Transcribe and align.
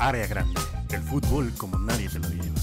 Área 0.00 0.28
grande, 0.28 0.60
el 0.92 1.02
fútbol 1.02 1.52
como 1.56 1.76
nadie 1.76 2.08
te 2.08 2.20
lo 2.20 2.28
lleva. 2.28 2.54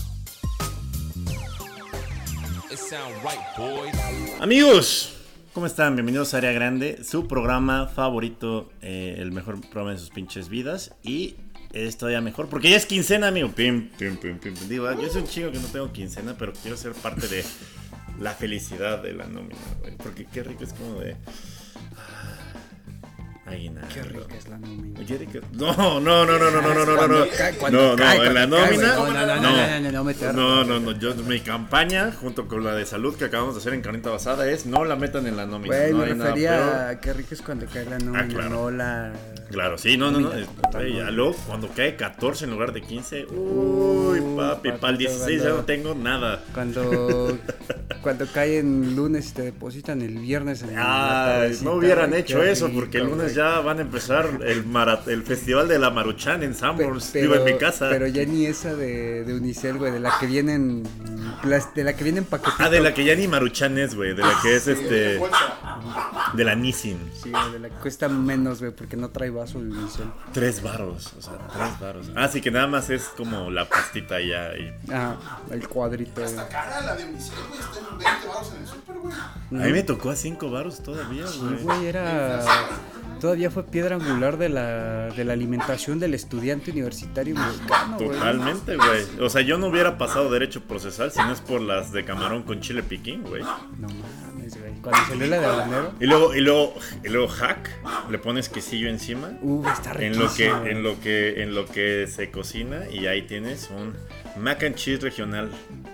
Amigos, 4.40 5.18
¿cómo 5.54 5.66
están? 5.66 5.96
Bienvenidos 5.96 6.34
a 6.34 6.38
Área 6.38 6.54
Grande, 6.54 7.04
su 7.04 7.28
programa 7.28 7.88
favorito, 7.88 8.72
eh, 8.82 9.18
el 9.20 9.34
mejor 9.34 9.60
programa 9.60 9.92
de 9.92 9.98
sus 9.98 10.12
pinches 10.12 10.48
vidas. 10.48 10.94
Y 11.04 11.36
es 11.74 11.98
todavía 11.98 12.22
mejor 12.22 12.48
porque 12.48 12.70
ya 12.70 12.78
es 12.78 12.86
quincena, 12.86 13.28
amigo. 13.28 13.50
Pim, 13.50 13.90
pim, 13.98 14.16
pim, 14.16 14.40
pim. 14.40 14.54
Digo, 14.70 14.90
yo 14.94 15.10
soy 15.10 15.24
un 15.24 15.28
chico 15.28 15.52
que 15.52 15.60
no 15.60 15.68
tengo 15.68 15.92
quincena, 15.92 16.38
pero 16.38 16.54
quiero 16.54 16.78
ser 16.78 16.94
parte 16.94 17.28
de 17.28 17.44
la 18.18 18.34
felicidad 18.34 19.04
de 19.04 19.12
la 19.12 19.26
nómina, 19.26 19.60
güey. 19.82 19.98
Porque 19.98 20.26
qué 20.26 20.42
rico 20.42 20.64
es 20.64 20.72
como 20.72 21.02
de. 21.02 21.18
Aguinaldo. 23.46 23.88
Qué 23.94 24.02
rica 24.02 24.36
es 24.38 24.48
la 24.48 24.58
nómina. 24.58 25.00
No, 25.54 26.00
no, 26.00 26.26
no, 26.26 26.26
no, 26.26 26.52
no, 26.52 26.62
no, 26.62 26.74
no, 26.74 26.86
no, 26.86 26.86
no, 26.86 27.08
no. 27.08 27.26
No, 27.70 27.96
no, 27.96 28.24
en 28.24 28.34
la 28.34 28.48
nómina. 28.48 28.96
No, 28.96 29.06
no, 29.06 29.14
no, 29.14 29.26
no, 29.26 29.40
no, 29.40 29.80
no, 29.80 29.92
no, 29.92 30.04
meter. 30.04 30.34
No, 30.34 30.64
no, 30.64 30.80
no, 30.80 30.92
yo, 30.94 31.14
mi 31.16 31.40
campaña, 31.42 32.12
junto 32.12 32.48
con 32.48 32.64
la 32.64 32.74
de 32.74 32.88
salud 32.88 33.16
que 33.16 33.26
acabamos 33.26 33.54
de 33.54 33.62
hacer 33.62 33.76
en 33.76 33.82
Carnita 33.82 34.10
Basada, 34.10 34.50
es 34.50 34.66
no 34.66 34.84
la 34.84 34.96
metan 34.96 35.28
en 35.28 35.38
la 35.38 35.46
nómina. 35.46 35.76
Güey, 35.76 35.92
no 35.92 35.98
me 36.00 36.06
refería 36.06 36.90
a 36.90 37.00
qué 37.00 37.14
rico 37.14 37.36
es 37.36 37.42
cuando 37.44 37.68
cae 37.68 37.86
la 37.86 38.00
nómina, 38.00 38.28
claro. 38.28 38.50
no 38.50 38.72
la... 38.72 39.14
Claro, 39.52 39.78
sí, 39.78 39.96
no, 39.96 40.10
no, 40.10 40.22
no. 40.22 41.34
Cuando 41.46 41.70
cae 41.70 41.96
14 41.96 42.46
en 42.46 42.52
lugar 42.52 42.74
de 42.74 42.82
15, 42.82 43.28
uy, 43.28 44.22
papi, 44.36 44.72
para 44.72 44.94
el 44.94 44.98
16 44.98 45.44
ya 45.44 45.50
no 45.50 45.66
tengo 45.66 45.94
nada. 45.94 46.44
Cuando, 46.52 47.38
cuando 48.02 48.26
cae 48.26 48.58
en 48.58 48.96
lunes 48.96 49.30
y 49.30 49.34
te 49.34 49.42
depositan 49.44 50.02
el 50.02 50.18
viernes 50.18 50.64
en 50.64 50.74
tardecita, 50.74 51.64
no 51.64 51.76
hubieran 51.76 52.14
hecho 52.16 52.42
eso, 52.42 52.72
porque 52.74 52.98
el 52.98 53.06
lunes. 53.06 53.35
Ya 53.36 53.60
van 53.60 53.78
a 53.80 53.82
empezar 53.82 54.40
el, 54.44 54.66
mara- 54.66 55.02
el 55.08 55.22
festival 55.24 55.68
de 55.68 55.78
la 55.78 55.90
Maruchan 55.92 56.42
en 56.44 56.56
Sanborns, 56.56 57.14
digo, 57.14 57.36
en 57.36 57.44
mi 57.44 57.58
casa. 57.58 57.88
Pero 57.90 58.08
ya 58.08 58.26
ni 58.26 58.46
esa 58.46 58.74
de, 58.74 59.24
de 59.24 59.34
Unicel, 59.36 59.78
güey, 59.78 59.92
de 59.92 60.00
la 60.00 60.18
que 60.20 60.26
vienen, 60.26 60.84
de 61.76 61.84
la 61.84 61.94
que 61.96 62.04
vienen 62.04 62.24
paquetitos. 62.26 62.60
Ah, 62.66 62.70
de 62.70 62.80
la 62.80 62.94
que 62.94 63.04
ya 63.06 63.16
ni 63.16 63.28
Maruchan 63.28 63.78
es, 63.78 63.94
güey, 63.96 64.16
de 64.16 64.24
la 64.24 64.34
que 64.42 64.56
es 64.56 64.68
este, 64.68 65.20
de 66.34 66.44
la 66.44 66.56
Nissin. 66.56 66.98
Sí, 67.22 67.30
güey, 67.32 67.52
de 67.52 67.60
la 67.60 67.70
que 67.70 67.76
cuesta 67.76 68.08
menos, 68.10 68.60
güey, 68.60 68.72
porque 68.72 68.96
no 68.98 69.10
trae 69.10 69.30
vaso 69.30 69.60
de 69.60 69.70
Unicel. 69.70 70.06
Tres 70.34 70.62
varos, 70.64 71.14
o 71.18 71.22
sea, 71.22 71.34
tres 71.54 71.80
varos. 71.80 72.08
Ah, 72.16 72.28
sí, 72.28 72.42
que 72.42 72.52
nada 72.52 72.68
más 72.68 72.90
es 72.90 73.04
como 73.18 73.52
la 73.52 73.68
pastita 73.70 74.20
ya 74.22 74.52
y... 74.58 74.74
Ajá, 74.92 75.18
el 75.52 75.68
cuadrito. 75.68 76.24
Esta 76.24 76.48
cara, 76.48 76.82
la 76.82 76.96
de 76.96 77.06
Unicel, 77.06 77.36
güey, 77.50 77.60
está 77.60 77.80
en 77.80 77.98
20 77.98 78.28
baros 78.28 78.54
en 78.56 78.62
el 78.62 78.68
super, 78.68 78.96
güey. 78.98 79.16
A 79.16 79.66
mí 79.68 79.72
me 79.72 79.84
tocó 79.84 80.10
a 80.10 80.16
cinco 80.16 80.50
varos 80.50 80.82
todavía, 80.82 81.28
Sí, 81.28 81.40
güey. 81.42 81.64
güey, 81.64 81.86
era. 81.88 82.42
Todavía 83.26 83.50
fue 83.50 83.64
piedra 83.64 83.96
angular 83.96 84.38
de 84.38 84.50
la, 84.50 85.08
de 85.10 85.26
la 85.26 85.34
alimentación 85.34 86.00
del 86.00 86.14
estudiante 86.14 86.70
universitario 86.70 87.34
mexicano. 87.34 87.98
Totalmente, 87.98 88.76
güey. 88.76 89.02
O 89.20 89.32
sea, 89.32 89.42
yo 89.42 89.58
no 89.58 89.66
hubiera 89.66 89.98
pasado 89.98 90.30
derecho 90.30 90.62
procesal 90.62 91.12
si 91.12 91.18
no 91.18 91.32
es 91.32 91.42
por 91.42 91.60
las 91.60 91.92
de 91.92 92.06
camarón 92.06 92.44
con 92.44 92.62
chile 92.62 92.84
piquín, 92.84 93.24
güey. 93.24 93.42
No 93.42 93.88
mames, 93.88 94.60
güey. 94.60 94.74
Cuando 94.80 95.00
salió 95.08 95.26
la 95.26 95.40
de 95.40 95.46
habanero, 95.48 95.94
Y 96.00 96.06
luego, 96.06 96.36
y 96.36 96.42
luego, 96.42 96.76
y 97.04 97.10
luego 97.10 97.28
hack, 97.28 97.68
le 98.12 98.20
pones 98.20 98.48
quesillo 98.48 98.90
encima. 98.90 99.32
uh, 99.42 99.66
está 99.70 99.94
En 99.94 100.20
lo 100.20 100.32
que, 100.32 100.44
riquísimo, 100.44 100.66
en 100.68 100.84
lo 100.84 101.00
que, 101.00 101.42
en 101.42 101.56
lo 101.56 101.66
que 101.66 102.06
se 102.08 102.30
cocina 102.30 102.88
y 102.92 103.08
ahí 103.08 103.24
tienes 103.24 103.72
un 103.72 103.96
mac 104.38 104.64
and 104.64 104.76
cheese 104.76 105.02
regional 105.02 105.50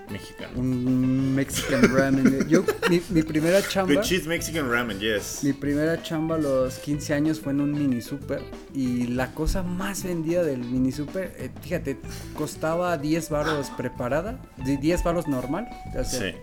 mexicano. 0.09 0.59
Un 0.59 1.35
Mexican 1.35 1.81
ramen. 1.95 2.47
Yo, 2.49 2.63
mi, 2.89 3.01
mi 3.09 3.23
primera 3.23 3.61
chamba. 3.61 3.93
The 3.95 4.01
cheese 4.01 4.27
Mexican 4.27 4.69
ramen, 4.69 4.99
yes. 4.99 5.43
Mi 5.43 5.53
primera 5.53 6.01
chamba 6.01 6.35
a 6.35 6.39
los 6.39 6.77
15 6.79 7.13
años 7.13 7.39
fue 7.39 7.53
en 7.53 7.61
un 7.61 7.71
mini 7.71 8.01
super 8.01 8.41
y 8.73 9.07
la 9.07 9.33
cosa 9.33 9.63
más 9.63 10.03
vendida 10.03 10.43
del 10.43 10.59
mini 10.59 10.91
super, 10.91 11.33
eh, 11.37 11.49
fíjate, 11.61 11.97
costaba 12.35 12.97
10 12.97 13.29
varos 13.29 13.69
preparada, 13.71 14.39
di- 14.65 14.77
10 14.77 15.03
varos 15.03 15.27
normal, 15.27 15.67
o 15.97 16.03
sea, 16.03 16.19
Sí. 16.31 16.35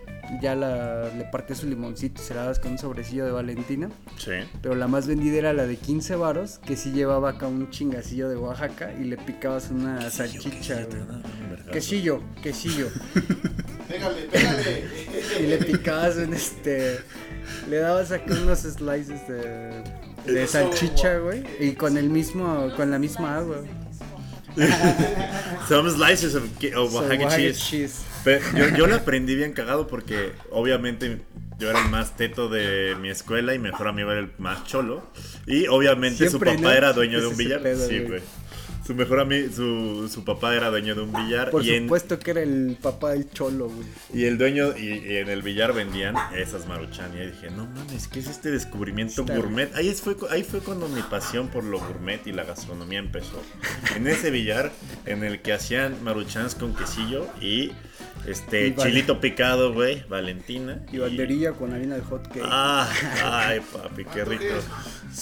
ya 0.42 0.54
la, 0.54 1.08
le 1.14 1.24
partí 1.24 1.54
su 1.54 1.66
limoncito 1.66 2.20
y 2.20 2.24
se 2.24 2.34
la 2.34 2.44
das 2.44 2.58
con 2.58 2.72
un 2.72 2.78
sobrecillo 2.78 3.24
de 3.24 3.30
Valentina, 3.32 3.88
Sí. 4.18 4.32
pero 4.62 4.74
la 4.74 4.86
más 4.88 5.06
vendida 5.06 5.38
era 5.38 5.52
la 5.52 5.66
de 5.66 5.76
15 5.76 6.16
varos, 6.16 6.58
que 6.58 6.76
sí 6.76 6.92
llevaba 6.92 7.30
acá 7.30 7.46
un 7.48 7.70
chingacillo 7.70 8.28
de 8.28 8.36
Oaxaca 8.36 8.92
y 8.98 9.04
le 9.04 9.16
picabas 9.16 9.70
una 9.70 10.10
salchicha. 10.10 10.86
Quesillo, 11.88 12.22
quesillo. 12.42 12.90
Pégale, 13.88 14.28
pégale. 14.30 14.84
Y 15.40 15.46
le 15.46 15.56
picabas 15.56 16.16
un 16.16 16.34
este. 16.34 16.98
Le 17.70 17.78
dabas 17.78 18.12
acá 18.12 18.34
unos 18.34 18.58
slices 18.58 19.26
de, 19.26 19.82
de 20.30 20.46
salchicha, 20.46 21.16
güey. 21.16 21.42
Y 21.58 21.72
con 21.72 21.96
el 21.96 22.10
mismo. 22.10 22.70
Con 22.76 22.90
la 22.90 22.98
misma 22.98 23.38
agua. 23.38 23.64
Some 25.68 25.88
slices 25.88 26.34
of, 26.34 26.42
of 26.76 26.94
Oaxaca 26.94 27.24
Oaxaca 27.24 27.52
cheese. 27.54 28.02
yo, 28.54 28.68
yo 28.76 28.86
la 28.86 28.96
aprendí 29.02 29.34
bien 29.34 29.54
cagado 29.54 29.86
porque 29.86 30.32
obviamente 30.50 31.22
yo 31.58 31.70
era 31.70 31.82
el 31.82 31.90
más 31.90 32.16
teto 32.16 32.48
de 32.48 32.96
mi 33.00 33.08
escuela 33.08 33.54
y 33.54 33.58
mejor 33.58 33.88
amigo 33.88 34.10
era 34.10 34.20
el 34.20 34.30
más 34.36 34.64
cholo. 34.64 35.10
Y 35.46 35.66
obviamente 35.68 36.28
Siempre, 36.28 36.50
su 36.50 36.56
papá 36.56 36.68
¿no? 36.68 36.70
era 36.70 36.92
dueño 36.92 37.18
de 37.18 37.28
un 37.28 37.36
billar. 37.38 37.62
sí, 37.88 38.00
güey. 38.00 38.20
Su 38.88 38.94
mejor 38.94 39.20
amigo, 39.20 39.52
su, 39.54 40.08
su 40.08 40.24
papá 40.24 40.54
era 40.56 40.70
dueño 40.70 40.94
de 40.94 41.02
un 41.02 41.12
billar. 41.12 41.50
Por 41.50 41.62
y 41.62 41.74
en- 41.74 41.82
supuesto 41.82 42.18
que 42.18 42.30
era 42.30 42.40
el 42.42 42.78
papá 42.80 43.10
del 43.10 43.30
cholo, 43.30 43.68
güey. 43.68 43.86
Y 44.14 44.24
el 44.24 44.38
dueño, 44.38 44.74
y, 44.78 44.86
y 45.12 45.16
en 45.18 45.28
el 45.28 45.42
billar 45.42 45.74
vendían 45.74 46.14
esas 46.34 46.66
maruchan. 46.66 47.14
Y 47.14 47.20
ahí 47.20 47.26
dije, 47.32 47.50
no 47.50 47.66
mames, 47.66 48.08
¿qué 48.08 48.20
es 48.20 48.28
este 48.28 48.50
descubrimiento 48.50 49.20
Está- 49.20 49.36
gourmet? 49.36 49.70
Ahí 49.76 49.92
fue, 49.92 50.16
ahí 50.30 50.42
fue 50.42 50.60
cuando 50.60 50.88
mi 50.88 51.02
pasión 51.02 51.48
por 51.48 51.64
lo 51.64 51.80
gourmet 51.80 52.26
y 52.26 52.32
la 52.32 52.44
gastronomía 52.44 52.98
empezó. 53.00 53.42
En 53.94 54.06
ese 54.06 54.30
billar 54.30 54.72
en 55.04 55.22
el 55.22 55.42
que 55.42 55.52
hacían 55.52 56.02
maruchans 56.02 56.54
con 56.54 56.74
quesillo 56.74 57.26
y 57.42 57.72
este 58.26 58.68
Y 58.68 58.74
chilito 58.74 59.20
picado, 59.20 59.74
güey, 59.74 60.02
Valentina. 60.08 60.80
Y 60.90 60.96
banderilla 60.96 61.52
con 61.52 61.74
harina 61.74 61.94
de 61.96 62.00
hot 62.02 62.26
cake. 62.28 62.40
Ah, 62.42 62.90
ay, 63.22 63.60
papi, 63.70 64.06
qué 64.06 64.24
rico. 64.24 64.44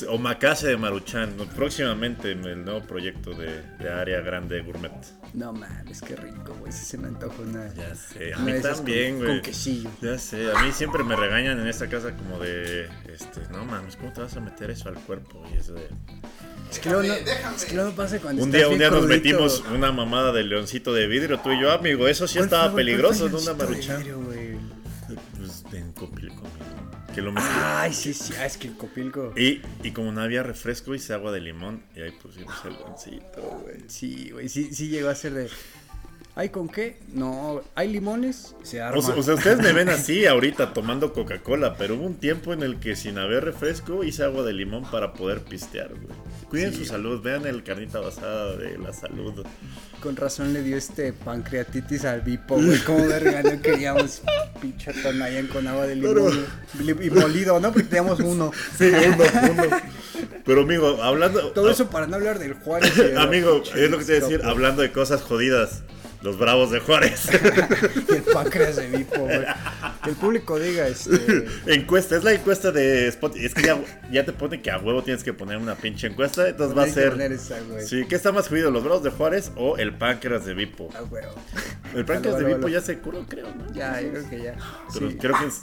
Omakase 0.09 0.69
de 0.69 0.76
Maruchan, 0.76 1.34
próximamente 1.55 2.32
en 2.32 2.44
el 2.44 2.65
nuevo 2.65 2.81
proyecto 2.82 3.31
de, 3.31 3.56
de 3.78 3.91
área 3.91 4.21
grande 4.21 4.61
gourmet. 4.62 4.93
No 5.34 5.53
mames, 5.53 6.00
qué 6.03 6.17
rico, 6.17 6.55
güey. 6.61 6.72
Sí 6.72 6.84
se 6.84 6.99
me 6.99 7.09
antoja 7.09 7.43
una. 7.43 7.72
Ya 7.75 7.94
sé, 7.94 8.33
a 8.34 8.39
mí 8.39 8.53
también, 8.61 9.17
con, 9.17 9.25
güey. 9.25 9.37
Con 9.37 9.43
quesillo. 9.43 9.91
Ya 10.00 10.19
sé, 10.19 10.50
a 10.53 10.62
mí 10.62 10.72
siempre 10.72 11.05
me 11.05 11.17
regañan 11.17 11.61
en 11.61 11.67
esta 11.67 11.89
casa 11.89 12.12
como 12.12 12.39
de, 12.39 12.89
este, 13.12 13.41
no 13.50 13.65
mames, 13.65 13.97
¿cómo 13.97 14.12
te 14.12 14.21
vas 14.22 14.37
a 14.37 14.41
meter 14.41 14.71
eso 14.71 14.89
al 14.89 14.94
cuerpo? 14.97 15.43
Y 15.55 15.59
eso 15.59 15.75
de... 15.75 15.89
Es 16.71 16.81
que 16.81 16.89
luego 16.91 17.05
no, 17.06 17.15
déjame. 17.15 17.56
es 17.56 17.65
que 17.65 17.75
luego 17.77 17.93
pasa 17.93 18.19
cuando 18.19 18.43
Un 18.43 18.50
día, 18.50 18.69
un 18.69 18.77
día 18.78 18.91
nos 18.91 19.05
crudito. 19.05 19.17
metimos 19.22 19.65
una 19.73 19.93
mamada 19.93 20.33
de 20.33 20.43
leoncito 20.43 20.93
de 20.93 21.06
vidrio, 21.06 21.38
tú 21.38 21.53
y 21.53 21.61
yo, 21.61 21.71
amigo, 21.71 22.09
eso 22.09 22.27
sí 22.27 22.34
¿Cuál 22.38 22.44
estaba 22.47 22.75
peligroso, 22.75 23.31
¿Cuál 23.31 23.33
¿no? 23.33 23.38
Una 23.38 23.55
maruchan. 23.55 24.03
Que 27.16 27.22
lo 27.22 27.32
metí. 27.32 27.47
Ay, 27.50 27.93
sí, 27.94 28.12
sí, 28.12 28.34
ah, 28.38 28.44
es 28.47 28.59
que 28.59 28.69
el 28.69 28.77
copilco. 28.77 29.32
Y, 29.37 29.62
y 29.82 29.91
como 29.93 30.12
no 30.12 30.21
había 30.21 30.43
refresco, 30.43 30.94
hice 30.94 31.15
agua 31.15 31.32
de 31.32 31.41
limón 31.41 31.82
y 31.97 32.03
ahí 32.03 32.10
pusimos 32.12 32.54
el 32.66 32.75
leoncito, 32.75 33.41
güey. 33.65 33.77
Sí, 33.88 34.28
güey, 34.32 34.49
sí, 34.50 34.72
sí 34.75 34.88
llegó 34.91 35.09
a 35.09 35.15
ser 35.15 35.32
de. 35.32 35.49
¿Hay 36.34 36.50
con 36.50 36.69
qué? 36.69 36.99
No, 37.15 37.62
¿hay 37.75 37.88
limones? 37.91 38.55
Se 38.62 38.82
arma. 38.82 38.99
O, 38.99 39.03
sea- 39.03 39.15
o 39.15 39.22
sea, 39.22 39.32
ustedes 39.34 39.59
me 39.62 39.72
ven 39.72 39.88
así 39.88 40.26
ahorita 40.26 40.75
tomando 40.75 41.15
Coca-Cola, 41.15 41.76
pero 41.78 41.94
hubo 41.94 42.05
un 42.05 42.16
tiempo 42.16 42.53
en 42.53 42.62
el 42.62 42.78
que 42.78 42.94
sin 42.94 43.16
haber 43.16 43.43
refresco 43.47 44.05
hice 44.05 44.22
agua 44.22 44.43
de 44.44 44.53
limón 44.53 44.84
para 44.91 45.15
poder 45.15 45.41
pistear, 45.41 45.88
güey. 45.94 46.15
Cuiden 46.48 46.72
Sí. 46.72 46.78
su 46.80 46.84
salud, 46.84 47.20
vean 47.20 47.44
el 47.46 47.62
carnita 47.64 47.98
basada 48.00 48.54
de 48.56 48.78
la 48.78 48.92
salud. 48.92 49.44
Con 50.00 50.14
razón 50.14 50.52
le 50.52 50.62
dio 50.62 50.76
este 50.76 51.12
pancreatitis 51.12 52.04
al 52.04 52.20
Vipo, 52.20 52.54
güey. 52.54 52.78
Como 52.84 53.06
verga, 53.06 53.42
no 53.42 53.60
queríamos 53.60 54.22
pinche 54.62 54.92
Tonayan 54.92 55.48
con 55.48 55.66
agua 55.66 55.86
de 55.86 55.96
limón. 55.96 56.46
Y 57.02 57.10
molido, 57.10 57.58
¿no? 57.58 57.72
Porque 57.72 57.88
teníamos 57.88 58.20
uno. 58.20 58.52
Sí, 58.78 58.84
uno, 58.86 59.24
uno. 59.52 59.76
Pero 60.44 60.62
amigo, 60.62 61.02
hablando. 61.02 61.50
Todo 61.50 61.68
eso 61.70 61.90
para 61.90 62.06
no 62.06 62.14
hablar 62.16 62.38
del 62.38 62.54
Juárez. 62.54 62.96
la 63.12 63.22
Amigo, 63.24 63.62
es 63.75 63.90
lo 63.90 63.99
que 63.99 64.04
te 64.04 64.16
iba 64.16 64.26
a 64.26 64.28
decir, 64.31 64.46
hablando 64.46 64.82
de 64.82 64.92
cosas 64.92 65.22
jodidas. 65.22 65.82
Los 66.22 66.38
bravos 66.38 66.70
de 66.70 66.80
Juárez. 66.80 67.28
Y 68.08 68.12
el 68.14 68.22
páncreas 68.22 68.76
de 68.76 68.88
Vipo, 68.88 69.18
güey. 69.20 69.44
Que 70.02 70.10
el 70.10 70.16
público 70.16 70.58
diga, 70.58 70.88
este. 70.88 71.46
encuesta, 71.66 72.16
es 72.16 72.24
la 72.24 72.32
encuesta 72.32 72.72
de 72.72 73.08
Spotify. 73.08 73.46
Es 73.46 73.54
que 73.54 73.62
ya, 73.62 73.78
ya 74.10 74.24
te 74.24 74.32
pone 74.32 74.60
que 74.62 74.70
a 74.70 74.78
huevo 74.78 75.02
tienes 75.02 75.22
que 75.22 75.32
poner 75.32 75.58
una 75.58 75.74
pinche 75.76 76.06
encuesta. 76.06 76.48
Entonces 76.48 76.76
va 76.76 76.82
a 76.82 76.86
que 76.86 76.92
ser. 76.92 77.10
poner 77.10 77.32
esa, 77.32 77.60
güey. 77.60 77.86
Sí, 77.86 78.04
¿qué 78.08 78.14
está 78.16 78.32
más 78.32 78.48
jodido, 78.48 78.70
los 78.70 78.82
bravos 78.82 79.02
de 79.04 79.10
Juárez 79.10 79.52
o 79.56 79.76
el 79.76 79.94
páncreas 79.94 80.44
de 80.46 80.54
Vipo? 80.54 80.88
Ah, 80.94 81.00
güey. 81.08 81.22
El 81.94 82.04
páncreas 82.04 82.38
de 82.38 82.44
Vipo 82.44 82.68
ya 82.68 82.80
se 82.80 82.98
curó, 82.98 83.24
creo, 83.28 83.46
¿no? 83.54 83.72
Ya, 83.74 84.00
yo 84.00 84.10
creo 84.10 84.30
que 84.30 84.42
ya. 84.42 84.54
Pero 84.94 85.10
Sí. 85.10 85.16
creo 85.18 85.34
que 85.38 85.46
es. 85.46 85.62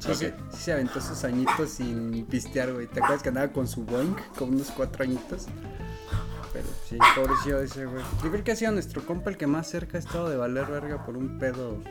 Sí, 0.00 0.10
Ok. 0.10 0.16
sí, 0.18 0.26
sí 0.56 0.62
se 0.64 0.72
aventó 0.72 1.00
sus 1.00 1.24
añitos 1.24 1.70
sin 1.70 2.24
pistear, 2.26 2.72
güey. 2.72 2.86
¿Te 2.86 3.00
acuerdas 3.00 3.22
que 3.22 3.30
andaba 3.30 3.48
con 3.52 3.66
su 3.66 3.82
Boeing? 3.84 4.14
Con 4.38 4.54
unos 4.54 4.70
cuatro 4.70 5.02
añitos. 5.02 5.46
Pero 6.54 6.66
sí, 6.88 6.96
pobrecillo 7.16 7.60
ese, 7.60 7.84
güey. 7.84 8.02
Yo 8.22 8.30
creo 8.30 8.44
que 8.44 8.52
ha 8.52 8.56
sido 8.56 8.70
nuestro 8.70 9.04
compa 9.04 9.28
el 9.28 9.36
que 9.36 9.48
más 9.48 9.68
cerca 9.68 9.98
ha 9.98 10.00
estado 10.00 10.30
de 10.30 10.36
valer 10.36 10.66
verga 10.66 11.04
por 11.04 11.16
un 11.16 11.40
pedo 11.40 11.82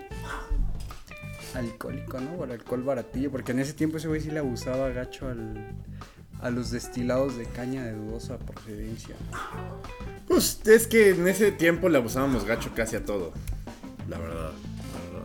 alcohólico, 1.54 2.20
¿no? 2.22 2.38
Por 2.38 2.50
alcohol 2.50 2.82
baratillo. 2.82 3.30
Porque 3.30 3.52
en 3.52 3.60
ese 3.60 3.74
tiempo 3.74 3.98
ese 3.98 4.08
güey 4.08 4.22
sí 4.22 4.32
le 4.32 4.40
abusaba 4.40 4.90
gacho 4.90 5.28
al, 5.28 5.76
a 6.42 6.50
los 6.50 6.72
destilados 6.72 7.36
de 7.36 7.46
caña 7.46 7.84
de 7.84 7.92
dudosa 7.92 8.38
procedencia. 8.38 9.16
Pues 10.30 10.62
es 10.66 10.88
que 10.88 11.10
en 11.10 11.28
ese 11.28 11.52
tiempo 11.52 11.90
le 11.90 11.98
abusábamos 11.98 12.46
gacho 12.46 12.72
casi 12.74 12.96
a 12.96 13.06
todo. 13.06 13.34
La 14.08 14.18
verdad. 14.18 14.52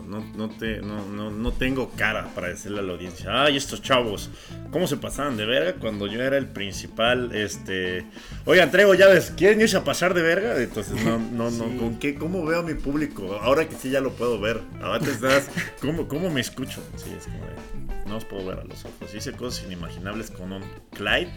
No, 0.08 0.24
no, 0.36 0.48
te, 0.48 0.80
no, 0.80 1.04
no, 1.04 1.30
no 1.30 1.52
tengo 1.52 1.90
cara 1.90 2.28
para 2.34 2.48
decirle 2.48 2.78
a 2.78 2.82
la 2.82 2.92
audiencia, 2.92 3.44
ay, 3.44 3.58
estos 3.58 3.82
chavos, 3.82 4.30
¿cómo 4.70 4.86
se 4.86 4.96
pasaban 4.96 5.36
de 5.36 5.44
verga 5.44 5.74
cuando 5.74 6.06
yo 6.06 6.22
era 6.22 6.38
el 6.38 6.46
principal? 6.46 7.34
Este, 7.34 8.06
oigan, 8.46 8.70
traigo 8.70 8.94
llaves, 8.94 9.34
¿quieren 9.36 9.60
irse 9.60 9.76
a 9.76 9.84
pasar 9.84 10.14
de 10.14 10.22
verga? 10.22 10.56
Entonces, 10.56 11.04
no, 11.04 11.18
no, 11.18 11.50
no. 11.50 11.76
¿con 11.78 11.98
qué? 11.98 12.14
¿Cómo 12.14 12.46
veo 12.46 12.60
a 12.60 12.62
mi 12.62 12.72
público? 12.72 13.38
Ahora 13.42 13.68
que 13.68 13.74
sí 13.74 13.90
ya 13.90 14.00
lo 14.00 14.12
puedo 14.12 14.40
ver. 14.40 14.62
Antes 14.82 15.20
¿cómo, 15.82 16.08
¿cómo 16.08 16.30
me 16.30 16.40
escucho? 16.40 16.82
Sí, 16.96 17.14
es 17.16 17.24
como 17.24 17.44
de, 17.44 18.08
no 18.08 18.16
os 18.16 18.24
puedo 18.24 18.46
ver 18.46 18.60
a 18.60 18.64
los 18.64 18.84
ojos. 18.86 19.14
Hice 19.14 19.32
cosas 19.32 19.66
inimaginables 19.66 20.30
con 20.30 20.52
un 20.52 20.62
Clyde, 20.94 21.32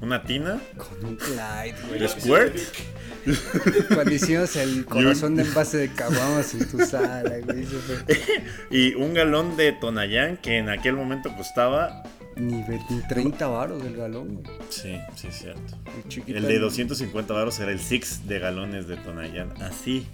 una 0.00 0.22
tina, 0.22 0.60
Con 0.76 1.04
un 1.04 1.16
Clyde, 1.16 1.74
güey. 1.88 2.02
el 2.02 2.08
Squirt. 2.08 2.56
Cuando 3.94 4.12
hicimos 4.12 4.54
el 4.56 4.84
corazón 4.86 5.34
de 5.34 5.42
envase 5.42 5.78
de 5.78 5.92
caguamas 5.92 6.54
en 6.54 6.68
tu 6.70 6.78
sala, 6.86 7.38
güey. 7.44 7.66
Y 8.70 8.94
un 8.94 9.14
galón 9.14 9.56
de 9.56 9.72
Tonayán 9.72 10.36
que 10.36 10.58
en 10.58 10.68
aquel 10.68 10.94
momento 10.94 11.34
costaba. 11.36 12.04
ni, 12.36 12.62
ve- 12.62 12.80
ni 12.90 13.00
30 13.08 13.46
varos 13.48 13.82
del 13.82 13.96
galón, 13.96 14.36
güey. 14.42 14.56
Sí, 14.70 14.96
sí, 15.16 15.28
cierto. 15.32 15.76
El. 16.26 16.36
El 16.36 16.42
de 16.46 16.58
250 16.60 17.32
baros 17.34 17.58
era 17.58 17.72
el 17.72 17.80
Six 17.80 18.28
de 18.28 18.38
galones 18.38 18.86
de 18.86 18.96
Tonayán. 18.96 19.50
Así. 19.60 20.06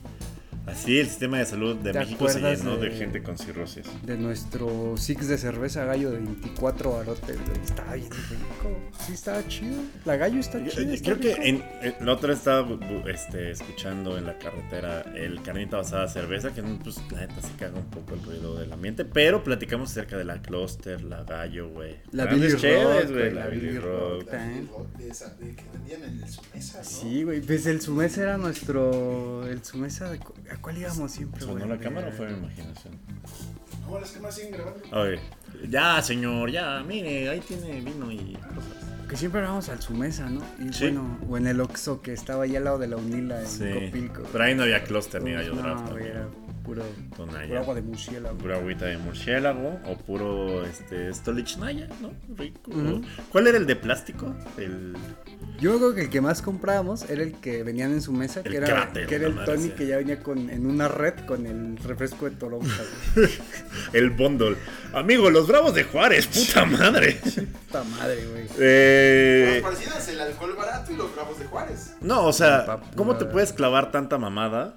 Así 0.67 0.99
el 1.01 1.09
sistema 1.09 1.39
de 1.39 1.47
salud 1.47 1.75
de 1.77 1.93
¿Te 1.93 1.99
México 1.99 2.29
se 2.29 2.41
llenó 2.41 2.77
de... 2.77 2.91
de- 2.91 2.97
gente 2.97 3.23
con 3.23 3.37
cirrosis. 3.37 3.85
De 4.05 4.17
nuestro 4.17 4.97
Six 4.97 5.27
de 5.29 5.37
cerveza 5.37 5.85
gallo 5.85 6.11
de 6.13 6.19
24 6.19 6.93
barotes, 6.93 7.37
güey. 7.47 7.61
Estaba 7.65 7.95
bien 7.95 8.11
rico. 8.11 8.79
Sí, 9.05 9.13
estaba 9.15 9.47
chido. 9.49 9.81
La 10.05 10.17
gallo 10.17 10.39
está 10.39 10.65
chida. 10.65 10.95
Creo 11.03 11.19
que 11.19 11.33
en, 11.33 11.65
en- 11.83 12.07
la 12.07 12.13
otra 12.13 12.29
vez 12.29 12.39
estaba 12.39 12.67
este, 13.09 13.51
escuchando 13.51 14.17
en 14.17 14.27
la 14.27 14.39
carretera 14.39 15.03
el 15.17 15.43
carnita 15.43 15.79
basada 15.79 16.07
cerveza, 16.09 16.53
que 16.55 16.63
pues 16.63 17.01
la 17.11 17.21
neta 17.27 17.43
sí 17.43 17.53
caga 17.59 17.79
un 17.79 17.87
poco 17.91 18.15
el 18.15 18.23
ruido 18.23 18.57
del 18.59 18.73
ambiente, 18.73 19.05
pero 19.05 19.43
platicamos 19.43 19.91
acerca 19.91 20.17
de 20.17 20.25
la 20.25 20.41
Cluster, 20.43 21.03
la 21.03 21.25
Gallo, 21.25 21.71
güey. 21.71 21.97
La 22.13 22.27
Grandes 22.27 22.63
Billy 22.63 22.75
Rock, 22.75 23.11
güey, 23.11 23.33
la 23.35 23.41
la 23.43 23.47
Billy 23.49 23.67
Billy 23.67 23.79
Rock. 23.79 24.31
Rock. 24.31 24.97
De 24.97 25.09
esa, 25.09 25.35
de 25.35 25.57
que 25.57 25.65
vendían 25.73 26.05
en 26.05 26.23
el 26.23 26.29
Sumesa, 26.29 26.79
¿no? 26.79 26.85
Sí, 26.85 27.25
güey. 27.25 27.41
Pues 27.41 27.67
el 27.67 27.81
Sumesa 27.81 28.23
era 28.23 28.39
nuestro. 28.39 29.45
El 29.49 29.65
Sumesa. 29.65 30.11
De... 30.11 30.21
¿A 30.53 30.57
cuál 30.61 30.79
íbamos 30.79 31.11
siempre, 31.11 31.41
¿Sonó 31.41 31.55
güey? 31.55 31.69
la 31.69 31.79
cámara 31.79 32.09
o 32.09 32.13
fue 32.13 32.29
mi 32.29 32.39
imaginación? 32.39 32.95
No, 33.89 33.99
las 34.01 34.11
cámaras 34.13 34.35
siguen 34.37 34.53
grabando. 34.53 34.81
Oye, 35.01 35.21
ya, 35.69 36.01
señor, 36.03 36.51
ya, 36.51 36.83
mire, 36.87 37.29
ahí 37.31 37.41
tiene 37.41 37.81
vino 37.81 38.11
y 38.13 38.35
cosas. 38.35 39.09
Que 39.09 39.17
siempre 39.19 39.43
íbamos 39.43 39.69
al 39.69 39.81
Sumesa, 39.83 40.31
¿no? 40.31 40.41
Y 40.59 40.73
Sí. 40.73 40.85
bueno, 40.85 41.19
o 41.29 41.37
en 41.37 41.47
el 41.47 41.61
Oxxo 41.61 42.01
que 42.01 42.13
estaba 42.15 42.45
allá 42.45 42.59
al 42.59 42.65
lado 42.65 42.79
de 42.79 42.87
la 42.89 42.97
Unila 42.97 43.41
en 43.41 43.47
Sí, 43.47 43.65
Copilco. 43.87 44.23
pero 44.33 44.45
ahí 44.45 44.55
no 44.55 44.63
había 44.63 44.83
cluster 44.85 45.23
ni 45.23 45.33
Uf, 45.33 45.37
gallo 45.39 45.55
draft. 45.57 45.85
No, 45.85 45.91
güey, 45.93 46.07
era 46.07 46.29
puro, 46.65 46.83
Tonaya. 47.17 47.47
puro 47.49 47.61
agua 47.61 47.75
de 47.75 47.83
murciélago. 47.83 48.39
Pura 48.39 48.57
agüita 48.57 48.87
de 48.87 48.99
murciélago 48.99 49.81
o 49.87 49.97
puro 49.99 50.65
este 50.65 51.13
Stolichnaya, 51.13 51.89
¿no? 52.01 52.13
Rico. 52.37 52.71
Ujú. 52.71 53.03
¿Cuál 53.31 53.47
era 53.49 53.59
el 53.59 53.67
de 53.67 53.77
plástico? 53.77 54.35
El 54.57 54.95
Yo 55.61 55.77
creo 55.79 55.95
que 55.95 56.01
el 56.03 56.11
que 56.11 56.21
más 56.21 56.43
comprábamos 56.43 57.09
era 57.11 57.23
el 57.23 57.35
que 57.41 57.63
venían 57.63 57.93
en 57.93 58.03
su 58.03 58.13
mesa, 58.13 58.43
que 58.43 58.49
El 58.51 58.57
era, 58.57 58.67
cráter, 58.67 59.07
que 59.07 59.15
era 59.17 59.27
el 59.27 59.45
Tony 59.45 59.71
que 59.71 59.87
ya 59.87 59.97
venía 59.99 60.21
con, 60.21 60.51
en 60.51 60.67
una 60.67 60.89
red 60.89 61.15
con 61.27 61.47
el 61.47 61.77
refresco 61.79 62.29
de 62.29 62.37
toronja. 62.37 62.83
el 63.93 64.11
bundle. 64.11 64.57
Amigo, 64.93 65.31
los 65.31 65.47
Bravos 65.47 65.75
de 65.75 65.85
Juárez, 65.85 66.27
puta 66.27 66.65
madre. 66.65 67.21
Puta 67.73 67.85
madre, 67.85 68.27
güey. 68.27 68.47
Eh, 68.59 69.61
Las 69.63 69.73
parecidas, 69.73 70.09
el 70.09 70.21
alcohol 70.21 70.55
barato 70.57 70.93
y 70.93 70.97
los 70.97 71.15
bravos 71.15 71.39
de 71.39 71.47
Juárez. 71.47 71.95
no, 72.03 72.27
o 72.27 72.33
sea, 72.35 72.81
¿cómo 72.97 73.17
te 73.17 73.25
puedes 73.25 73.53
clavar 73.55 73.91
tanta 73.91 74.19
mamada? 74.19 74.75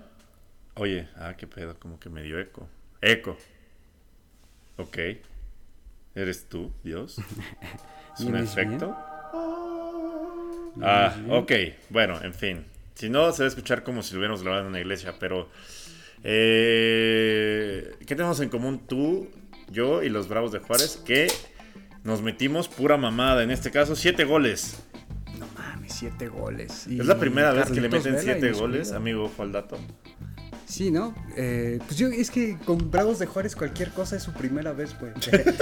Oye, 0.76 1.08
ah, 1.18 1.36
qué 1.38 1.48
pedo, 1.48 1.78
como 1.80 2.00
que 2.00 2.10
me 2.10 2.22
dio 2.22 2.40
eco. 2.40 2.68
Eco. 3.02 3.38
Ok. 4.78 4.98
¿Eres 6.16 6.48
tú, 6.50 6.72
Dios? 6.84 7.18
¿Es 8.18 8.26
un 8.26 8.36
efecto? 8.36 8.96
Ah, 10.82 11.16
ok. 11.30 11.52
Bueno, 11.90 12.22
en 12.22 12.34
fin. 12.34 12.66
Si 12.96 13.10
no, 13.10 13.32
se 13.32 13.44
va 13.44 13.46
a 13.46 13.50
escuchar 13.50 13.84
como 13.84 14.04
si 14.04 14.14
lo 14.14 14.20
hubiéramos 14.20 14.42
grabado 14.44 14.64
en 14.64 14.70
una 14.70 14.80
iglesia, 14.80 15.16
pero... 15.20 15.50
eh, 16.24 17.96
¿Qué 18.00 18.16
tenemos 18.16 18.40
en 18.40 18.50
común 18.50 18.80
tú, 18.88 19.30
yo 19.70 20.04
y 20.04 20.10
los 20.10 20.28
Bravos 20.28 20.52
de 20.52 20.60
Juárez? 20.60 21.02
Que 21.06 21.28
nos 22.04 22.22
metimos 22.22 22.68
pura 22.68 22.98
mamada. 22.98 23.44
En 23.44 23.52
este 23.52 23.72
caso, 23.72 23.96
siete 23.96 24.24
goles. 24.26 24.82
No 25.40 25.48
mames, 25.58 25.94
siete 25.94 26.28
goles. 26.28 26.86
Y 26.88 27.00
Es 27.00 27.06
la 27.06 27.18
primera 27.18 27.52
vez 27.52 27.66
que 27.72 27.82
le 27.82 27.90
meten 27.90 28.20
siete 28.20 28.52
goles, 28.52 28.92
amigo, 28.92 29.32
al 29.38 29.52
dato. 29.52 29.78
Sí, 30.66 30.90
¿no? 30.90 31.14
Eh, 31.38 31.80
pues 31.86 31.96
yo, 31.98 32.08
es 32.08 32.32
que 32.32 32.58
con 32.66 32.90
Bravos 32.90 33.20
de 33.20 33.28
Juárez 33.28 33.56
cualquier 33.56 33.92
cosa 33.92 34.16
es 34.16 34.24
su 34.24 34.34
primera 34.34 34.74
vez, 34.74 34.96
güey. 35.00 35.12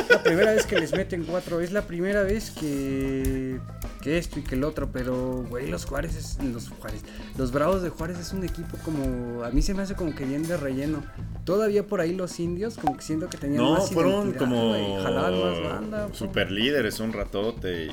la 0.10 0.24
primera 0.24 0.52
vez 0.54 0.66
que 0.66 0.80
les 0.80 0.94
meten 0.94 1.26
cuatro, 1.26 1.60
es 1.60 1.72
la 1.74 1.82
primera 1.86 2.24
vez 2.24 2.52
que, 2.52 3.60
que 4.02 4.18
esto 4.18 4.40
y 4.40 4.44
que 4.44 4.56
el 4.56 4.64
otro, 4.64 4.90
pero, 4.94 5.46
güey, 5.50 5.70
los 5.70 5.86
Juárez, 5.86 6.16
es- 6.16 6.38
los 6.44 6.70
Juárez, 6.70 7.02
los 7.38 7.52
Bravos 7.52 7.82
de 7.84 7.90
Juárez 7.90 8.18
es 8.18 8.32
un 8.34 8.44
equipo 8.46 8.78
como, 8.86 9.44
a 9.44 9.50
mí 9.52 9.62
se 9.62 9.74
me 9.74 9.82
hace 9.84 9.94
como 9.96 10.16
que 10.16 10.24
bien 10.26 10.48
de 10.48 10.56
relleno. 10.58 11.04
Todavía 11.44 11.86
por 11.86 12.00
ahí 12.00 12.16
los 12.16 12.40
indios, 12.40 12.76
como 12.78 12.96
que 12.96 13.04
siento 13.04 13.30
que 13.30 13.38
tenían 13.38 13.62
No, 13.62 13.74
más 13.74 13.92
fueron 13.92 14.32
como 14.34 14.74
jalaban 15.04 15.34
más 15.40 15.62
banda. 15.64 16.10
super 16.14 16.50
líderes 16.50 17.02
un 17.02 17.12
ratote 17.12 17.88
y... 17.88 17.92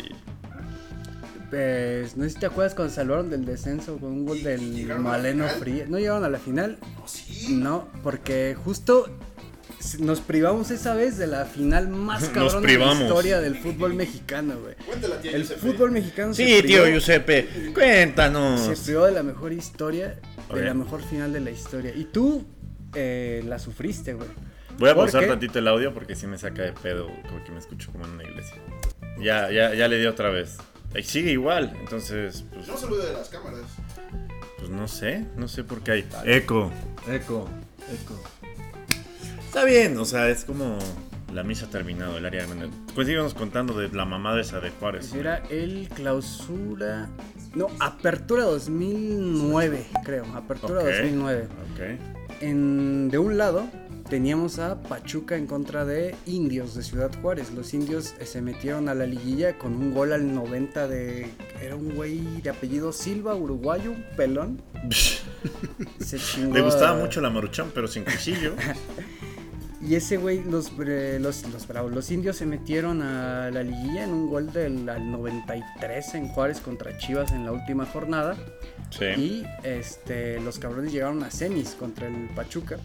Pues, 1.51 2.17
no 2.17 2.25
sé 2.25 2.31
si 2.31 2.39
te 2.39 2.47
acuerdas 2.47 2.75
cuando 2.75 2.95
salvaron 2.95 3.29
del 3.29 3.45
descenso 3.45 3.99
con 3.99 4.13
un 4.13 4.25
gol 4.25 4.43
del 4.43 4.73
¿Llegaron 4.75 5.05
a 5.07 5.11
la 5.11 5.17
Maleno 5.19 5.45
final? 5.45 5.61
Frías. 5.61 5.89
¿No 5.89 5.99
llegaron 5.99 6.25
a 6.25 6.29
la 6.29 6.39
final? 6.39 6.79
No, 6.81 7.09
sí. 7.09 7.55
No, 7.55 7.89
porque 8.03 8.57
justo 8.65 9.07
nos 9.99 10.21
privamos 10.21 10.71
esa 10.71 10.95
vez 10.95 11.17
de 11.19 11.27
la 11.27 11.47
final 11.47 11.89
más 11.89 12.21
Nos 12.21 12.31
cabrona 12.31 12.69
de 12.69 12.79
la 12.79 12.93
historia 13.03 13.41
del 13.41 13.57
fútbol 13.57 13.95
mexicano, 13.95 14.55
güey. 14.61 14.75
Cuéntala, 14.87 15.21
tía 15.21 15.33
El 15.33 15.43
Giuseppe. 15.43 15.61
fútbol 15.61 15.91
mexicano 15.91 16.35
se 16.35 16.45
Sí, 16.45 16.63
tío 16.63 16.83
privó- 16.83 16.87
Giuseppe, 16.93 17.49
se 17.53 17.73
cuéntanos. 17.73 18.81
privó 18.85 19.07
de 19.07 19.13
la 19.13 19.23
mejor 19.23 19.53
historia, 19.53 20.21
de 20.55 20.63
la 20.63 20.75
mejor 20.75 21.03
final 21.03 21.33
de 21.33 21.41
la 21.41 21.51
historia. 21.51 21.93
Y 21.97 22.05
tú 22.05 22.45
eh, 22.95 23.43
la 23.47 23.59
sufriste, 23.59 24.15
güey. 24.15 24.29
Voy 24.79 24.89
a 24.91 24.95
¿Por 24.95 25.05
pausar 25.05 25.23
qué? 25.23 25.27
tantito 25.29 25.59
el 25.59 25.69
audio 25.69 25.93
porque 25.95 26.15
si 26.15 26.27
me 26.27 26.39
saca 26.39 26.63
de 26.63 26.73
pedo, 26.73 27.07
como 27.29 27.43
que 27.45 27.51
me 27.53 27.59
escucho 27.59 27.91
como 27.93 28.05
en 28.05 28.13
una 28.13 28.25
iglesia. 28.25 28.57
Ya, 29.21 29.51
ya, 29.51 29.75
ya 29.75 29.89
le 29.89 29.99
di 29.99 30.07
otra 30.07 30.31
vez. 30.31 30.57
Sigue 31.03 31.33
igual, 31.33 31.75
entonces, 31.81 32.45
pues, 32.53 32.67
No 32.69 32.77
se 32.77 32.87
olvide 32.87 33.07
de 33.07 33.13
las 33.13 33.29
cámaras. 33.29 33.61
pues 34.59 34.71
no 34.71 34.89
sé, 34.89 35.25
no 35.37 35.49
sé 35.49 35.65
por 35.65 35.81
qué 35.83 35.93
hay. 35.93 36.09
Eco, 36.25 36.71
eco, 37.09 37.49
eco. 37.93 38.23
Está 39.47 39.65
bien, 39.65 39.97
o 39.99 40.05
sea, 40.05 40.29
es 40.29 40.45
como 40.45 40.79
la 41.33 41.43
misa 41.45 41.67
ha 41.67 41.71
terminado, 41.71 42.19
el 42.19 42.27
área 42.27 42.45
grande. 42.45 42.69
Pues 42.95 43.07
síganos 43.07 43.35
contando 43.35 43.75
de 43.75 43.89
la 43.89 44.05
mamada 44.05 44.41
esa 44.41 44.61
de 44.61 44.71
Juárez. 44.71 45.09
Pues 45.09 45.21
era 45.21 45.39
el 45.49 45.89
clausura. 45.95 47.09
No, 47.55 47.69
apertura 47.81 48.45
2009, 48.45 49.87
creo. 50.05 50.25
Apertura 50.37 50.81
Ok. 50.81 50.87
2009. 50.87 51.49
Ok. 51.73 52.41
En, 52.43 53.09
de 53.11 53.19
un 53.19 53.39
lado 53.39 53.69
teníamos 54.11 54.59
a 54.59 54.83
Pachuca 54.83 55.37
en 55.37 55.47
contra 55.47 55.85
de 55.87 56.15
Indios 56.27 56.75
de 56.75 56.83
Ciudad 56.83 57.11
Juárez. 57.23 57.53
Los 57.53 57.73
Indios 57.73 58.15
eh, 58.19 58.27
se 58.27 58.43
metieron 58.43 58.89
a 58.89 58.95
la 58.95 59.07
liguilla 59.07 59.57
con 59.57 59.75
un 59.75 59.95
gol 59.95 60.13
al 60.13 60.35
90 60.35 60.89
de... 60.89 61.31
Era 61.63 61.77
un 61.77 61.95
güey 61.95 62.21
de 62.43 62.51
apellido 62.51 62.93
Silva, 62.93 63.35
uruguayo, 63.35 63.93
un 63.93 64.05
pelón. 64.17 64.61
Se 66.01 66.19
chingó 66.19 66.55
Le 66.55 66.61
gustaba 66.63 66.99
a- 66.99 67.03
mucho 67.03 67.21
la 67.21 67.31
maruchan, 67.31 67.71
pero 67.75 67.89
sin 67.89 68.05
cuchillo. 68.05 68.55
Y 69.83 69.95
ese 69.95 70.19
güey, 70.19 70.45
los, 70.45 70.71
eh, 70.87 71.17
los, 71.19 71.43
los, 71.51 71.67
bravos, 71.67 71.91
los 71.91 72.11
indios 72.11 72.37
se 72.37 72.45
metieron 72.45 73.01
a 73.01 73.51
la 73.51 73.63
liguilla 73.63 74.05
en 74.05 74.11
un 74.11 74.29
gol 74.29 74.53
del 74.53 74.87
al 74.87 75.11
93 75.11 76.15
en 76.17 76.29
Juárez 76.29 76.61
contra 76.61 76.99
Chivas 76.99 77.33
en 77.33 77.47
la 77.47 77.53
última 77.53 77.87
jornada. 77.87 78.37
Sí. 78.91 79.07
Y 79.17 79.47
este, 79.65 80.39
los 80.41 80.59
cabrones 80.59 80.93
llegaron 80.93 81.23
a 81.25 81.31
semis 81.31 81.71
contra 81.71 82.09
el 82.09 82.29
Pachuca. 82.37 82.77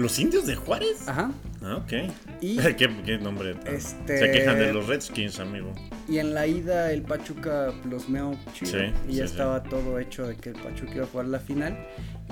¿Los 0.00 0.18
indios 0.18 0.46
de 0.46 0.56
Juárez? 0.56 1.06
Ajá. 1.06 1.30
Ah, 1.62 1.76
ok. 1.76 1.92
Y- 2.40 2.56
¿Qué, 2.76 2.90
qué 3.04 3.18
nombre? 3.18 3.54
tan- 3.54 3.74
Este- 3.74 4.18
Se 4.18 4.30
quejan 4.32 4.58
de 4.58 4.72
los 4.72 4.86
Redskins, 4.86 5.38
amigo. 5.40 5.72
Y 6.08 6.18
en 6.18 6.32
la 6.34 6.46
ida 6.46 6.90
el 6.90 7.02
Pachuca 7.02 7.72
los 7.88 8.08
meó 8.08 8.34
chido. 8.54 8.70
Sí, 8.72 8.86
y 9.08 9.12
sí, 9.12 9.18
ya 9.18 9.26
sí. 9.26 9.32
estaba 9.32 9.62
todo 9.62 9.98
hecho 9.98 10.26
de 10.26 10.36
que 10.36 10.50
el 10.50 10.56
Pachuca 10.56 10.92
iba 10.94 11.04
a 11.04 11.08
jugar 11.08 11.26
la 11.26 11.38
final. 11.38 11.76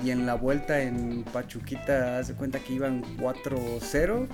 Y 0.03 0.09
en 0.09 0.25
la 0.25 0.33
vuelta 0.33 0.81
en 0.81 1.23
Pachuquita, 1.31 2.17
hace 2.17 2.33
cuenta 2.33 2.59
que 2.59 2.73
iban 2.73 3.03
4-0. 3.17 4.27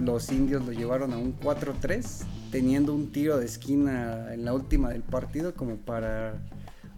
Los 0.00 0.30
indios 0.32 0.64
lo 0.64 0.72
llevaron 0.72 1.12
a 1.12 1.18
un 1.18 1.38
4-3, 1.38 2.24
teniendo 2.52 2.94
un 2.94 3.10
tiro 3.12 3.36
de 3.38 3.44
esquina 3.46 4.32
en 4.32 4.44
la 4.44 4.52
última 4.54 4.90
del 4.90 5.02
partido 5.02 5.54
como 5.54 5.76
para 5.76 6.36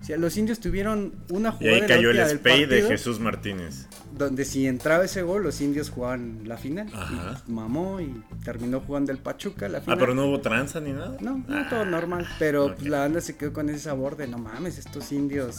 O 0.01 0.05
sea, 0.05 0.17
los 0.17 0.37
indios 0.39 0.61
tuvieron 0.61 1.13
una 1.29 1.51
Y 1.51 1.53
jugada 1.53 1.75
ahí 1.75 1.81
en 1.83 1.89
la 1.89 1.95
cayó 1.95 2.11
el 2.11 2.39
spay 2.39 2.65
de 2.65 2.83
Jesús 2.83 3.21
Martínez. 3.21 3.87
Donde 4.17 4.45
si 4.47 4.67
entraba 4.67 5.05
ese 5.05 5.23
gol, 5.23 5.43
los 5.43 5.61
indios 5.61 5.91
jugaban 5.91 6.41
la 6.47 6.57
final. 6.57 6.89
Ajá. 6.93 7.43
Y 7.47 7.53
mamó 7.53 8.01
y 8.01 8.23
terminó 8.43 8.81
jugando 8.81 9.13
el 9.13 9.19
Pachuca 9.19 9.69
la 9.69 9.79
Ah, 9.79 9.81
final. 9.83 9.99
pero 9.99 10.15
no 10.15 10.27
hubo 10.27 10.41
tranza 10.41 10.81
ni 10.81 10.93
nada. 10.93 11.17
No, 11.21 11.45
no, 11.47 11.55
Ah, 11.55 11.67
todo 11.69 11.85
normal. 11.85 12.27
Pero 12.39 12.75
pues, 12.75 12.89
la 12.89 13.01
banda 13.01 13.21
se 13.21 13.37
quedó 13.37 13.53
con 13.53 13.69
ese 13.69 13.79
sabor 13.81 14.17
de 14.17 14.27
no 14.27 14.39
mames, 14.39 14.79
estos 14.79 15.13
indios. 15.13 15.57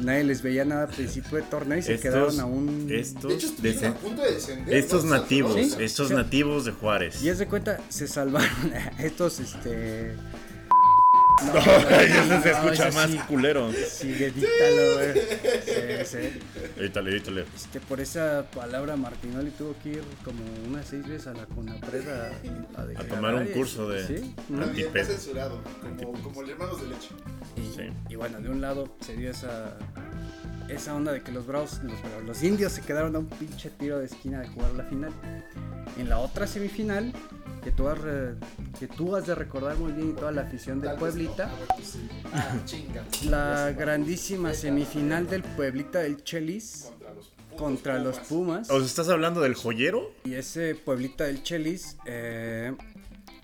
Nadie 0.00 0.24
les 0.24 0.42
veía 0.42 0.64
nada 0.64 0.84
al 0.84 0.88
principio 0.90 1.36
de 1.36 1.42
torneo 1.44 1.78
y 1.78 1.82
se 1.82 1.94
Estos, 1.94 2.10
quedaron 2.10 2.40
a 2.40 2.46
un. 2.46 2.86
estos, 2.90 3.62
De 3.62 3.70
hecho, 3.70 3.86
a 3.88 3.94
punto 3.94 4.22
de 4.22 4.32
descender. 4.32 4.74
estos 4.74 5.04
nativos, 5.04 5.56
estos 5.78 6.08
Sí. 6.08 6.14
nativos 6.14 6.64
de 6.64 6.72
Juárez. 6.72 7.22
Y 7.22 7.28
es 7.28 7.38
de 7.38 7.46
cuenta, 7.46 7.78
se 7.90 8.08
salvaron 8.08 8.48
estos, 8.98 9.38
este. 9.40 10.14
No, 11.42 11.58
Eso 11.58 12.42
se 12.42 12.50
no, 12.52 12.58
escucha 12.58 12.88
ese 12.88 12.96
más 12.96 13.10
sí. 13.10 13.18
culero. 13.28 13.70
Sí, 13.72 14.12
edítalo, 14.12 14.94
güey. 14.94 15.12
Sí, 15.64 16.06
sí. 16.06 16.40
Edítale, 16.78 17.10
edítale. 17.10 17.44
Este, 17.54 17.80
por 17.80 18.00
esa 18.00 18.46
palabra 18.54 18.96
Martinoli 18.96 19.50
tuvo 19.50 19.74
que 19.82 19.90
ir 19.90 20.02
como 20.24 20.42
unas 20.68 20.86
seis 20.86 21.06
veces 21.06 21.26
a 21.26 21.34
la 21.34 21.46
CONAPRED 21.46 22.08
a, 22.08 23.00
a, 23.00 23.04
tomar 23.04 23.34
un 23.34 23.46
curso 23.48 23.88
de- 23.88 24.06
Sí. 24.06 24.34
¿no? 24.48 24.62
Antiped. 24.64 24.96
está 25.00 25.12
censurado, 25.14 25.60
como, 25.98 26.12
como 26.22 26.42
el 26.42 26.50
hermanos 26.50 26.80
de 26.80 26.88
leche. 26.88 27.08
Y, 27.56 27.74
Sí. 27.74 27.90
y 28.08 28.14
bueno, 28.16 28.40
de 28.40 28.48
un 28.48 28.60
lado 28.60 28.96
se 29.00 29.16
dio 29.16 29.30
esa, 29.30 29.76
esa 30.68 30.94
onda 30.94 31.12
de 31.12 31.20
que 31.22 31.32
los 31.32 31.46
bravos, 31.46 31.80
los, 31.82 32.00
bravos, 32.02 32.24
los 32.24 32.42
indios 32.42 32.72
se 32.72 32.80
quedaron 32.82 33.14
a 33.16 33.18
un 33.18 33.26
pinche 33.26 33.70
tiro 33.70 33.98
de 33.98 34.06
esquina 34.06 34.40
de 34.40 34.48
jugar 34.48 34.72
la 34.74 34.84
final. 34.84 35.12
En 35.98 36.08
la 36.08 36.18
otra 36.18 36.46
semifinal, 36.46 37.12
que 37.64 37.70
tú 37.72 37.88
has, 37.88 37.98
re- 37.98 38.34
que 38.78 38.86
tú 38.86 39.16
has 39.16 39.26
de 39.26 39.34
recordar 39.34 39.76
muy 39.78 39.92
bien 39.92 40.10
y 40.10 40.12
toda 40.12 40.30
la 40.32 40.42
afición 40.42 40.80
de 40.80 40.88
Tal 40.88 40.96
vez 40.96 41.00
Pueblita. 41.00 41.50
Ah, 42.32 42.56
la 43.24 43.72
grandísima 43.72 44.52
semifinal 44.54 45.26
del 45.28 45.42
Pueblita 45.42 46.00
del 46.00 46.22
Chelis 46.22 46.90
Contra 46.90 47.12
los 47.14 47.26
putos 47.26 47.56
contra 47.56 47.98
los 48.00 48.18
Pumas. 48.18 48.70
¿Os 48.70 48.84
estás 48.84 49.08
hablando 49.08 49.40
del 49.40 49.54
joyero? 49.54 50.10
Y 50.24 50.34
ese 50.34 50.74
Pueblita 50.74 51.24
del 51.24 51.42
Chelis 51.42 51.96
eh, 52.04 52.74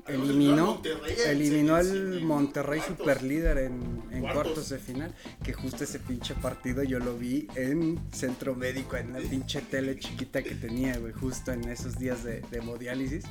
eliminó, 0.08 0.80
eliminó 1.26 1.74
al 1.76 2.20
Monterrey 2.22 2.80
superlíder 2.86 3.58
en, 3.58 4.02
en 4.10 4.22
Cuartos. 4.22 4.68
de 4.70 4.78
final. 4.78 5.14
Que 5.42 5.52
justo 5.52 5.84
ese 5.84 5.98
pinche 5.98 6.34
partido 6.34 6.82
yo 6.82 6.98
lo 6.98 7.16
vi 7.16 7.48
en 7.54 7.98
centro 8.12 8.54
médico, 8.54 8.96
en 8.96 9.12
la 9.12 9.18
pinche 9.20 9.60
tele 9.62 9.98
chiquita 9.98 10.42
que 10.42 10.54
tenía, 10.54 10.98
güey, 10.98 11.12
justo 11.12 11.52
en 11.52 11.68
esos 11.68 11.98
días 11.98 12.24
de, 12.24 12.40
de 12.50 12.58
hemodiálisis. 12.58 13.24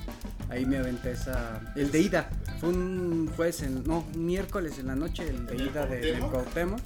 Ahí 0.49 0.65
me 0.65 0.77
aventé 0.77 1.11
esa. 1.11 1.73
El 1.75 1.91
de 1.91 1.99
ida. 2.01 2.29
Fue 2.59 2.69
un 2.69 3.29
jueves, 3.35 3.61
en, 3.61 3.83
no, 3.83 4.05
un 4.13 4.25
miércoles 4.25 4.79
en 4.79 4.88
la 4.88 4.95
noche, 4.95 5.27
el 5.27 5.45
de 5.45 5.53
¿En 5.55 5.59
el 5.61 5.67
ida 5.67 5.85
de, 5.85 5.97
del 5.99 6.19
Cuauhtémoc? 6.21 6.79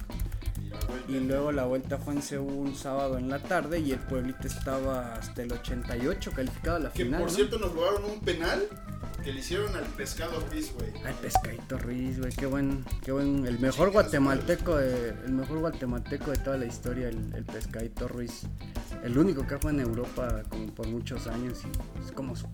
Y 1.08 1.18
luego 1.20 1.52
la 1.52 1.64
vuelta 1.64 1.98
fue 1.98 2.14
en 2.14 2.22
Seúl 2.22 2.52
un 2.52 2.74
sábado 2.74 3.16
en 3.16 3.28
la 3.28 3.38
tarde 3.38 3.78
y 3.80 3.92
el 3.92 3.98
Pueblita 4.00 4.46
estaba 4.46 5.14
hasta 5.14 5.42
el 5.42 5.52
88 5.52 6.32
calificado 6.34 6.76
a 6.76 6.80
la 6.80 6.92
Que 6.92 7.04
final. 7.04 7.20
por 7.20 7.30
¿no? 7.30 7.34
cierto 7.36 7.58
nos 7.58 7.72
robaron 7.72 8.04
un 8.04 8.20
penal 8.20 8.66
que 9.24 9.32
le 9.32 9.40
hicieron 9.40 9.74
al 9.74 9.84
pescado 9.84 10.38
Ruiz, 10.50 10.72
güey. 10.74 10.90
Ay, 11.04 11.14
Pescadito 11.22 11.78
Ruiz, 11.78 12.18
güey, 12.20 12.32
qué 12.32 12.46
buen, 12.46 12.84
qué 13.02 13.10
buen, 13.12 13.46
el 13.46 13.58
mejor 13.58 13.90
guatemalteco 13.90 14.76
de, 14.76 15.14
el 15.24 15.32
mejor 15.32 15.60
guatemalteco 15.60 16.30
de 16.30 16.36
toda 16.38 16.58
la 16.58 16.66
historia, 16.66 17.08
el, 17.08 17.34
el 17.34 17.44
Pescadito 17.44 18.06
Ruiz. 18.08 18.42
El 19.02 19.18
único 19.18 19.46
que 19.46 19.58
fue 19.58 19.70
en 19.72 19.80
Europa 19.80 20.42
como 20.48 20.66
por 20.74 20.86
muchos 20.88 21.26
años 21.26 21.62
y 21.64 22.00
es 22.06 22.12
como 22.12 22.36
su 22.36 22.46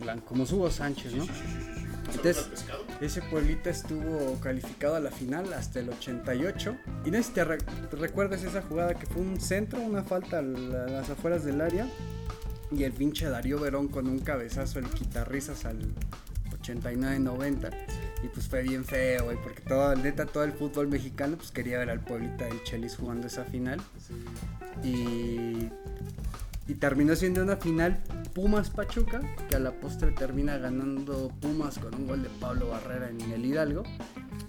Blanco, 0.00 0.24
como 0.26 0.44
su 0.46 0.56
Hugo 0.56 0.70
Sánchez, 0.70 1.14
¿no? 1.14 1.24
Entonces, 1.24 2.36
Saludos 2.36 2.44
al 2.44 2.50
pescado. 2.50 2.84
ese 3.00 3.22
pueblita 3.22 3.70
estuvo 3.70 4.38
calificado 4.40 4.96
a 4.96 5.00
la 5.00 5.10
final 5.10 5.52
hasta 5.52 5.80
el 5.80 5.88
88. 5.90 6.76
Y 7.04 7.10
no 7.10 7.16
sé 7.18 7.22
si 7.24 7.30
te, 7.32 7.44
re- 7.44 7.58
te 7.58 7.96
recuerdas 7.96 8.42
esa 8.44 8.62
jugada 8.62 8.94
que 8.94 9.06
fue 9.06 9.22
un 9.22 9.40
centro, 9.40 9.80
una 9.80 10.02
falta 10.04 10.38
a 10.38 10.42
las 10.42 11.10
afueras 11.10 11.44
del 11.44 11.60
área. 11.60 11.86
Y 12.70 12.84
el 12.84 12.92
pinche 12.92 13.28
Darío 13.28 13.58
Verón 13.58 13.88
con 13.88 14.06
un 14.06 14.18
cabezazo, 14.18 14.78
el 14.78 14.86
quitarrisas 14.86 15.64
al 15.64 15.78
89-90. 16.62 17.70
Y 18.22 18.28
pues 18.28 18.48
fue 18.48 18.62
bien 18.62 18.84
feo, 18.84 19.24
güey, 19.24 19.36
porque 19.42 19.62
todo, 19.62 19.94
neta, 19.96 20.26
todo 20.26 20.44
el 20.44 20.52
fútbol 20.52 20.88
mexicano 20.88 21.36
pues 21.36 21.50
quería 21.50 21.78
ver 21.78 21.90
al 21.90 22.00
pueblita 22.00 22.44
del 22.44 22.62
Chelis 22.64 22.96
jugando 22.96 23.26
esa 23.26 23.44
final. 23.44 23.80
Y, 24.82 25.68
y 26.66 26.74
terminó 26.78 27.16
siendo 27.16 27.42
una 27.42 27.56
final 27.56 27.98
Pumas 28.34 28.70
Pachuca, 28.70 29.20
que 29.48 29.56
a 29.56 29.58
la 29.58 29.72
postre 29.72 30.10
termina 30.12 30.58
ganando 30.58 31.32
Pumas 31.40 31.78
con 31.78 31.94
un 31.94 32.06
gol 32.06 32.22
de 32.22 32.28
Pablo 32.40 32.68
Barrera 32.68 33.08
en 33.08 33.20
el 33.32 33.44
Hidalgo. 33.44 33.84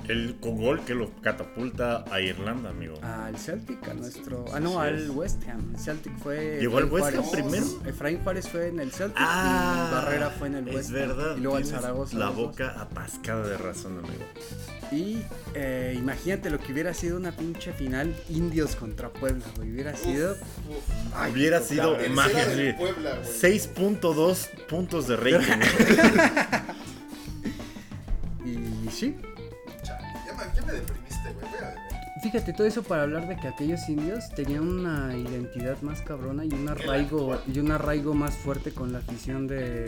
El 0.09 0.37
gol 0.41 0.83
que 0.85 0.95
lo 0.95 1.11
catapulta 1.21 2.03
a 2.11 2.19
Irlanda, 2.19 2.71
amigo. 2.71 2.95
Al 3.03 3.37
Celtic, 3.37 3.87
a 3.87 3.93
nuestro. 3.93 4.43
Ah, 4.51 4.59
no, 4.59 4.79
Así 4.81 4.89
al 4.89 4.99
es. 5.03 5.09
West 5.11 5.43
Ham. 5.47 5.73
El 5.75 5.79
Celtic 5.79 6.17
fue. 6.17 6.57
¿Llegó 6.59 6.79
al 6.79 6.85
West 6.85 7.15
Ham 7.15 7.29
primero? 7.31 7.65
Efraín 7.85 8.17
Juárez 8.23 8.49
fue 8.49 8.69
en 8.69 8.79
el 8.79 8.91
Celtic 8.91 9.15
Ah, 9.19 9.87
y 9.87 9.93
Barrera 9.93 10.29
fue 10.31 10.47
en 10.47 10.55
el 10.55 10.67
es 10.69 10.75
West 10.75 10.89
Ham. 10.89 10.95
verdad. 10.95 11.37
Y 11.37 11.41
luego 11.41 11.57
al 11.57 11.65
Zaragoza. 11.65 12.17
La 12.17 12.29
boca 12.29 12.81
atascada 12.81 13.47
de 13.47 13.57
razón, 13.57 13.99
amigo. 13.99 14.25
Y 14.91 15.19
eh, 15.53 15.93
imagínate 15.95 16.49
lo 16.49 16.57
que 16.59 16.73
hubiera 16.73 16.95
sido 16.95 17.15
una 17.15 17.31
pinche 17.31 17.71
final 17.73 18.15
Indios 18.29 18.75
contra 18.75 19.09
Puebla, 19.09 19.45
güey. 19.57 19.71
Hubiera 19.71 19.95
sido. 19.95 20.31
Uf, 20.31 20.39
uf. 20.41 21.13
Ay, 21.15 21.31
Hubiera 21.33 21.61
sido 21.61 21.95
magia. 22.09 22.33
Tercera 22.33 22.55
del 22.55 22.71
sí. 22.71 22.77
Puebla, 22.79 23.15
güey. 23.19 23.31
6.2 23.59 24.49
puntos 24.67 25.07
de 25.07 25.15
rating. 25.17 25.59
Y 28.45 28.89
sí, 28.91 29.15
me, 30.71 30.79
deprimiste, 30.79 31.33
güey. 31.33 31.49
Fíjate, 32.21 32.51
todo 32.51 32.67
eso 32.67 32.83
para 32.83 33.03
hablar 33.03 33.29
de 33.29 33.37
que 33.37 33.47
aquellos 33.47 33.87
indios 33.87 34.29
tenían 34.35 34.67
una 34.67 35.15
identidad 35.15 35.81
más 35.81 36.01
cabrona 36.01 36.43
y 36.43 36.49
un 36.49 36.67
arraigo, 36.67 37.39
y 37.47 37.59
un 37.59 37.71
arraigo 37.71 38.13
más 38.13 38.35
fuerte 38.35 38.71
con 38.71 38.91
la 38.91 38.99
afición 38.99 39.47
de, 39.47 39.85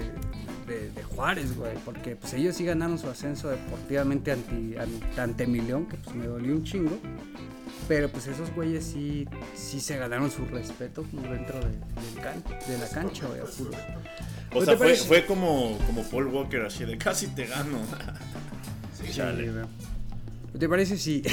de, 0.66 0.92
de 0.96 1.04
Juárez, 1.04 1.58
güey. 1.58 1.74
Porque 1.84 2.16
pues 2.16 2.34
ellos 2.34 2.56
sí 2.56 2.64
ganaron 2.64 2.98
su 2.98 3.10
ascenso 3.10 3.50
deportivamente 3.50 4.32
anti, 4.32 4.78
ante, 4.78 5.22
ante 5.22 5.46
mi 5.48 5.60
León, 5.60 5.88
que 5.88 5.98
pues 5.98 6.16
me 6.16 6.26
dolió 6.26 6.54
un 6.54 6.64
chingo. 6.64 6.98
Pero 7.90 8.08
pues 8.10 8.28
esos 8.28 8.54
güeyes 8.56 8.86
sí, 8.86 9.28
sí 9.54 9.82
se 9.82 9.98
ganaron 9.98 10.32
su 10.32 10.46
respeto 10.46 11.04
como 11.12 11.24
dentro 11.24 11.60
de, 11.60 11.66
del 11.68 12.24
can- 12.24 12.44
de 12.66 12.78
la 12.78 12.88
cancha, 12.88 13.26
güey. 13.28 13.42
O 13.42 13.46
¿Qué 14.60 14.66
sea, 14.66 14.78
fue, 14.78 15.26
como, 15.26 15.78
como 15.86 16.04
Paul 16.04 16.28
Walker, 16.28 16.62
así 16.62 16.86
de 16.86 16.98
casi 16.98 17.28
te 17.28 17.46
gano. 17.48 17.80
Sí, 19.02 19.12
Chale. 19.12 19.44
Sí, 19.46 19.50
güey. 19.52 19.66
¿Qué 19.66 19.91
¿Te 20.62 20.70
parece 20.70 20.96
si, 20.96 21.24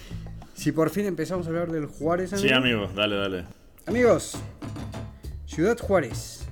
si 0.54 0.70
por 0.70 0.90
fin 0.90 1.06
empezamos 1.06 1.46
a 1.46 1.48
hablar 1.48 1.72
del 1.72 1.86
Juárez? 1.86 2.32
Sí, 2.36 2.52
amigo, 2.52 2.86
dale, 2.94 3.16
dale. 3.16 3.44
Amigos, 3.86 4.36
Ciudad 5.46 5.78
Juárez. 5.78 6.44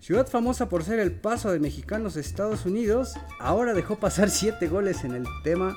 Ciudad 0.00 0.26
famosa 0.26 0.70
por 0.70 0.82
ser 0.82 0.98
el 0.98 1.12
paso 1.12 1.52
de 1.52 1.60
mexicanos 1.60 2.16
a 2.16 2.20
Estados 2.20 2.64
Unidos, 2.64 3.16
ahora 3.38 3.74
dejó 3.74 3.98
pasar 3.98 4.30
7 4.30 4.66
goles 4.68 5.04
en 5.04 5.12
el 5.12 5.26
tema 5.44 5.76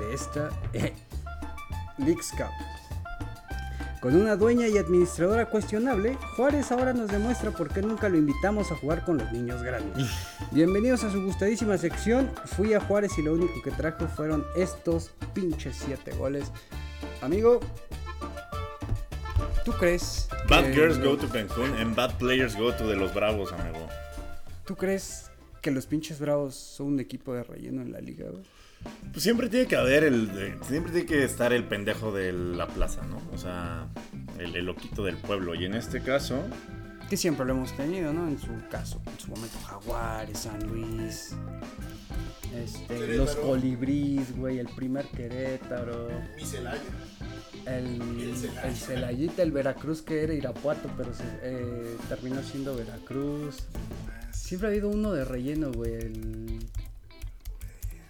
de 0.00 0.14
esta 0.14 0.50
eh, 0.72 0.92
Leagues 1.98 2.32
Cup. 2.32 2.50
Con 4.04 4.16
una 4.16 4.36
dueña 4.36 4.68
y 4.68 4.76
administradora 4.76 5.46
cuestionable, 5.46 6.18
Juárez 6.36 6.70
ahora 6.70 6.92
nos 6.92 7.10
demuestra 7.10 7.52
por 7.52 7.70
qué 7.72 7.80
nunca 7.80 8.10
lo 8.10 8.18
invitamos 8.18 8.70
a 8.70 8.76
jugar 8.76 9.02
con 9.02 9.16
los 9.16 9.32
niños 9.32 9.62
grandes. 9.62 10.06
Bienvenidos 10.50 11.04
a 11.04 11.10
su 11.10 11.22
gustadísima 11.24 11.78
sección. 11.78 12.30
Fui 12.44 12.74
a 12.74 12.80
Juárez 12.80 13.16
y 13.16 13.22
lo 13.22 13.32
único 13.32 13.62
que 13.62 13.70
trajo 13.70 14.06
fueron 14.08 14.44
estos 14.56 15.12
pinches 15.32 15.76
7 15.86 16.16
goles. 16.16 16.52
Amigo, 17.22 17.60
¿tú 19.64 19.72
crees? 19.72 20.28
Bad 20.50 20.64
que 20.64 20.74
girls 20.74 20.98
lo- 20.98 21.12
go 21.12 21.16
to 21.16 21.28
Cancún 21.30 21.74
and 21.78 21.96
bad 21.96 22.18
players 22.18 22.54
go 22.58 22.74
to 22.74 22.86
de 22.86 22.96
los 22.96 23.14
Bravos, 23.14 23.54
amigo. 23.54 23.88
¿Tú 24.66 24.76
crees 24.76 25.30
que 25.62 25.70
los 25.70 25.86
pinches 25.86 26.20
bravos 26.20 26.54
son 26.54 26.88
un 26.88 27.00
equipo 27.00 27.32
de 27.32 27.42
relleno 27.42 27.80
en 27.80 27.90
la 27.90 28.00
liga, 28.02 28.26
güey? 28.30 28.44
Pues 29.12 29.22
siempre 29.22 29.48
tiene 29.48 29.66
que 29.66 29.76
haber 29.76 30.04
el. 30.04 30.28
eh, 30.34 30.56
Siempre 30.66 30.92
tiene 30.92 31.06
que 31.06 31.24
estar 31.24 31.52
el 31.52 31.64
pendejo 31.64 32.12
de 32.12 32.32
la 32.32 32.66
plaza, 32.66 33.02
¿no? 33.06 33.20
O 33.32 33.38
sea, 33.38 33.86
el, 34.38 34.54
el 34.56 34.66
loquito 34.66 35.04
del 35.04 35.16
pueblo. 35.16 35.54
Y 35.54 35.64
en 35.64 35.74
este 35.74 36.00
caso, 36.02 36.42
Que 37.08 37.16
siempre 37.16 37.46
lo 37.46 37.52
hemos 37.52 37.72
tenido, 37.76 38.12
¿no? 38.12 38.26
En 38.26 38.38
su 38.40 38.48
caso, 38.70 39.00
en 39.06 39.20
su 39.20 39.30
momento 39.30 39.56
Jaguares, 39.66 40.38
San 40.40 40.66
Luis, 40.66 41.32
este, 42.56 42.86
Querétaro. 42.86 43.16
los 43.18 43.36
Colibríes, 43.36 44.36
güey, 44.36 44.58
el 44.58 44.68
primer 44.68 45.04
Querétaro, 45.06 46.08
Mi 46.36 46.44
Celaya. 46.44 46.80
el, 47.66 48.00
El 48.20 48.36
Celaya. 48.36 48.62
el 48.68 48.74
Celayita, 48.76 49.42
el 49.42 49.52
Veracruz 49.52 50.02
que 50.02 50.22
era 50.24 50.34
Irapuato, 50.34 50.88
pero 50.96 51.12
se, 51.14 51.22
eh, 51.42 51.96
terminó 52.08 52.42
siendo 52.42 52.74
Veracruz. 52.76 53.58
Siempre 54.32 54.68
ha 54.68 54.70
habido 54.72 54.88
uno 54.88 55.12
de 55.12 55.24
relleno, 55.24 55.70
güey, 55.72 55.94
el... 55.94 56.58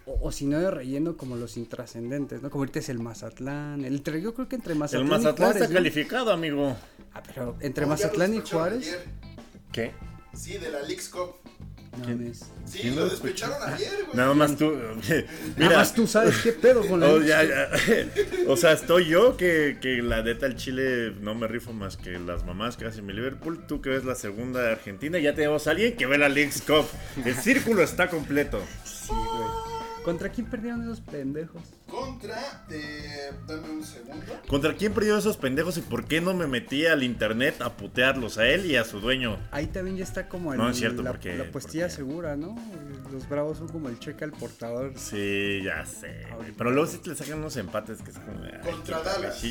O, 0.07 0.27
o 0.27 0.31
si 0.31 0.45
no 0.45 0.59
de 0.59 0.69
relleno, 0.69 1.17
como 1.17 1.35
los 1.35 1.57
intrascendentes, 1.57 2.41
¿no? 2.41 2.49
Como 2.49 2.63
ahorita 2.63 2.79
es 2.79 2.89
el 2.89 2.99
Mazatlán. 2.99 3.83
El, 3.85 4.03
yo 4.21 4.33
creo 4.33 4.47
que 4.47 4.55
entre 4.55 4.75
Mazatlán 4.75 5.01
el 5.01 5.07
y 5.07 5.11
Mazatlán 5.11 5.35
Juárez, 5.35 5.61
está 5.61 5.67
¿no? 5.73 5.79
calificado, 5.79 6.31
amigo. 6.31 6.77
Ah, 7.13 7.23
pero 7.25 7.55
entre 7.59 7.85
Mazatlán 7.85 8.33
y 8.35 8.41
Juárez. 8.41 8.87
ayer. 8.87 9.03
¿Qué? 9.71 9.91
Sí, 10.33 10.57
de 10.57 10.69
la 10.69 10.81
Leagues 10.81 11.09
Cup. 11.09 11.35
No 11.97 12.03
¿Quién? 12.05 12.33
Sí, 12.65 12.79
¿Quién 12.81 12.95
lo 12.97 13.07
despecharon 13.07 13.57
ayer, 13.63 13.89
güey. 14.05 14.17
Nada 14.17 14.33
más 14.33 14.57
tú. 14.57 14.73
Nada 15.57 15.77
más 15.77 15.93
tú 15.93 16.05
sabes 16.05 16.35
qué 16.43 16.51
pedo 16.51 16.85
con 16.85 16.99
la 16.99 17.07
Oh, 17.07 17.21
ya, 17.21 17.41
ya. 17.43 17.69
O 18.49 18.57
sea, 18.57 18.73
estoy 18.73 19.05
yo 19.07 19.37
que, 19.37 19.77
que 19.81 20.01
la 20.01 20.21
neta 20.21 20.45
el 20.45 20.55
Chile 20.57 21.13
no 21.21 21.35
me 21.35 21.47
rifo 21.47 21.71
más 21.71 21.95
que 21.95 22.19
las 22.19 22.45
mamás 22.45 22.75
que 22.75 22.85
hacen 22.85 23.05
mi 23.05 23.13
Liverpool. 23.13 23.65
Tú 23.65 23.81
que 23.81 23.89
ves 23.91 24.03
la 24.03 24.15
segunda 24.15 24.61
de 24.61 24.71
Argentina, 24.73 25.17
ya 25.19 25.33
tenemos 25.33 25.67
a 25.67 25.71
alguien 25.71 25.95
que 25.95 26.05
ve 26.05 26.17
la 26.17 26.27
League's 26.27 26.61
Cup. 26.61 26.85
El 27.23 27.35
círculo 27.35 27.81
está 27.81 28.09
completo. 28.09 28.61
Sí, 28.83 29.07
güey. 29.11 29.54
¿Contra 30.05 30.29
quién 30.29 30.47
perdieron 30.47 30.83
esos 30.83 31.01
pendejos? 31.01 31.63
Contra, 31.89 32.65
eh, 32.69 33.31
dame 33.47 33.69
un 33.71 33.83
segundo. 33.83 34.23
¿Contra 34.47 34.75
quién 34.75 34.93
perdió 34.93 35.17
esos 35.17 35.35
pendejos 35.37 35.77
y 35.77 35.81
por 35.81 36.05
qué 36.05 36.21
no 36.21 36.33
me 36.35 36.45
metí 36.45 36.85
al 36.85 37.01
internet 37.03 37.59
a 37.61 37.75
putearlos 37.75 38.37
a 38.37 38.47
él 38.47 38.67
y 38.67 38.75
a 38.75 38.83
su 38.83 38.99
dueño? 38.99 39.39
Ahí 39.51 39.65
también 39.67 39.97
ya 39.97 40.03
está 40.03 40.29
como 40.29 40.53
el, 40.53 40.59
No, 40.59 40.69
es 40.69 40.77
cierto, 40.77 41.01
la, 41.01 41.11
porque- 41.11 41.35
la 41.35 41.45
puestilla 41.51 41.85
porque- 41.85 41.95
segura, 41.95 42.35
¿no? 42.35 42.55
Los 43.11 43.27
bravos 43.27 43.57
son 43.57 43.67
como 43.67 43.89
el 43.89 43.97
cheque 43.99 44.23
al 44.23 44.31
portador. 44.31 44.93
Sí, 44.95 45.61
ya 45.63 45.83
sé. 45.85 46.27
Pero 46.57 46.69
luego 46.71 46.87
sí 46.87 46.99
te 46.99 47.09
le 47.09 47.15
sacan 47.15 47.39
unos 47.39 47.57
empates 47.57 48.01
que 48.01 48.11
son 48.11 48.23
Contra 48.63 49.01
Dallas. 49.01 49.41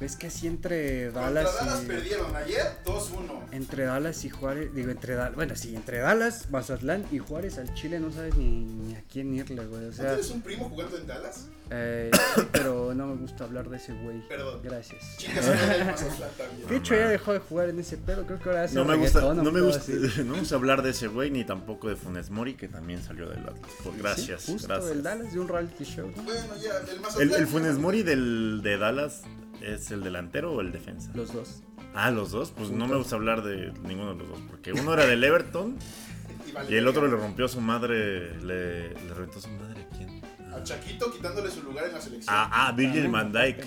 ¿Ves 0.00 0.16
que 0.16 0.28
así 0.28 0.46
entre 0.46 1.10
Contra 1.12 1.22
Dallas 1.30 1.54
Dallas 1.60 1.82
y... 1.82 1.86
perdieron 1.86 2.34
ayer 2.34 2.66
2-1. 2.86 3.48
Entre 3.52 3.84
Dallas 3.84 4.24
y 4.24 4.30
Juárez, 4.30 4.74
digo, 4.74 4.90
entre 4.90 5.14
Dallas, 5.14 5.34
bueno, 5.34 5.54
sí, 5.56 5.76
entre 5.76 5.98
Dallas, 5.98 6.50
Mazatlán 6.50 7.04
y 7.12 7.18
Juárez 7.18 7.58
al 7.58 7.72
Chile 7.74 8.00
no 8.00 8.10
sabes 8.10 8.34
ni, 8.36 8.48
ni 8.64 8.94
a 8.94 9.02
quién 9.12 9.34
irle, 9.34 9.66
güey, 9.66 9.84
o 9.84 9.86
¿No 9.88 9.92
sea, 9.92 10.06
tienes 10.14 10.30
un 10.30 10.40
primo 10.40 10.70
jugando 10.70 10.96
en 10.96 11.06
Dallas? 11.06 11.48
eh, 11.68 12.10
sí, 12.34 12.40
pero 12.50 12.94
no 12.94 13.08
me 13.08 13.16
gusta 13.16 13.44
hablar 13.44 13.68
de 13.68 13.76
ese 13.76 13.92
güey. 13.92 14.26
Perdón. 14.26 14.60
Gracias. 14.64 15.16
Chicas, 15.18 15.44
Mazatlán 15.46 16.30
también. 16.38 16.68
De 16.68 16.76
hecho, 16.76 16.94
ya 16.94 17.08
dejó 17.08 17.34
de 17.34 17.38
jugar 17.40 17.68
en 17.68 17.78
ese 17.78 17.98
pedo, 17.98 18.24
creo 18.24 18.38
que 18.38 18.48
ahora 18.48 18.62
hace 18.64 18.74
No 18.76 18.86
me 18.86 18.96
gusta, 18.96 19.20
no 19.34 19.52
me 19.52 19.60
gusta, 19.60 19.80
así. 19.82 19.92
no 20.24 20.32
me 20.32 20.38
gusta 20.40 20.54
hablar 20.54 20.80
de 20.82 20.90
ese 20.90 21.08
güey 21.08 21.30
ni 21.30 21.44
tampoco 21.44 21.90
de 21.90 21.96
Funes 21.96 22.30
Mori 22.30 22.54
que 22.54 22.68
también 22.68 23.02
salió 23.02 23.28
del 23.28 23.40
Atlas. 23.40 23.70
Gracias, 23.98 24.42
Sí, 24.44 24.52
justo 24.52 24.68
gracias. 24.68 24.88
del 24.88 25.02
Dallas, 25.02 25.30
de 25.30 25.38
un 25.40 25.46
reality 25.48 25.84
show, 25.84 26.10
¿no? 26.16 26.22
Bueno, 26.22 26.54
ya, 26.56 26.90
el 26.90 27.00
Mazatlán. 27.00 27.28
El, 27.28 27.34
el 27.34 27.46
Funes 27.46 27.76
Mori 27.78 28.02
del, 28.02 28.60
de 28.62 28.78
Dallas 28.78 29.20
es 29.62 29.90
el 29.90 30.02
delantero 30.02 30.52
o 30.52 30.60
el 30.60 30.72
defensa. 30.72 31.10
Los 31.14 31.32
dos. 31.32 31.62
Ah, 31.94 32.10
los 32.10 32.30
dos. 32.30 32.52
Pues 32.56 32.70
no 32.70 32.86
me 32.86 32.96
gusta 32.96 33.16
hablar 33.16 33.42
de 33.42 33.72
ninguno 33.82 34.12
de 34.14 34.18
los 34.20 34.28
dos. 34.28 34.38
Porque 34.48 34.72
uno 34.72 34.94
era 34.94 35.06
del 35.06 35.22
Everton 35.24 35.76
Y, 36.48 36.52
vale, 36.52 36.72
y 36.72 36.76
el 36.76 36.88
otro 36.88 37.06
le 37.06 37.16
rompió 37.16 37.46
su 37.48 37.60
madre. 37.60 38.34
Le, 38.40 38.90
le 38.94 39.14
reventó 39.14 39.40
su 39.40 39.48
madre. 39.50 39.82
¿a 39.82 39.96
¿Quién? 39.96 40.20
A 40.54 40.62
Chaquito 40.64 41.12
quitándole 41.12 41.50
su 41.50 41.62
lugar 41.62 41.86
en 41.86 41.92
la 41.92 42.00
selección. 42.00 42.34
Ah, 42.36 42.68
ah, 42.68 42.72
Virgil 42.72 43.06
Ah, 43.06 43.10
van 43.10 43.32
Dyke. 43.32 43.64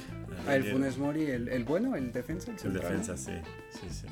Ah, 0.48 0.56
el 0.56 0.72
Funes 0.72 0.98
Mori, 0.98 1.26
el, 1.26 1.48
el 1.48 1.64
bueno, 1.64 1.96
el 1.96 2.12
defensa, 2.12 2.52
el, 2.52 2.58
El 2.68 2.74
defensa, 2.74 3.16
sí. 3.16 3.32
Sí, 3.72 3.88
sí. 3.90 4.08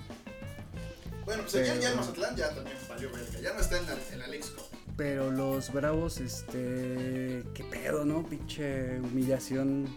Bueno, 1.26 1.42
pues 1.44 1.54
Pero- 1.54 1.82
ya 1.82 1.90
el 1.90 1.96
Mazatlán 1.98 2.36
ya 2.36 2.54
también 2.56 2.78
valió 2.88 3.12
verga. 3.12 3.40
Ya 3.42 3.54
no 3.54 3.60
está 3.60 3.78
en 3.78 3.86
la, 3.86 3.94
en 4.14 4.20
la 4.20 4.26
Cup. 4.28 4.78
Pero 4.96 5.32
los 5.32 5.72
bravos, 5.74 6.20
este. 6.20 7.44
¿Qué 7.54 7.64
pedo, 7.70 8.06
no? 8.06 8.24
Pinche 8.26 9.00
humillación. 9.00 9.88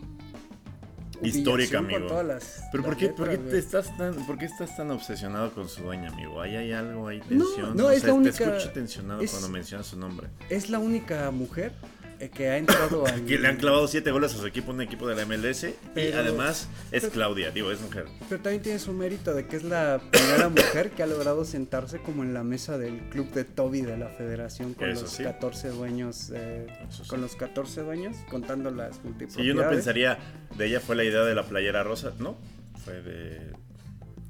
Histórica, 1.22 1.78
amigo. 1.78 2.06
todas 2.06 2.26
las- 2.26 2.62
Pero 2.72 2.84
¿por 2.84 2.96
qué, 2.96 3.08
por 3.08 3.28
qué 3.30 3.38
te 3.38 3.58
estás 3.58 3.96
tan, 3.96 4.14
por 4.26 4.38
qué 4.38 4.46
estás 4.46 4.76
tan 4.76 4.90
obsesionado 4.90 5.52
con 5.52 5.68
su 5.68 5.82
dueña, 5.82 6.08
amigo? 6.10 6.40
Ahí 6.40 6.56
hay 6.56 6.72
algo, 6.72 7.08
hay 7.08 7.20
tensión. 7.20 7.76
no, 7.76 7.90
es 7.90 8.00
sé, 8.00 8.06
la 8.08 8.12
Te 8.12 8.18
única- 8.18 8.56
escucho 8.56 8.72
tensionado 8.72 9.20
es- 9.20 9.30
cuando 9.30 9.48
mencionas 9.48 9.86
su 9.86 9.98
nombre. 9.98 10.28
Es 10.48 10.70
la 10.70 10.78
única 10.78 11.30
mujer 11.30 11.72
eh, 12.20 12.30
que 12.30 12.48
ha 12.48 12.58
entrado 12.58 13.04
al. 13.06 13.24
Que 13.24 13.38
le 13.38 13.48
han 13.48 13.56
clavado 13.56 13.88
siete 13.88 14.12
goles 14.12 14.32
a 14.34 14.36
su 14.38 14.46
equipo, 14.46 14.70
un 14.70 14.80
equipo 14.80 15.08
de 15.08 15.16
la 15.16 15.22
MLS. 15.26 15.74
y 15.96 16.12
además 16.12 16.68
es 16.92 17.02
pero- 17.02 17.12
Claudia, 17.12 17.50
digo, 17.50 17.72
es 17.72 17.80
mujer. 17.80 18.06
Pero 18.28 18.40
también 18.40 18.62
tiene 18.62 18.78
su 18.78 18.92
mérito 18.92 19.34
de 19.34 19.46
que 19.48 19.56
es 19.56 19.64
la 19.64 20.00
primera 20.12 20.48
mujer 20.48 20.92
que 20.92 21.02
ha 21.02 21.06
logrado 21.06 21.44
sentarse 21.44 21.98
como 21.98 22.22
en 22.22 22.32
la 22.32 22.44
mesa 22.44 22.78
del 22.78 23.00
club 23.10 23.32
de 23.32 23.44
Toby 23.44 23.80
de 23.82 23.96
la 23.98 24.10
federación 24.10 24.74
con 24.74 24.88
Eso 24.90 25.02
los 25.02 25.10
sí. 25.10 25.24
14 25.24 25.70
dueños. 25.70 26.30
eh, 26.32 26.68
sí. 26.88 27.02
Con 27.08 27.20
los 27.20 27.34
14 27.34 27.80
dueños, 27.82 28.16
contando 28.30 28.70
las 28.70 28.94
Si 28.94 29.02
multipropiedades. 29.02 29.46
yo 29.56 29.62
no 29.64 29.68
pensaría, 29.68 30.18
de 30.56 30.66
ella 30.66 30.80
fue 30.80 30.96
la 30.96 31.04
idea 31.04 31.22
de 31.22 31.34
la 31.34 31.42
playera 31.44 31.82
rosa, 31.82 32.12
no, 32.18 32.36
fue 32.84 33.02
de, 33.02 33.52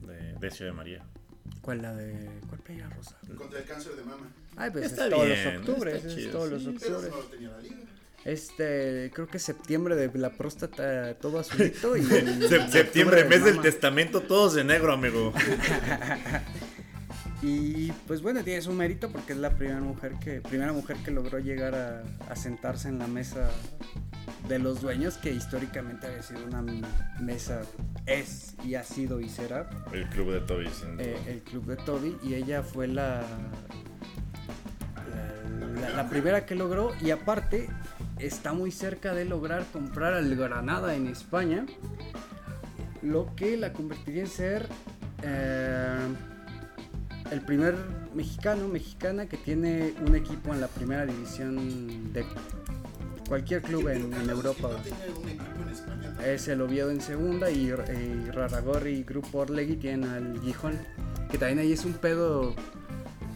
de 0.06 0.34
Decio 0.40 0.66
de 0.66 0.72
María. 0.72 1.02
¿Cuál 1.60 1.80
la 1.82 1.94
de. 1.94 2.28
¿Cuál 2.48 2.60
playa 2.60 2.88
rosa? 2.90 3.16
Contra 3.36 3.58
el 3.58 3.64
cáncer 3.64 3.96
de 3.96 4.04
mama. 4.04 4.28
Ay, 4.56 4.70
pues 4.70 4.84
Está 4.86 5.04
es 5.06 5.10
todos 5.10 5.26
bien, 5.26 5.44
los 5.60 5.68
octubres. 5.68 6.04
está 6.04 6.20
Es 6.20 6.30
todos 6.30 6.50
los. 6.50 6.62
Pero 6.62 6.74
octubres. 6.98 7.10
no 7.10 7.16
lo 7.16 7.24
tenía 7.24 7.48
la 7.50 7.58
liga. 7.60 7.76
Este, 8.26 9.10
creo 9.14 9.26
que 9.26 9.38
septiembre 9.38 9.96
de 9.96 10.10
la 10.18 10.30
próstata 10.30 11.14
todo 11.14 11.38
azulito 11.40 11.96
y. 11.96 12.02
Se- 12.04 12.68
septiembre, 12.70 13.22
octubre 13.22 13.24
mes 13.24 13.44
del 13.44 13.54
mama. 13.54 13.62
testamento, 13.62 14.20
todos 14.22 14.54
de 14.54 14.64
negro, 14.64 14.92
amigo. 14.92 15.32
Y 17.46 17.92
pues 18.06 18.22
bueno, 18.22 18.42
tiene 18.42 18.62
su 18.62 18.72
mérito 18.72 19.10
porque 19.10 19.32
es 19.34 19.38
la 19.38 19.50
primera 19.50 19.80
mujer 19.80 20.14
que, 20.18 20.40
primera 20.40 20.72
mujer 20.72 20.96
que 21.04 21.10
logró 21.10 21.38
llegar 21.38 21.74
a, 21.74 22.02
a 22.30 22.36
sentarse 22.36 22.88
en 22.88 22.98
la 22.98 23.06
mesa 23.06 23.50
de 24.48 24.58
los 24.58 24.80
dueños, 24.80 25.18
que 25.18 25.30
históricamente 25.30 26.06
había 26.06 26.22
sido 26.22 26.44
una 26.46 26.62
mesa, 27.20 27.60
es 28.06 28.54
y 28.64 28.74
ha 28.76 28.82
sido 28.82 29.20
y 29.20 29.28
será 29.28 29.68
El 29.92 30.08
club 30.08 30.32
de 30.32 30.40
Toby, 30.40 30.68
sin 30.68 30.96
duda. 30.96 31.04
eh, 31.06 31.18
el 31.26 31.40
club 31.42 31.66
de 31.66 31.76
Toby, 31.76 32.16
y 32.22 32.34
ella 32.34 32.62
fue 32.62 32.86
la, 32.88 33.22
la, 35.10 35.80
la- 35.80 35.90
la 35.96 36.08
primera 36.08 36.46
que 36.46 36.54
logró, 36.54 36.92
y 37.00 37.10
aparte 37.10 37.68
está 38.18 38.52
muy 38.52 38.70
cerca 38.70 39.12
de 39.14 39.24
lograr 39.24 39.64
comprar 39.72 40.14
al 40.14 40.34
Granada 40.36 40.94
en 40.94 41.06
España, 41.08 41.64
lo 43.02 43.34
que 43.36 43.56
la 43.56 43.72
convertiría 43.72 44.22
en 44.22 44.28
ser 44.28 44.66
eh, 45.22 45.98
el 47.30 47.40
primer 47.40 47.76
mexicano, 48.14 48.68
mexicana 48.68 49.26
que 49.26 49.36
tiene 49.36 49.94
un 50.06 50.14
equipo 50.14 50.52
en 50.52 50.60
la 50.60 50.68
primera 50.68 51.06
división 51.06 52.12
de 52.12 52.24
cualquier 53.28 53.62
club 53.62 53.88
en, 53.88 54.12
Europa. 54.28 54.70
Es 56.24 56.48
el 56.48 56.60
Oviedo 56.60 56.90
en 56.90 57.00
segunda 57.00 57.50
y, 57.50 57.66
y 57.66 58.30
Raragorri 58.30 58.98
y 58.98 59.04
Grupo 59.04 59.38
Orlegui 59.38 59.76
tienen 59.76 60.08
al 60.08 60.40
Gijón. 60.40 60.78
Que 61.30 61.38
también 61.38 61.60
ahí 61.60 61.72
es 61.72 61.84
un 61.84 61.94
pedo. 61.94 62.54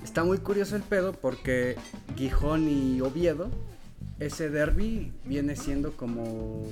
Está 0.05 0.25
muy 0.25 0.39
curioso 0.39 0.77
el 0.77 0.83
pedo 0.83 1.13
porque 1.13 1.77
Gijón 2.17 2.69
y 2.69 3.01
Oviedo, 3.01 3.51
ese 4.19 4.51
derby 4.51 5.13
viene 5.25 5.57
siendo 5.57 5.97
como. 5.97 6.67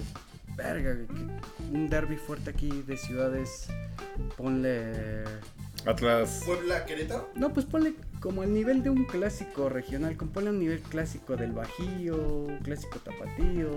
Verga, 0.57 0.97
un 1.71 1.91
derby 1.91 2.17
fuerte 2.17 2.51
aquí 2.51 2.83
de 2.87 2.97
ciudades. 2.97 3.69
Ponle. 4.37 5.25
Atlas. 5.87 6.43
Puebla, 6.45 6.85
Querétaro. 6.85 7.31
No, 7.35 7.53
pues 7.53 7.65
ponle 7.67 7.95
como 8.21 8.43
al 8.43 8.53
nivel 8.53 8.83
de 8.83 8.91
un 8.91 9.05
clásico 9.05 9.69
regional. 9.69 10.17
como 10.17 10.33
Ponle 10.33 10.51
un 10.51 10.59
nivel 10.59 10.81
clásico 10.81 11.37
del 11.37 11.53
Bajío, 11.53 12.17
un 12.17 12.59
clásico 12.59 12.99
tapatío. 12.99 13.71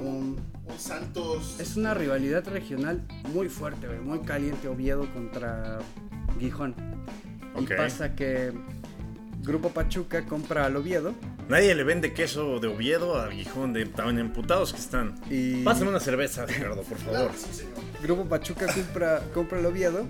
Un, 0.00 0.36
un 0.66 0.78
Santos. 0.78 1.58
Es 1.60 1.76
una 1.76 1.94
rivalidad 1.94 2.46
regional 2.48 3.02
muy 3.32 3.48
fuerte, 3.48 3.86
güey, 3.86 4.00
muy 4.00 4.20
caliente 4.20 4.68
Oviedo 4.68 5.06
contra 5.12 5.78
Gijón. 6.38 6.74
Ok. 7.54 7.62
Y 7.70 7.74
pasa 7.74 8.14
que 8.14 8.52
Grupo 9.42 9.70
Pachuca 9.70 10.26
compra 10.26 10.66
al 10.66 10.76
Oviedo 10.76 11.14
Nadie 11.48 11.74
le 11.74 11.82
vende 11.82 12.12
queso 12.12 12.60
de 12.60 12.68
Oviedo 12.68 13.16
a 13.16 13.30
Gijón, 13.30 13.72
de 13.72 13.86
tan 13.86 14.18
emputados 14.18 14.74
que 14.74 14.78
están. 14.80 15.14
y 15.30 15.62
Pásame 15.64 15.88
una 15.90 16.00
cerveza, 16.00 16.44
Ricardo, 16.44 16.82
por 16.82 16.98
Claro 16.98 17.12
favor. 17.16 17.30
que 17.32 17.38
sí, 17.38 17.54
señor. 17.54 17.74
Grupo 18.02 18.26
Pachuca 18.26 18.66
compra, 18.72 19.22
compra 19.32 19.58
al 19.58 19.64
Oviedo 19.66 20.06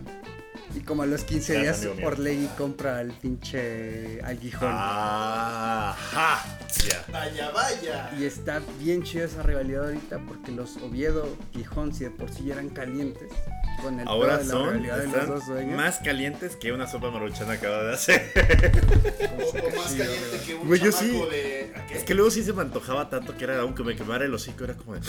y 0.74 0.80
como 0.80 1.02
a 1.02 1.06
los 1.06 1.24
15 1.24 1.54
Gracias, 1.62 1.96
días. 1.96 2.06
Orlegui 2.06 2.46
compra 2.58 2.98
al 2.98 3.12
pinche 3.12 4.20
al 4.22 4.38
Gijón. 4.38 4.68
Ah. 4.70 5.96
Ajá. 5.96 6.58
Ya. 6.86 7.04
Vaya, 7.12 7.50
vaya. 7.50 8.10
Y 8.18 8.24
está 8.24 8.60
bien 8.80 9.02
chida 9.02 9.24
esa 9.24 9.42
rivalidad 9.42 9.84
ahorita 9.86 10.18
porque 10.26 10.52
los 10.52 10.76
Oviedo, 10.78 11.36
Gijón, 11.52 11.94
si 11.94 12.04
de 12.04 12.10
por 12.10 12.30
sí 12.30 12.44
ya 12.44 12.54
eran 12.54 12.68
calientes, 12.68 13.28
con 13.82 13.98
el 14.00 14.06
Ahora 14.08 14.38
de 14.38 14.44
la 14.44 14.50
son 14.50 14.68
rivalidad 14.82 14.98
de 14.98 15.06
los 15.08 15.26
dos 15.28 15.46
dueños. 15.46 15.76
más 15.76 15.98
calientes 15.98 16.56
que 16.56 16.72
una 16.72 16.86
sopa 16.86 17.10
maruchana 17.10 17.54
acaba 17.54 17.82
de 17.84 17.94
hacer. 17.94 18.32
O, 19.38 19.48
o 19.48 19.76
más 19.76 19.92
caliente 19.94 20.40
que 20.46 20.54
un 20.54 20.66
Güey, 20.68 20.80
yo 20.80 20.92
sí. 20.92 21.20
Es 21.92 22.04
que 22.04 22.14
luego 22.14 22.30
sí 22.30 22.42
se 22.44 22.52
me 22.52 22.62
antojaba 22.62 23.08
tanto 23.08 23.36
que 23.36 23.44
era 23.44 23.60
aunque 23.60 23.82
me 23.82 23.96
quemara 23.96 24.24
el 24.24 24.34
hocico, 24.34 24.64
era 24.64 24.74
como 24.74 24.94
de. 24.94 25.00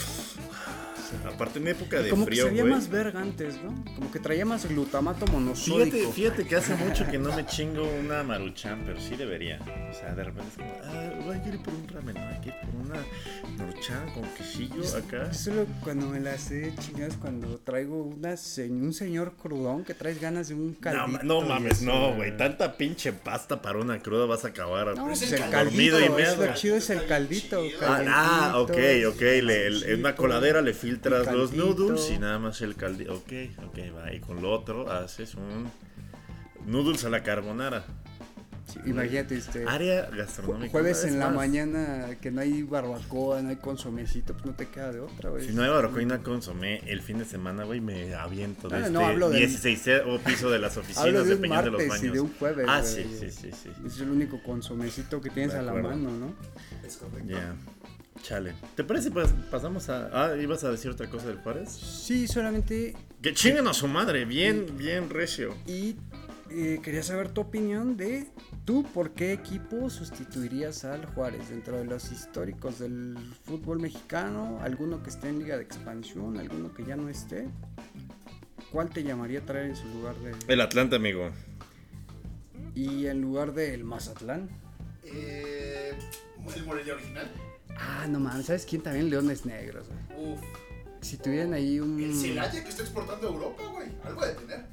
Aparte 1.25 1.59
en 1.59 1.67
época 1.67 2.01
de 2.01 2.09
Como 2.09 2.25
frío, 2.25 2.45
que 2.45 2.49
se 2.55 2.55
veía 2.61 2.65
más 2.75 2.89
verga 2.89 3.19
antes, 3.21 3.55
¿no? 3.63 3.83
Como 3.95 4.11
que 4.11 4.19
traía 4.19 4.45
más 4.45 4.67
glutamato 4.67 5.25
Fíjate, 5.25 5.31
monosódico. 5.39 6.11
fíjate 6.11 6.45
que 6.47 6.55
hace 6.55 6.75
mucho 6.75 7.05
que 7.09 7.17
no 7.17 7.35
me 7.35 7.45
chingo 7.47 7.83
una 7.99 8.23
maruchan, 8.23 8.83
pero 8.85 8.99
sí 8.99 9.15
debería. 9.15 9.59
O 9.89 9.93
sea, 9.93 10.13
de 10.15 10.23
repente 10.23 10.49
es 10.51 10.57
como, 10.57 10.73
ah, 10.83 11.13
voy 11.25 11.35
a 11.37 11.47
ir 11.47 11.59
por 11.61 11.73
un 11.73 11.87
ramen, 11.87 12.15
no, 12.15 12.27
hay 12.27 12.39
que 12.41 12.49
ir 12.49 12.55
por 12.61 12.75
una 12.85 13.03
maruchan 13.57 14.09
con 14.13 14.23
quesillo 14.35 14.81
acá. 14.97 15.27
Yo 15.31 15.33
Solo 15.33 15.65
cuando 15.83 16.07
me 16.07 16.19
las 16.19 16.51
he 16.51 16.73
chingado 16.75 17.07
es 17.11 17.17
cuando 17.17 17.57
traigo 17.59 18.03
una 18.03 18.35
un 18.69 18.93
señor 18.93 19.33
crudón 19.41 19.83
que 19.83 19.93
traes 19.93 20.19
ganas 20.21 20.49
de 20.49 20.55
un 20.55 20.71
No, 20.71 20.79
caldito. 20.79 21.23
no 21.23 21.43
y 21.43 21.47
mames, 21.49 21.73
eso, 21.81 21.85
no, 21.85 22.15
güey. 22.15 22.35
Tanta 22.37 22.77
pinche 22.77 23.13
pasta 23.13 23.61
para 23.61 23.79
una 23.79 23.99
cruda 23.99 24.25
vas 24.25 24.45
a 24.45 24.49
acabar. 24.49 24.95
No, 24.95 25.05
pues, 25.07 25.19
pues 25.19 25.31
el 25.33 25.49
caldito, 25.49 25.99
y 25.99 26.03
es 26.03 26.11
medio. 26.11 26.45
lo 26.45 26.53
chido 26.53 26.75
es 26.75 26.89
el 26.89 27.05
caldito. 27.05 27.61
Ah, 27.81 28.03
ah, 28.07 28.59
ok, 28.59 28.71
ok. 29.09 29.21
le- 29.21 29.67
el- 29.67 29.83
en 29.83 29.99
una 30.01 30.15
coladera 30.15 30.61
le 30.61 30.73
filtras 30.73 30.98
el 31.07 31.37
los 31.37 31.53
noodles 31.53 32.11
y 32.11 32.19
nada 32.19 32.37
más 32.39 32.61
el 32.61 32.75
caldito. 32.75 33.13
Ok, 33.15 33.31
ok, 33.67 33.77
va. 33.95 34.13
Y 34.13 34.19
con 34.19 34.41
lo 34.41 34.51
otro 34.51 34.91
haces 34.91 35.35
un 35.35 35.69
noodles 36.65 37.05
a 37.05 37.09
la 37.09 37.23
carbonara. 37.23 37.85
Sí, 38.71 38.77
imagínate, 38.85 39.35
este. 39.35 39.65
Área 39.67 40.11
gastronómica. 40.11 40.69
Jueves 40.69 41.03
en 41.03 41.17
la 41.17 41.25
más. 41.29 41.37
mañana 41.37 42.09
que 42.21 42.29
no 42.29 42.39
hay 42.41 42.61
barbacoa, 42.61 43.41
no 43.41 43.49
hay 43.49 43.55
consomecito, 43.55 44.33
pues 44.33 44.45
no 44.45 44.53
te 44.53 44.67
queda 44.67 44.91
de 44.91 44.99
otra, 44.99 45.31
güey. 45.31 45.47
Si 45.47 45.53
no 45.53 45.63
hay 45.63 45.69
barbacoa 45.71 46.03
y 46.03 46.05
no 46.05 46.13
hay 46.13 46.19
consomé 46.19 46.77
el 46.85 47.01
fin 47.01 47.17
de 47.17 47.25
semana, 47.25 47.63
güey, 47.63 47.81
me 47.81 48.13
aviento 48.13 48.69
de 48.69 48.75
Ah, 48.75 48.79
este 48.81 48.91
no, 48.91 48.99
hablo 49.07 49.31
del- 49.31 49.39
16 49.39 50.03
o 50.05 50.19
piso 50.19 50.51
de 50.51 50.59
las 50.59 50.77
oficinas 50.77 51.03
Hablo 51.07 51.23
de 51.23 51.29
de 51.29 51.35
un 51.37 51.41
Peñón 51.41 51.63
de 51.65 51.71
los 51.71 51.79
martes 51.81 51.87
y 51.87 51.89
Baños. 52.09 52.13
de 52.13 52.19
un 52.21 52.33
jueves. 52.37 52.65
ah, 52.69 52.81
güey. 52.81 52.93
sí, 52.93 53.17
sí, 53.19 53.31
sí, 53.31 53.49
sí. 53.63 53.69
Es 53.87 53.99
el 54.01 54.11
único 54.11 54.43
consomecito 54.43 55.19
que 55.19 55.31
tienes 55.31 55.55
a 55.55 55.63
la 55.63 55.73
mano, 55.73 56.11
¿no? 56.11 56.33
Es 56.85 56.97
correcto. 56.97 57.27
Ya. 57.27 57.55
Chale. 58.23 58.53
¿Te 58.75 58.83
parece 58.83 59.11
pues 59.11 59.29
pasamos 59.49 59.89
a 59.89 60.09
Ah, 60.13 60.35
ibas 60.37 60.63
a 60.63 60.71
decir 60.71 60.91
otra 60.91 61.09
cosa 61.09 61.27
del 61.27 61.37
Juárez? 61.37 61.69
Sí, 61.69 62.27
solamente. 62.27 62.95
Que 63.21 63.33
chinguen 63.33 63.67
a 63.67 63.73
su 63.73 63.87
madre, 63.87 64.25
bien, 64.25 64.77
bien 64.77 65.09
recio. 65.09 65.55
Y 65.65 65.95
eh, 66.51 66.79
quería 66.83 67.03
saber 67.03 67.29
tu 67.29 67.41
opinión 67.41 67.95
de 67.95 68.27
tú, 68.65 68.83
¿por 68.93 69.11
qué 69.11 69.33
equipo 69.33 69.89
sustituirías 69.89 70.83
al 70.85 71.05
Juárez 71.05 71.49
dentro 71.49 71.77
de 71.77 71.85
los 71.85 72.11
históricos 72.11 72.79
del 72.79 73.17
fútbol 73.43 73.79
mexicano? 73.79 74.59
¿Alguno 74.61 75.03
que 75.03 75.09
esté 75.09 75.29
en 75.29 75.39
Liga 75.39 75.57
de 75.57 75.63
Expansión? 75.63 76.37
¿Alguno 76.39 76.73
que 76.73 76.83
ya 76.85 76.95
no 76.95 77.09
esté? 77.09 77.47
¿Cuál 78.71 78.89
te 78.89 79.03
llamaría 79.03 79.39
a 79.39 79.45
traer 79.45 79.67
en 79.67 79.75
su 79.75 79.87
lugar 79.89 80.15
de. 80.17 80.33
El 80.47 80.61
Atlante, 80.61 80.95
amigo. 80.95 81.29
Y 82.75 83.07
en 83.07 83.21
lugar 83.21 83.53
del 83.53 83.83
Mazatlán? 83.83 84.49
Eh, 85.03 85.91
el 86.55 86.65
Morelia 86.65 86.93
original. 86.93 87.31
Ah, 87.79 88.05
no 88.07 88.19
mames, 88.19 88.47
¿sabes 88.47 88.65
quién 88.65 88.81
también? 88.81 89.09
Leones 89.09 89.45
Negros, 89.45 89.87
güey. 89.87 90.33
Uf. 90.33 90.39
Si 91.01 91.17
tuvieran 91.17 91.53
ahí 91.53 91.79
un. 91.79 91.99
El 92.01 92.13
Celaya 92.13 92.61
que 92.63 92.69
está 92.69 92.83
exportando 92.83 93.27
a 93.27 93.31
Europa, 93.31 93.63
güey. 93.71 93.87
Algo 94.03 94.25
de 94.25 94.33
tener. 94.33 94.65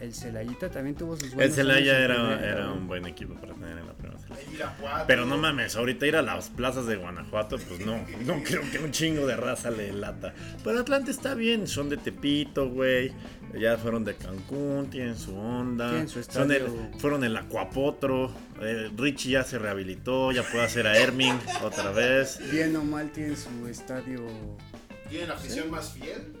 El 0.00 0.12
Celayita 0.14 0.68
también 0.68 0.96
tuvo 0.96 1.14
sus 1.14 1.28
El 1.30 1.34
buenos 1.34 1.54
Celaya 1.54 1.96
años 1.96 2.04
en 2.04 2.10
era, 2.10 2.48
era 2.50 2.72
un 2.72 2.88
buen 2.88 3.06
equipo 3.06 3.34
para 3.34 3.54
tener 3.54 3.78
en 3.78 3.86
la 3.86 3.92
primera 3.92 4.18
selección. 4.18 4.60
El. 4.80 5.06
Pero 5.06 5.26
no 5.26 5.36
mames, 5.38 5.76
ahorita 5.76 6.06
ir 6.06 6.16
a 6.16 6.22
las 6.22 6.48
plazas 6.50 6.86
de 6.86 6.96
Guanajuato, 6.96 7.56
pues 7.58 7.86
no, 7.86 7.98
no 8.26 8.42
creo 8.42 8.62
que 8.72 8.78
un 8.78 8.90
chingo 8.90 9.26
de 9.26 9.36
raza 9.36 9.70
le 9.70 9.92
lata. 9.92 10.34
Pero 10.64 10.80
Atlante 10.80 11.10
está 11.12 11.34
bien, 11.34 11.66
son 11.68 11.88
de 11.88 11.96
Tepito, 11.98 12.68
güey. 12.68 13.12
Ya 13.58 13.76
fueron 13.76 14.02
de 14.04 14.14
Cancún, 14.16 14.88
tienen 14.90 15.16
su 15.16 15.36
onda. 15.36 15.90
Tienen 15.90 16.08
su 16.08 16.22
Son 16.24 16.50
el- 16.50 16.56
estadio. 16.62 16.90
fueron 16.98 17.22
el 17.22 17.36
Acuapotro. 17.36 18.32
eh, 18.60 18.90
Richie 18.96 19.32
ya 19.32 19.44
se 19.44 19.58
rehabilitó, 19.58 20.32
ya 20.32 20.42
puede 20.42 20.64
hacer 20.64 20.86
a 20.86 20.96
Herming 20.98 21.38
otra 21.62 21.90
vez. 21.92 22.40
Bien 22.50 22.74
o 22.76 22.82
mal 22.82 23.10
tienen 23.12 23.36
su 23.36 23.66
estadio. 23.68 24.26
Tienen 25.10 25.28
la 25.28 25.34
afición 25.34 25.70
más 25.70 25.92
fiel. 25.92 26.32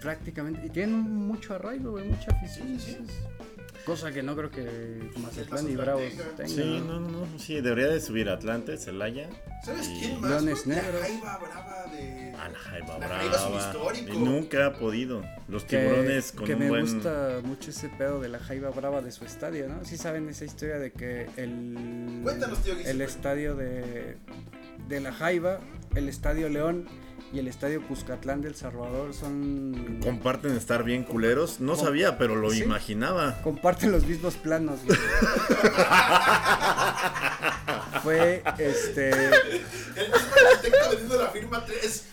Prácticamente. 0.00 0.66
Y 0.66 0.70
tienen 0.70 0.98
mucho 1.00 1.54
arraigo, 1.54 1.92
güey, 1.92 2.04
mucha 2.08 2.30
afición. 2.32 2.78
Sí, 2.80 2.96
sí. 2.96 3.14
Cosa 3.86 4.12
que 4.12 4.22
no 4.22 4.36
creo 4.36 4.50
que 4.50 5.10
Mazatlán 5.22 5.68
y 5.70 5.74
Bravos 5.74 6.02
tenga. 6.10 6.24
tengan. 6.36 6.48
Sí, 6.48 6.82
no, 6.86 7.00
no, 7.00 7.08
no, 7.26 7.38
sí, 7.38 7.60
debería 7.62 7.88
de 7.88 7.98
subir 8.00 8.28
a 8.28 8.34
Atlante, 8.34 8.76
Celaya. 8.76 9.28
¿Sabes 9.64 9.88
y- 9.88 10.00
quién 10.00 10.20
más? 10.20 10.30
Leones? 10.30 10.66
Negros. 10.66 11.00
La 11.00 11.06
Jaiba 11.06 11.38
Brava 11.38 11.86
de. 11.90 12.34
A 12.34 12.48
la 12.50 12.58
Jaiba 12.58 12.98
La 12.98 13.08
Jaiba 13.08 13.36
es 13.36 13.42
un 13.42 13.52
Brava. 13.54 13.66
histórico. 13.72 14.12
Y 14.12 14.18
nunca 14.18 14.66
ha 14.66 14.72
podido. 14.74 15.22
Los 15.48 15.64
Que, 15.64 15.78
tiburones 15.78 16.32
con 16.32 16.44
que 16.46 16.52
un 16.54 16.58
me 16.60 16.68
buen. 16.68 16.82
gusta 16.82 17.40
mucho 17.42 17.70
ese 17.70 17.88
pedo 17.88 18.20
de 18.20 18.28
la 18.28 18.38
Jaiba 18.38 18.68
Brava 18.70 19.00
de 19.00 19.12
su 19.12 19.24
estadio, 19.24 19.66
¿no? 19.66 19.82
Sí 19.86 19.96
saben 19.96 20.28
esa 20.28 20.44
historia 20.44 20.78
de 20.78 20.92
que 20.92 21.26
el, 21.38 22.20
Cuéntanos, 22.22 22.62
tío, 22.62 22.76
¿qué 22.76 22.90
el 22.90 23.00
estadio 23.00 23.54
de, 23.56 24.18
de 24.88 25.00
la 25.00 25.12
Jaiba, 25.12 25.58
el 25.94 26.08
estadio 26.10 26.50
León 26.50 26.86
y 27.32 27.38
el 27.38 27.46
estadio 27.48 27.80
Cuscatlán 27.86 28.40
del 28.40 28.54
Salvador 28.56 29.12
son... 29.14 30.00
Comparten 30.02 30.56
estar 30.56 30.82
bien 30.84 31.04
culeros. 31.04 31.60
No 31.60 31.76
sabía, 31.76 32.18
pero 32.18 32.34
lo 32.36 32.50
Sí. 32.50 32.62
imaginaba. 32.64 33.40
comparten 33.42 33.92
los 33.92 34.04
mismos 34.04 34.34
planos. 34.36 34.80
güey. 34.84 34.98
Fue 38.02 38.42
este... 38.58 39.10
El 39.10 40.10
mismo 40.10 40.36
arquitecto 40.54 41.16
la 41.22 41.28
firma 41.28 41.64
3. 41.64 42.06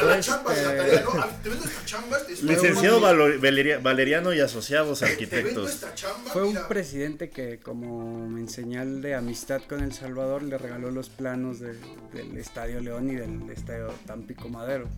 A 0.00 0.04
la 0.04 0.20
chamba 0.20 0.54
de 0.54 0.62
la 0.62 0.76
tarea, 0.76 1.00
¿no? 1.02 1.10
A- 1.22 1.28
Te 1.42 1.48
vendo 1.48 1.64
esta 1.64 1.84
chamba. 1.84 2.18
te- 2.26 2.32
Licenciado 2.42 3.00
Valeria- 3.00 3.78
Valeriano 3.78 4.32
y 4.34 4.40
asociados 4.40 5.02
arquitectos. 5.02 5.80
chamba. 5.94 6.30
Fue 6.32 6.42
un 6.42 6.50
mira. 6.50 6.68
presidente 6.68 7.30
que 7.30 7.58
como 7.58 8.36
en 8.38 8.48
señal 8.48 9.00
de 9.02 9.14
amistad 9.14 9.62
con 9.68 9.82
El 9.82 9.92
Salvador 9.92 10.42
le 10.42 10.58
regaló 10.58 10.90
los 10.90 11.08
planos 11.08 11.60
de- 11.60 11.74
del 12.12 12.36
Estadio 12.36 12.80
León 12.80 13.10
y 13.10 13.14
del 13.16 13.50
Estadio 13.50 13.92
Tampico 14.06 14.48
Madero. 14.48 14.88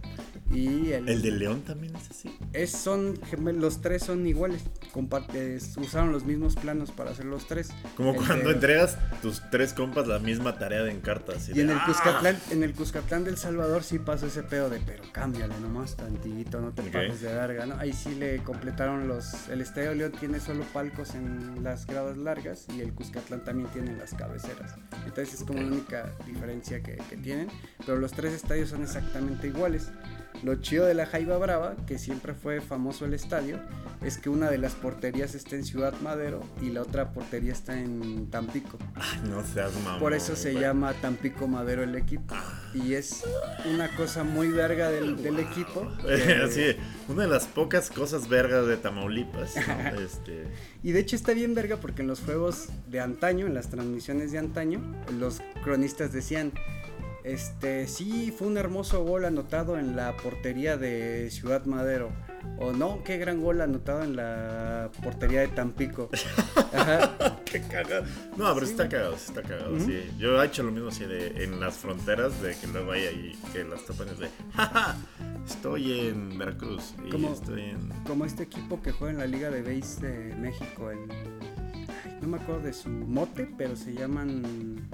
Y 0.51 0.93
el, 0.93 1.09
El 1.09 1.21
de 1.23 1.31
León 1.33 1.61
también 1.63 1.95
es 1.95 2.11
así. 2.11 2.35
es, 2.55 2.71
son 2.73 3.19
los 3.59 3.83
tres 3.83 4.03
son 4.03 4.27
iguales, 4.27 4.63
comparte- 4.95 5.59
usaron 5.77 6.11
los 6.11 6.25
mismos 6.25 6.57
planos 6.57 6.91
para 6.91 7.11
hacer 7.11 7.27
los 7.27 7.47
tres. 7.47 7.69
Como 7.97 8.13
El 8.13 8.17
cuando 8.17 8.49
de- 8.49 8.55
entregas 8.55 8.97
tus 9.21 9.43
tres 9.51 9.75
compas 9.75 10.07
la 10.07 10.19
misma 10.19 10.59
tarea 10.59 10.83
de 10.83 10.91
encartas. 10.93 11.51
Y 11.51 11.61
en 11.61 11.71
el 11.71 11.79
Cuscatlán, 11.85 12.39
en 12.51 12.63
el 12.63 12.73
Cuscatlán 12.73 13.25
del 13.25 13.37
Salvador 13.37 13.83
sí 13.85 13.99
pasó 13.99 14.27
ese 14.27 14.43
pedo 14.43 14.71
de 14.71 14.81
pero 14.81 15.03
cámbiale 15.13 15.55
nomás 15.61 15.97
tantito, 15.97 16.61
no 16.61 16.73
te 16.73 16.81
Ok. 16.83 16.93
pases 16.93 17.21
de 17.21 17.35
verga, 17.35 17.67
¿no? 17.67 17.77
Ahí 17.79 17.93
sí 17.93 18.15
le 18.15 18.39
completaron 18.43 19.07
los. 19.07 19.49
El 19.51 19.61
Estadio 19.61 19.95
León 19.95 20.13
tiene 20.19 20.41
solo 20.41 20.65
palcos 20.73 21.15
en 21.15 21.63
las 21.63 21.87
gradas 21.87 22.17
largas 22.17 22.67
y 22.75 22.81
el 22.81 22.95
Cuscatlán 22.95 23.45
también 23.45 23.69
tiene 23.71 23.95
las 23.97 24.15
cabeceras. 24.15 24.75
Entonces 25.05 25.35
es 25.35 25.45
como 25.45 25.59
Ok. 25.61 25.67
la 25.67 25.73
única 25.73 26.13
diferencia 26.27 26.83
que, 26.83 26.97
que 27.11 27.17
tienen. 27.19 27.49
Pero 27.85 27.99
los 27.99 28.13
tres 28.13 28.33
estadios 28.33 28.71
son 28.71 28.83
exactamente 28.83 29.47
iguales. 29.49 29.91
Lo 30.43 30.57
chido 30.57 30.87
de 30.87 30.95
la 30.95 31.07
Jaiba 31.07 31.37
Brava, 31.39 31.75
que 31.87 31.99
siempre 31.99 32.33
fue 32.35 32.61
famoso 32.61 33.05
el 33.05 33.15
estadio, 33.15 33.59
es 34.03 34.19
que 34.19 34.29
una 34.31 34.49
de 34.51 34.59
las 34.59 34.75
porterías 34.75 35.35
está 35.35 35.57
en 35.57 35.65
Ciudad 35.65 35.93
Madero 36.03 36.41
y 36.63 36.71
la 36.71 36.83
otra 36.83 37.13
portería 37.13 37.53
está 37.53 37.79
en 37.79 38.31
Tampico. 38.31 38.79
Ay, 38.95 39.21
no 39.29 39.45
seas 39.45 39.75
mamón. 39.83 39.99
Por 39.99 40.15
eso 40.15 40.37
se 40.37 40.55
llama 40.55 40.93
Tampico 40.95 41.49
Madero 41.49 41.83
el 41.83 41.97
equipo. 41.97 42.37
Y 42.75 42.95
es 42.95 43.25
una 43.75 43.89
cosa 43.97 44.23
muy 44.23 44.49
verga 44.49 44.91
del, 44.91 45.21
del 45.23 45.41
equipo. 45.41 45.89
que- 46.07 46.35
Así, 46.45 46.77
una 47.09 47.23
de 47.25 47.29
las 47.29 47.47
pocas 47.47 47.91
cosas 47.91 48.29
vergas 48.29 48.67
de 48.67 48.77
Tamaulipas. 48.77 49.57
¿no? 49.57 50.01
Este, 50.09 50.45
Y 50.85 50.93
de 50.93 51.01
hecho 51.01 51.17
está 51.17 51.33
bien 51.33 51.55
verga 51.57 51.79
porque 51.79 52.03
en 52.03 52.09
los 52.09 52.21
juegos 52.21 52.69
de 52.89 53.01
antaño, 53.01 53.47
en 53.47 53.55
las 53.55 53.69
transmisiones 53.69 54.31
de 54.33 54.39
antaño, 54.39 54.81
los 55.19 55.41
cronistas 55.65 56.13
decían, 56.13 56.53
este, 57.33 57.87
sí, 57.87 58.33
fue 58.37 58.47
un 58.47 58.57
hermoso 58.57 59.05
gol 59.05 59.25
anotado 59.25 59.79
en 59.79 59.97
la 59.97 60.17
portería 60.17 60.77
de 60.77 61.31
Ciudad 61.31 61.65
Madero. 61.67 62.11
O 62.59 62.73
no, 62.73 63.03
qué 63.05 63.19
gran 63.19 63.43
gol 63.43 63.61
anotado 63.61 64.03
en 64.03 64.17
la 64.17 64.91
portería 65.03 65.41
de 65.41 65.49
Tampico. 65.49 66.09
Ajá. 66.73 67.39
qué 67.45 67.61
cagado. 67.63 68.05
No, 68.37 68.53
pero 68.55 68.67
sí 68.67 68.73
está 68.73 68.89
cagado, 68.89 69.17
sí 69.19 69.25
está 69.29 69.43
cagado. 69.43 69.79
sí. 69.79 70.11
Yo 70.19 70.43
he 70.43 70.47
hecho 70.47 70.63
lo 70.63 70.73
mismo 70.73 70.89
así 70.89 71.05
de 71.05 71.45
en 71.45 71.61
las 71.61 71.77
fronteras, 71.77 72.41
de 72.41 72.57
que 72.57 72.67
luego 72.69 72.93
hay 72.93 73.07
ahí 73.07 73.39
que 73.53 73.65
las 73.65 73.85
topan 73.85 74.09
es 74.09 74.19
de, 74.19 74.29
jaja, 74.55 74.97
estoy 75.47 76.09
en 76.09 76.39
Veracruz 76.39 76.95
y 77.07 77.11
¿Cómo? 77.11 77.33
estoy 77.33 77.63
en. 77.63 77.91
Como 78.07 78.25
este 78.25 78.45
equipo 78.45 78.81
que 78.81 78.93
juega 78.93 79.13
en 79.13 79.19
la 79.19 79.27
Liga 79.27 79.51
de 79.51 79.63
Base 79.63 80.07
de 80.07 80.35
México, 80.37 80.91
el... 80.91 80.99
ay, 81.11 82.19
no 82.23 82.29
me 82.29 82.39
acuerdo 82.39 82.63
de 82.63 82.73
su 82.73 82.89
mote, 82.89 83.49
pero 83.59 83.77
se 83.77 83.93
llaman 83.93 84.89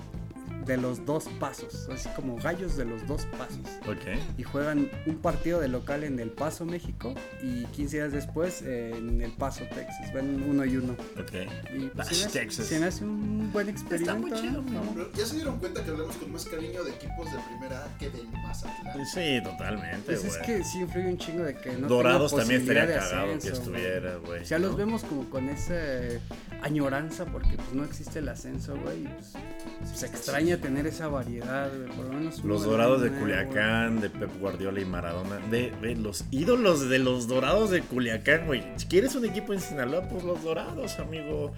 de 0.67 0.77
los 0.77 1.05
dos 1.05 1.25
pasos, 1.41 1.89
así 1.93 2.09
como 2.17 2.37
gallos 2.37 2.77
de 2.77 2.85
los 2.85 3.07
dos 3.07 3.27
pasos. 3.39 3.59
Ok. 3.87 4.19
Y 4.39 4.43
juegan 4.43 4.91
un 5.07 5.17
partido 5.17 5.61
de 5.61 5.69
local 5.69 6.05
en 6.05 6.19
El 6.19 6.31
Paso, 6.31 6.65
México, 6.65 7.15
y 7.43 7.65
15 7.67 7.97
días 7.97 8.13
después 8.13 8.63
eh, 8.63 8.93
en 8.97 9.21
El 9.21 9.33
Paso, 9.33 9.65
Texas. 9.75 10.13
Van 10.15 10.43
uno 10.43 10.65
y 10.65 10.77
uno. 10.77 10.95
Ok. 11.19 11.33
Y 11.77 11.87
pues, 11.89 12.09
se, 12.09 12.15
me 12.17 12.25
hace, 12.25 12.39
Texas. 12.41 12.67
se 12.67 12.79
me 12.81 12.87
hace 12.87 13.05
un 13.05 13.53
buen 13.53 13.69
experimento. 13.69 14.19
muy 14.19 14.33
chido, 14.33 14.63
¿no? 14.63 14.85
¿no? 14.85 14.93
Pero 14.95 15.13
ya 15.13 15.27
se 15.27 15.35
dieron 15.37 15.59
cuenta 15.59 15.85
que 15.85 15.91
hablamos 15.91 16.17
con 16.17 16.33
más 16.33 16.45
cariño 16.47 16.83
de 16.85 16.91
equipos 16.93 17.31
de 17.33 17.39
primera 17.49 17.85
A 17.85 17.99
que 17.99 18.11
de 18.11 18.23
Mazatlán. 18.25 19.07
Sí, 19.07 19.41
totalmente, 19.43 20.05
Pues 20.07 20.25
es 20.25 20.37
que 20.39 20.65
sí 20.65 20.81
influye 20.81 21.09
un 21.09 21.19
chingo 21.19 21.45
de 21.45 21.57
que 21.57 21.73
no 21.77 21.89
Dorados 21.89 22.31
tenga 22.31 22.43
también 22.43 22.61
estaría 22.63 22.87
cagado 22.99 23.27
que 23.27 23.35
ascenso, 23.35 23.71
güey. 23.71 23.83
estuviera, 23.83 24.17
güey. 24.17 24.43
O 24.43 24.47
sea, 24.47 24.59
los 24.59 24.71
¿no? 24.73 24.77
vemos 24.79 25.05
como 25.05 25.29
con 25.31 25.49
esa 25.49 25.75
añoranza 26.63 27.27
porque 27.27 27.57
pues 27.57 27.73
no 27.73 27.85
existe 27.85 28.19
el 28.21 28.29
ascenso, 28.29 28.77
güey. 28.83 29.03
y, 29.05 29.09
Pues, 29.09 29.99
se 29.99 30.07
extraña 30.07 30.54
tener 30.59 30.87
esa 30.87 31.09
variedad, 31.09 31.71
güey, 31.77 31.89
por 31.89 32.07
lo 32.07 32.13
menos. 32.13 32.45
Los 32.45 32.65
dorados 32.65 33.03
de 33.03 33.11
Culiacán, 33.11 34.01
de 34.01 34.11
Pep 34.11 34.31
Guardiola 34.41 34.81
y 34.81 34.85
Maradona. 34.85 35.41
Ve, 35.51 35.73
ve, 35.81 35.95
los 35.97 36.25
ídolos 36.31 36.89
de 36.89 36.99
los 36.99 37.29
dorados 37.29 37.71
de 37.71 37.83
Culiacán, 37.83 38.47
güey. 38.47 38.63
Si 38.77 38.87
quieres 38.87 39.15
un 39.15 39.25
equipo 39.25 39.53
en 39.53 39.61
Sinaloa, 39.61 40.09
pues 40.09 40.25
los 40.25 40.43
dorados, 40.43 40.99
amigo. 40.99 41.53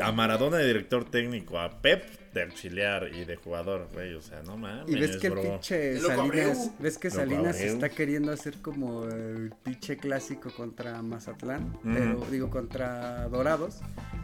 A 0.00 0.12
Maradona 0.12 0.58
de 0.58 0.66
director 0.66 1.04
técnico, 1.04 1.58
a 1.58 1.80
Pep 1.80 2.04
de 2.34 2.42
auxiliar 2.42 3.08
y 3.14 3.24
de 3.24 3.36
jugador, 3.36 3.88
güey. 3.94 4.14
O 4.14 4.20
sea, 4.20 4.42
no 4.42 4.56
mames. 4.56 4.88
Y 4.88 4.98
ves 4.98 5.16
que 5.16 5.28
el 5.28 5.32
bro. 5.32 5.42
pinche 5.42 5.92
El 5.92 6.00
Salinas, 6.00 6.70
ves 6.80 6.98
que 6.98 7.10
Salinas 7.10 7.60
está 7.60 7.88
queriendo 7.88 8.32
hacer 8.32 8.54
como 8.60 9.04
el 9.04 9.52
pinche 9.62 9.96
clásico 9.96 10.50
contra 10.54 11.00
Mazatlán, 11.00 11.78
pero 11.82 12.26
digo 12.30 12.50
contra 12.50 13.28
Dorados, 13.28 13.78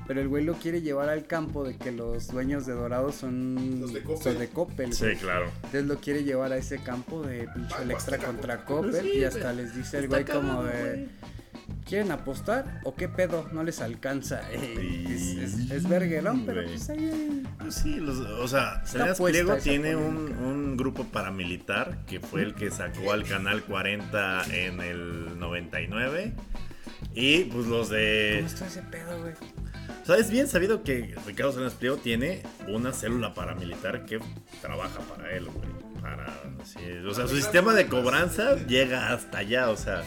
pero 0.07 0.21
el 0.21 0.29
güey 0.29 0.45
lo 0.45 0.55
quiere 0.55 0.83
llevar 0.83 1.09
al 1.09 1.27
campo 1.27 1.65
de 1.65 1.77
que 1.77 1.93
los 1.93 2.29
dueños 2.29 2.67
de 2.67 2.73
Dorados 2.73 3.15
son 3.15 3.81
Los 3.81 3.93
de 3.95 4.03
Coppel. 4.03 4.23
son 4.23 4.39
de 4.39 4.49
Coppel, 4.49 4.93
Sí, 4.93 5.15
claro. 5.21 5.47
Entonces 5.57 5.85
lo 5.87 5.97
quiere 6.01 6.25
llevar 6.25 6.53
a 6.53 6.57
ese 6.57 6.79
campo 6.79 7.23
de 7.23 7.49
pinche 7.55 7.77
el 7.83 7.93
extra 7.93 8.19
contra 8.19 8.65
Coppel 8.65 9.03
Sí, 9.03 9.19
y 9.19 9.25
hasta 9.25 9.53
les 9.53 9.75
dice 9.77 9.99
el 9.99 10.09
güey 10.09 10.25
como 10.25 10.65
de 10.65 10.83
güey. 10.83 11.09
¿Quieren 11.87 12.13
apostar 12.13 12.81
o 12.85 12.95
qué 12.95 13.09
pedo? 13.09 13.49
No 13.53 13.65
les 13.65 13.81
alcanza. 13.81 14.43
Eh, 14.53 15.07
es, 15.11 15.55
es, 15.55 15.71
es 15.71 15.89
verguerón, 15.89 16.45
pero 16.47 16.63
pues 16.65 16.89
ahí. 16.91 17.43
Pues 17.59 17.75
sí, 17.75 17.97
los- 17.97 18.19
o 18.19 18.49
sea, 18.49 18.85
Salinas 18.87 19.21
Pliego 19.21 19.57
tiene 19.57 19.97
un, 19.97 20.77
grupo 20.77 21.05
paramilitar 21.05 21.99
que 22.07 22.21
fue 22.21 22.43
el 22.43 22.55
que 22.55 22.71
sacó 22.71 23.13
al 23.13 23.25
canal 23.25 23.65
40 23.65 24.45
en 24.55 24.81
el 24.81 25.39
99. 25.39 26.33
Y 27.15 27.45
pues 27.45 27.67
los 27.67 27.89
de. 27.89 28.37
¿Cómo 28.37 28.47
está 28.47 28.67
ese 28.67 28.83
pedo, 28.83 29.19
güey? 29.21 29.33
O 30.03 30.07
sea, 30.07 30.17
es 30.17 30.31
bien 30.31 30.49
sabido 30.49 30.83
que 30.83 31.15
Ricardo 31.27 31.53
Salinas 31.53 31.75
Pliego 31.75 31.97
tiene 31.97 32.43
una 32.69 32.93
célula 32.93 33.35
paramilitar 33.35 34.07
que 34.07 34.21
trabaja 34.63 35.01
para 35.01 35.31
él, 35.33 35.47
güey. 35.47 35.69
Para. 36.01 36.27
sí, 36.65 36.79
o 37.07 37.13
sea, 37.13 37.27
su 37.27 37.37
sistema 37.37 37.75
de 37.75 37.87
cobranza 37.89 38.57
llega 38.67 39.13
hasta 39.13 39.39
allá, 39.39 39.71
o 39.71 39.77
sea. 39.77 40.03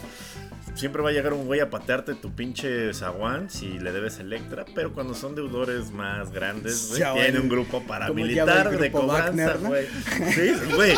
Siempre 0.76 1.02
va 1.04 1.10
a 1.10 1.12
llegar 1.12 1.34
un 1.34 1.46
güey 1.46 1.60
a 1.60 1.70
patearte 1.70 2.16
tu 2.16 2.32
pinche 2.34 2.94
zaguán 2.96 3.50
si 3.50 3.78
le 3.80 3.92
debes 3.92 4.18
Electra, 4.20 4.66
pero 4.74 4.92
cuando 4.92 5.14
son 5.14 5.36
deudores 5.36 5.92
más 5.92 6.32
grandes, 6.32 6.88
güey, 6.90 7.00
Ya, 7.02 7.14
tiene 7.14 7.40
un 7.40 7.48
grupo 7.50 7.84
paramilitar 7.84 8.68
el 8.74 8.80
de 8.80 8.90
grupo 8.90 9.08
cobranza, 9.08 9.54
güey. 9.62 9.86
Sí, 10.34 10.52
güey. 10.76 10.96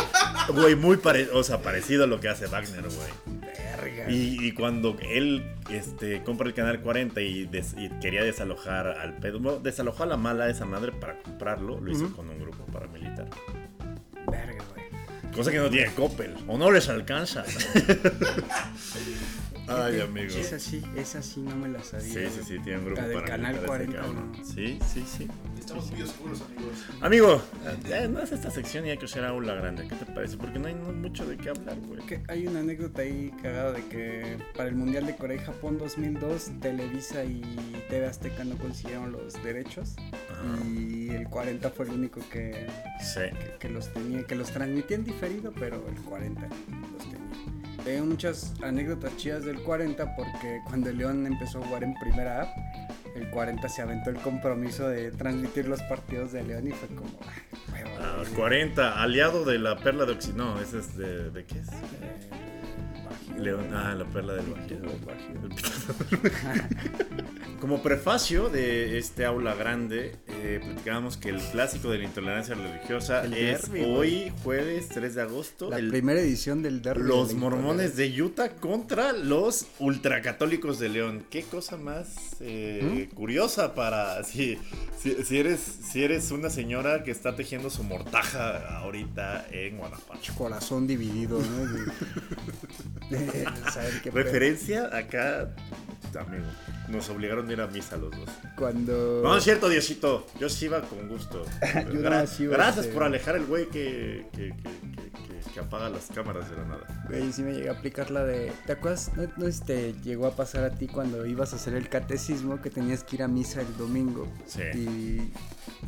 Güey, 0.48 0.74
muy 0.76 0.96
pare 0.96 1.28
o 1.32 1.42
sea, 1.42 1.60
parecido 1.60 2.04
a 2.04 2.06
lo 2.06 2.20
que 2.20 2.28
hace 2.28 2.46
Wagner, 2.46 2.82
güey. 2.84 3.40
Verga. 3.40 4.10
Y, 4.10 4.46
y 4.46 4.52
cuando 4.52 4.96
él 5.02 5.44
este, 5.70 6.22
compra 6.22 6.46
el 6.48 6.54
canal 6.54 6.80
40 6.80 7.20
y, 7.20 7.44
des- 7.46 7.74
y 7.76 7.90
quería 8.00 8.24
desalojar 8.24 8.86
al 8.88 9.16
pedo, 9.18 9.40
bueno, 9.40 9.58
desalojó 9.58 10.04
a 10.04 10.06
la 10.06 10.16
mala 10.16 10.48
esa 10.48 10.64
madre 10.64 10.92
para 10.92 11.18
comprarlo, 11.22 11.80
lo 11.80 11.92
hizo 11.92 12.10
con 12.16 12.30
un 12.30 12.38
grupo 12.40 12.64
paramilitar. 12.72 13.28
Verga, 14.30 14.64
güey. 14.72 14.86
Cosa 15.34 15.50
que 15.50 15.58
no 15.58 15.68
tiene 15.68 15.92
Coppel, 15.92 16.34
o 16.48 16.56
no 16.56 16.70
les 16.70 16.88
alcanza. 16.88 17.44
Ay, 19.68 20.00
amigo. 20.00 20.34
Esa 20.36 20.58
sí, 20.58 20.82
esa 20.96 21.22
sí 21.22 21.40
no 21.40 21.56
me 21.56 21.68
la 21.68 21.82
sabía. 21.82 22.06
Sí, 22.06 22.26
sí, 22.34 22.40
sí, 22.46 22.58
tiene 22.60 22.78
un 22.78 22.84
grupo 22.86 23.00
La 23.02 23.08
del. 23.08 23.24
Canal 23.24 23.54
ese 23.56 23.66
40, 23.66 23.96
cabrón. 23.96 24.32
¿no? 24.32 24.44
Sí, 24.44 24.78
sí, 24.92 25.04
sí. 25.06 25.28
Estamos 25.58 25.90
muy 25.90 26.02
oscuros, 26.02 26.42
amigos. 26.42 26.76
Amigo, 27.00 27.42
ya 27.88 28.06
no 28.06 28.20
es 28.20 28.30
esta 28.30 28.50
sección 28.52 28.86
y 28.86 28.90
hay 28.90 28.98
que 28.98 29.06
hacer 29.06 29.24
aula 29.24 29.54
grande. 29.54 29.88
¿Qué 29.88 29.96
te 29.96 30.06
parece? 30.06 30.36
Porque 30.36 30.60
no 30.60 30.68
hay 30.68 30.74
mucho 30.76 31.26
de 31.26 31.36
qué 31.36 31.48
hablar, 31.48 31.76
güey. 31.80 32.00
Que 32.06 32.20
hay 32.28 32.46
una 32.46 32.60
anécdota 32.60 33.02
ahí 33.02 33.32
cagada 33.42 33.72
de 33.72 33.84
que 33.86 34.38
para 34.54 34.68
el 34.68 34.76
Mundial 34.76 35.06
de 35.06 35.16
Corea 35.16 35.36
y 35.42 35.44
Japón 35.44 35.78
2002 35.78 36.50
Televisa 36.60 37.24
y 37.24 37.42
TV 37.88 38.06
Azteca 38.06 38.44
no 38.44 38.56
consiguieron 38.58 39.10
los 39.10 39.42
derechos 39.42 39.96
Ajá. 40.30 40.64
y 40.68 41.08
el 41.10 41.26
40 41.28 41.70
fue 41.70 41.86
el 41.86 41.92
único 41.92 42.20
que, 42.30 42.68
Sí. 43.00 43.20
que, 43.36 43.56
que 43.58 43.68
los 43.68 43.92
tenía, 43.92 44.22
que 44.24 44.36
los 44.36 44.50
transmitía 44.52 44.96
en 44.98 45.04
diferido, 45.04 45.52
pero 45.58 45.84
el 45.88 45.96
40 46.02 46.42
los 46.42 47.02
tenía. 47.02 47.15
Tengo 47.86 48.06
muchas 48.06 48.52
anécdotas 48.64 49.16
chidas 49.16 49.44
del 49.44 49.62
40 49.62 50.16
porque 50.16 50.60
cuando 50.66 50.90
León 50.92 51.24
empezó 51.26 51.62
a 51.62 51.66
jugar 51.66 51.84
en 51.84 51.94
primera 51.94 52.42
app, 52.42 52.48
el 53.16 53.30
40 53.30 53.68
se 53.68 53.80
aventó 53.80 54.10
el 54.10 54.16
compromiso 54.16 54.88
de 54.88 55.12
transmitir 55.12 55.68
los 55.68 55.80
partidos 55.82 56.32
de 56.32 56.42
León 56.42 56.66
y 56.66 56.72
fue 56.72 56.88
como... 56.88 57.08
"Ay, 57.72 57.84
huevo, 57.84 57.96
Ah, 58.02 58.16
güey". 58.22 58.32
40, 58.34 59.00
aliado 59.00 59.44
de 59.44 59.60
la 59.60 59.76
perla 59.78 60.04
de 60.04 60.12
Oxi. 60.12 60.32
No, 60.32 60.60
ese 60.60 60.80
es 60.80 60.96
de. 60.96 61.30
¿De 61.30 61.44
qué 61.44 61.60
es? 61.60 61.68
Eh. 61.68 63.38
León, 63.38 63.68
ah, 63.72 63.94
la 63.96 64.04
perla 64.04 64.34
del. 64.34 64.46
Bajío. 64.50 64.80
Como 67.60 67.82
prefacio 67.82 68.48
de 68.48 68.98
este 68.98 69.24
aula 69.24 69.54
grande, 69.54 70.16
eh, 70.42 70.60
platicábamos 70.64 71.16
que 71.16 71.28
el 71.30 71.40
clásico 71.40 71.90
de 71.90 71.98
la 71.98 72.04
intolerancia 72.04 72.54
religiosa 72.54 73.24
El 73.24 73.34
es 73.34 73.70
hoy, 73.86 74.32
jueves 74.42 74.88
3 74.90 75.14
de 75.14 75.22
agosto. 75.22 75.70
La 75.70 75.78
el- 75.78 75.90
primera 75.90 76.20
edición 76.20 76.62
del 76.62 76.82
derby. 76.82 77.02
de 77.02 77.08
los 77.08 77.34
mormones 77.34 77.96
de 77.96 78.22
Utah 78.22 78.50
contra 78.50 79.12
los 79.12 79.66
ultracatólicos 79.78 80.78
de 80.78 80.88
León. 80.88 81.24
Qué 81.30 81.42
cosa 81.42 81.76
más 81.76 82.36
eh, 82.40 83.08
¿Mm? 83.10 83.14
curiosa 83.14 83.74
para 83.74 84.22
si, 84.24 84.58
si, 85.00 85.24
si 85.24 85.38
eres 85.38 85.60
si 85.60 86.04
eres 86.04 86.30
una 86.30 86.50
señora 86.50 87.02
que 87.04 87.10
está 87.10 87.34
tejiendo 87.36 87.70
su 87.70 87.82
mortaja 87.84 88.78
ahorita 88.78 89.46
en 89.50 89.78
Guanajuato. 89.78 90.20
Corazón 90.36 90.86
dividido, 90.86 91.40
¿no? 91.40 91.66
De- 93.10 93.18
de. 93.26 94.10
Referencia 94.10 94.90
acá, 94.96 95.54
amigo. 96.18 96.44
Nos 96.88 97.08
obligaron 97.10 97.48
a 97.48 97.52
ir 97.52 97.60
a 97.60 97.66
misa 97.66 97.96
los 97.96 98.10
dos. 98.12 98.28
Cuando. 98.56 99.20
No, 99.22 99.36
es 99.36 99.44
cierto, 99.44 99.68
Diosito. 99.68 100.26
Yo 100.38 100.48
sí 100.48 100.66
iba 100.66 100.80
con 100.82 101.08
gusto. 101.08 101.42
Yo 101.92 102.00
Gra- 102.00 102.20
no, 102.22 102.26
sí 102.26 102.44
iba, 102.44 102.54
gracias 102.56 102.84
este- 102.86 102.94
por 102.94 103.02
alejar 103.04 103.36
el 103.36 103.44
güey 103.46 103.66
que, 103.68 104.26
que, 104.32 104.50
que, 104.50 104.62
que- 104.62 105.60
apaga 105.60 105.88
las 105.88 106.08
cámaras 106.14 106.50
de 106.50 106.56
la 106.56 106.64
nada. 106.66 107.06
Güey, 107.08 107.32
sí 107.32 107.42
me 107.42 107.54
llegué 107.54 107.70
a 107.70 107.72
aplicar 107.72 108.10
la 108.10 108.24
de. 108.24 108.52
¿Te 108.66 108.72
acuerdas? 108.72 109.10
No, 109.16 109.22
no 109.38 109.46
sé 109.46 109.52
si 109.52 109.60
te 109.64 109.92
llegó 110.04 110.26
a 110.26 110.36
pasar 110.36 110.64
a 110.64 110.70
ti 110.70 110.86
cuando 110.86 111.24
ibas 111.24 111.54
a 111.54 111.56
hacer 111.56 111.72
el 111.74 111.88
catecismo 111.88 112.60
que 112.60 112.68
tenías 112.68 113.02
que 113.04 113.16
ir 113.16 113.22
a 113.22 113.28
misa 113.28 113.62
el 113.62 113.76
domingo. 113.78 114.28
Sí. 114.46 114.60
Y 114.74 115.32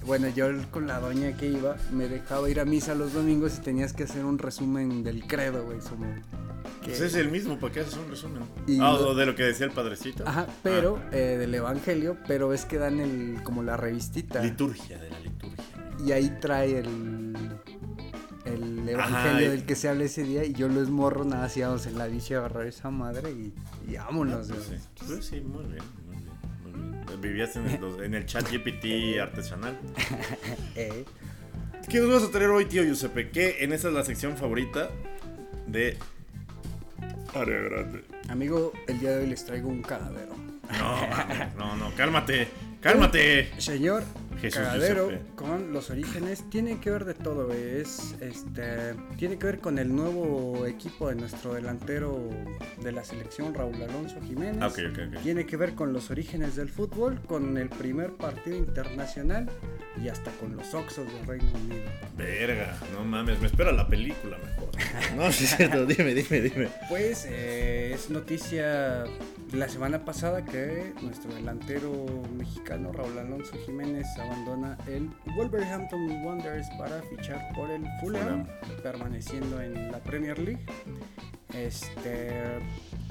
bueno, 0.06 0.28
yo 0.30 0.46
con 0.70 0.86
la 0.86 1.00
doña 1.00 1.36
que 1.36 1.48
iba 1.48 1.76
me 1.92 2.08
dejaba 2.08 2.48
ir 2.48 2.60
a 2.60 2.64
misa 2.64 2.94
los 2.94 3.12
domingos 3.12 3.58
y 3.58 3.60
tenías 3.60 3.92
que 3.92 4.04
hacer 4.04 4.24
un 4.24 4.38
resumen 4.38 5.04
del 5.04 5.26
credo, 5.26 5.62
güey. 5.64 5.80
Como. 5.80 6.06
que- 6.82 6.88
Pues 6.88 7.00
es 7.02 7.14
el 7.16 7.30
mismo, 7.30 7.58
¿para 7.58 7.70
qué 7.74 7.80
haces 7.80 7.94
un 7.98 8.08
resumen? 8.08 8.44
Y 8.66 8.78
ah, 8.80 8.92
lo- 8.98 9.14
de 9.14 9.26
lo 9.26 9.34
que 9.34 9.42
decía 9.42 9.66
el 9.66 9.72
padrecito. 9.72 10.26
Ajá, 10.26 10.46
pero 10.62 10.87
eh, 11.12 11.36
del 11.38 11.54
evangelio, 11.54 12.16
pero 12.26 12.52
es 12.52 12.64
que 12.64 12.78
dan 12.78 13.00
el 13.00 13.42
como 13.42 13.62
la 13.62 13.76
revistita. 13.76 14.42
Liturgia, 14.42 14.98
de 14.98 15.10
la 15.10 15.20
liturgia. 15.20 15.64
Y 16.04 16.12
ahí 16.12 16.36
trae 16.40 16.78
el, 16.78 17.34
el 18.44 18.88
evangelio 18.88 19.50
del 19.50 19.66
que 19.66 19.74
se 19.74 19.88
habla 19.88 20.04
ese 20.04 20.22
día. 20.22 20.44
Y 20.44 20.52
yo 20.52 20.68
los 20.68 20.90
morros 20.90 21.26
nada 21.26 21.44
hacíamos 21.44 21.86
en 21.86 21.98
la 21.98 22.06
bici 22.06 22.34
a 22.34 22.38
agarrar 22.38 22.66
esa 22.66 22.90
madre 22.90 23.30
y, 23.30 23.52
y 23.88 23.96
vámonos. 23.96 24.48
Pues 24.48 24.64
sí. 24.64 24.74
Pues 25.06 25.32
muy 25.44 25.64
bien, 25.64 25.84
muy 26.06 26.16
bien, 26.16 26.28
muy 26.64 26.72
bien. 26.72 27.20
Vivías 27.20 27.56
en 27.56 27.66
el, 27.66 28.04
en 28.04 28.14
el 28.14 28.26
chat 28.26 28.48
GPT 28.50 29.18
artesanal. 29.20 29.78
Eh, 30.76 31.04
¿Qué 31.88 32.00
nos 32.00 32.10
vas 32.20 32.28
a 32.28 32.30
traer 32.30 32.50
hoy, 32.50 32.66
tío 32.66 32.84
Giuseppe? 32.84 33.30
Que 33.30 33.64
en 33.64 33.72
esa 33.72 33.88
es 33.88 33.94
la 33.94 34.04
sección 34.04 34.36
favorita 34.36 34.90
de 35.66 35.96
Área 37.34 37.60
Grande. 37.62 38.04
amigo, 38.28 38.72
el 38.86 39.00
día 39.00 39.10
de 39.12 39.22
hoy 39.22 39.26
les 39.30 39.44
traigo 39.44 39.68
un 39.68 39.82
cagadero. 39.82 40.34
No, 40.76 41.06
no, 41.56 41.76
no, 41.76 41.94
cálmate, 41.96 42.48
cálmate. 42.80 43.52
Señor, 43.58 44.04
Jesús 44.40 44.60
cagadero 44.60 45.08
Giuseppe. 45.10 45.34
con 45.34 45.72
los 45.72 45.90
orígenes 45.90 46.48
tiene 46.50 46.80
que 46.80 46.90
ver 46.90 47.04
de 47.04 47.14
todo. 47.14 47.52
Es, 47.52 48.14
este, 48.20 48.94
tiene 49.16 49.38
que 49.38 49.46
ver 49.46 49.58
con 49.60 49.78
el 49.78 49.94
nuevo 49.94 50.66
equipo 50.66 51.08
de 51.08 51.16
nuestro 51.16 51.54
delantero 51.54 52.30
de 52.82 52.92
la 52.92 53.04
selección, 53.04 53.54
Raúl 53.54 53.82
Alonso 53.82 54.20
Jiménez. 54.22 54.58
Ah, 54.60 54.68
ok, 54.68 54.78
ok, 54.90 54.98
ok. 55.14 55.22
Tiene 55.22 55.46
que 55.46 55.56
ver 55.56 55.74
con 55.74 55.92
los 55.92 56.10
orígenes 56.10 56.56
del 56.56 56.68
fútbol, 56.68 57.20
con 57.26 57.56
el 57.56 57.68
primer 57.68 58.12
partido 58.12 58.56
internacional 58.56 59.48
y 60.02 60.08
hasta 60.08 60.30
con 60.32 60.56
los 60.56 60.72
Oxos 60.74 61.06
del 61.12 61.26
Reino 61.26 61.50
Unido. 61.64 61.84
Verga, 62.16 62.76
no 62.92 63.04
mames, 63.04 63.40
me 63.40 63.46
espera 63.46 63.72
la 63.72 63.88
película 63.88 64.38
mejor. 64.38 64.68
No, 65.16 65.32
sí 65.32 65.44
es 65.44 65.56
cierto, 65.56 65.86
dime, 65.86 66.14
dime, 66.14 66.40
dime. 66.40 66.68
Pues 66.88 67.26
eh, 67.28 67.92
es 67.94 68.10
noticia 68.10 69.04
la 69.52 69.68
semana 69.68 70.04
pasada 70.04 70.44
que 70.44 70.92
nuestro 71.02 71.34
delantero 71.34 72.06
mexicano 72.36 72.92
Raúl 72.92 73.18
Alonso 73.18 73.52
Jiménez 73.64 74.06
abandona 74.28 74.76
el 74.86 75.10
Wolverhampton 75.34 76.24
Wanderers 76.24 76.68
para 76.78 77.02
fichar 77.02 77.52
por 77.54 77.70
el 77.70 77.84
Fulham, 78.00 78.46
permaneciendo 78.82 79.60
en 79.60 79.90
la 79.90 79.98
Premier 79.98 80.38
League. 80.38 80.64
Este, 81.54 82.30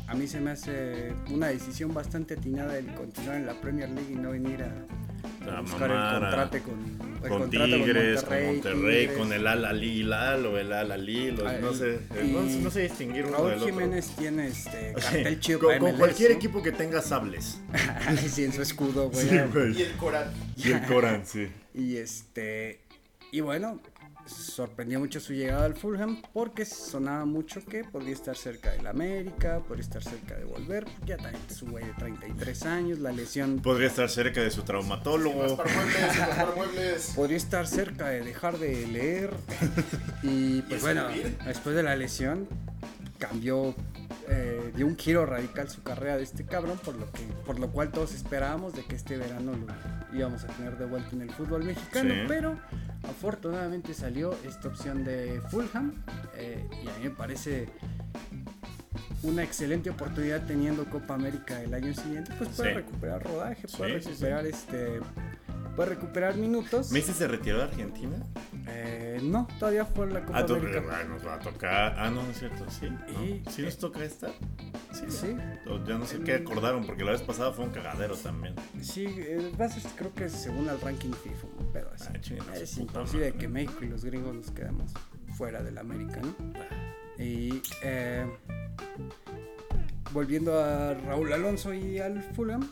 a 0.07 0.13
mí 0.13 0.27
se 0.27 0.39
me 0.39 0.51
hace 0.51 1.13
una 1.31 1.47
decisión 1.47 1.93
bastante 1.93 2.35
atinada 2.35 2.77
el 2.77 2.93
continuar 2.93 3.37
en 3.37 3.45
la 3.47 3.53
Premier 3.53 3.89
League 3.89 4.13
y 4.13 4.15
no 4.15 4.31
venir 4.31 4.63
a, 4.63 5.61
buscar 5.61 5.91
el 5.91 6.21
contrato 6.21 6.57
con, 6.63 7.06
Con 7.27 7.49
Tigres, 7.49 8.23
con 8.23 8.45
Monterrey, 8.45 9.07
con 9.17 9.33
el 9.33 9.47
Al 9.47 9.65
Alilal 9.65 10.45
o 10.45 10.57
el 10.57 10.71
Al 10.73 10.91
Alil, 10.91 11.39
o 11.41 11.47
Ah, 11.47 11.53
no 11.61 11.73
sé, 11.73 11.99
no, 12.25 12.47
sé- 12.47 12.59
no 12.59 12.71
sé 12.71 12.81
distinguir 12.83 13.25
uno 13.25 13.37
Raúl 13.37 13.49
del 13.51 13.59
otro. 13.61 13.73
Jiménez 13.73 14.07
tiene 14.17 14.47
este 14.47 14.93
cartel 14.99 15.39
chido 15.39 15.59
con, 15.59 15.67
para 15.69 15.79
con 15.79 15.89
MLS, 15.89 15.99
cualquier 15.99 16.31
¿no? 16.31 16.37
equipo 16.37 16.63
que 16.63 16.71
tenga 16.71 17.01
sables. 17.01 17.59
sí, 18.29 18.43
en 18.45 18.53
su 18.53 18.61
escudo, 18.61 19.09
güey. 19.09 19.27
Y 19.77 19.81
el 19.83 19.91
Corán. 19.97 20.31
Y 20.55 20.71
el 20.71 20.81
Corán, 20.83 21.25
sí. 21.25 21.47
Y 21.73 21.97
este. 21.97 22.79
Y 23.31 23.41
bueno, 23.41 23.79
sorprendió 24.27 24.99
mucho 24.99 25.19
su 25.19 25.33
llegada 25.33 25.65
al 25.65 25.75
Fulham 25.75 26.21
porque 26.33 26.65
sonaba 26.65 27.25
mucho 27.25 27.63
que 27.65 27.83
podría 27.83 28.13
estar 28.13 28.35
cerca 28.35 28.71
del 28.71 28.87
América, 28.87 29.61
podría 29.67 29.83
estar 29.83 30.03
cerca 30.03 30.35
de 30.35 30.45
volver. 30.45 30.85
Ya 31.05 31.17
también 31.17 31.43
es 31.49 31.61
un 31.61 31.71
güey 31.71 31.85
de 31.85 31.93
33 31.93 32.65
años, 32.65 32.99
la 32.99 33.11
lesión. 33.11 33.59
Podría 33.59 33.87
estar 33.87 34.09
cerca 34.09 34.41
de 34.41 34.51
su 34.51 34.63
traumatólogo. 34.63 35.57
para 35.57 35.73
muebles, 35.73 36.17
para 36.17 36.51
muebles. 36.55 37.11
Podría 37.15 37.37
estar 37.37 37.67
cerca 37.67 38.09
de 38.09 38.21
dejar 38.21 38.57
de 38.57 38.87
leer. 38.87 39.33
Y 40.23 40.61
pues 40.63 40.81
bueno, 40.81 41.07
escribir. 41.09 41.37
después 41.45 41.75
de 41.75 41.83
la 41.83 41.95
lesión 41.95 42.47
cambió, 43.17 43.75
eh, 44.29 44.71
dio 44.75 44.85
un 44.87 44.97
giro 44.97 45.25
radical 45.25 45.69
su 45.69 45.83
carrera 45.83 46.17
de 46.17 46.23
este 46.23 46.45
cabrón, 46.45 46.77
por 46.83 46.95
lo 46.95 47.11
que, 47.11 47.23
por 47.45 47.59
lo 47.59 47.69
cual 47.71 47.91
todos 47.91 48.13
esperábamos 48.13 48.73
de 48.73 48.83
que 48.83 48.95
este 48.95 49.17
verano 49.17 49.53
lo 49.53 50.17
íbamos 50.17 50.43
a 50.43 50.47
tener 50.47 50.77
de 50.77 50.85
vuelta 50.85 51.09
en 51.13 51.21
el 51.21 51.31
fútbol 51.31 51.63
mexicano, 51.63 52.13
Sí. 52.13 52.19
pero 52.27 52.57
afortunadamente 53.03 53.93
salió 53.93 54.35
esta 54.45 54.67
opción 54.69 55.03
de 55.03 55.41
Fulham 55.49 55.93
eh, 56.35 56.65
y 56.83 56.87
a 56.87 56.93
mí 56.97 57.03
me 57.05 57.09
parece 57.11 57.69
una 59.23 59.43
excelente 59.43 59.89
oportunidad 59.89 60.45
teniendo 60.45 60.85
Copa 60.85 61.15
América 61.15 61.61
el 61.61 61.73
año 61.73 61.93
siguiente, 61.93 62.31
pues 62.37 62.49
puede 62.51 62.69
Sí. 62.69 62.75
recuperar 62.75 63.23
rodaje, 63.23 63.67
puede 63.77 64.01
Sí, 64.01 64.09
recuperar 64.09 64.45
este 64.45 64.99
puede 65.75 65.89
recuperar 65.89 66.35
minutos. 66.37 66.91
¿Messi 66.91 67.13
se 67.13 67.27
retiró 67.27 67.57
de 67.57 67.63
Argentina? 67.65 68.15
Eh, 69.17 69.21
no, 69.23 69.47
todavía 69.59 69.85
juega 69.85 70.13
la 70.13 70.25
Copa 70.25 70.39
Ah, 70.39 70.41
América. 70.43 70.83
ah, 70.91 71.03
nos 71.03 71.25
va 71.25 71.33
a 71.35 71.39
tocar. 71.39 71.95
Ah, 71.97 72.09
no, 72.09 72.23
no 72.23 72.29
es 72.31 72.39
cierto, 72.39 72.65
sí. 72.69 72.85
Y- 72.85 73.41
¿no? 73.45 73.51
¿Sí 73.51 73.61
nos 73.63 73.77
toca 73.77 74.03
esta? 74.03 74.27
Sí. 74.91 75.05
Sí, 75.09 75.35
Ya 75.85 75.97
no 75.97 76.05
sé 76.05 76.19
qué 76.19 76.35
acordaron, 76.35 76.85
porque 76.85 77.03
la 77.03 77.11
vez 77.11 77.21
pasada 77.21 77.51
fue 77.51 77.65
un 77.65 77.71
cagadero 77.71 78.15
también. 78.15 78.55
sí, 78.81 79.05
eh, 79.17 79.51
creo 79.95 80.13
que 80.13 80.29
según 80.29 80.69
el 80.69 80.79
ranking 80.81 81.11
FIFA, 81.11 81.47
un 81.59 81.71
pedo 81.71 81.89
así. 81.93 82.07
Ah, 82.13 82.19
su 82.55 82.63
es 82.63 82.77
imposible 82.77 83.33
que 83.33 83.47
México 83.47 83.83
y 83.83 83.87
los 83.87 84.03
gringos 84.05 84.33
nos 84.35 84.51
quedemos 84.51 84.91
fuera 85.35 85.61
del 85.63 85.77
América, 85.77 86.19
¿no? 86.21 86.33
Y 87.23 87.61
eh, 87.83 88.25
volviendo 90.13 90.59
a 90.63 90.93
Raúl 90.93 91.31
Alonso 91.33 91.73
y 91.73 91.99
al 91.99 92.21
Fulham, 92.23 92.67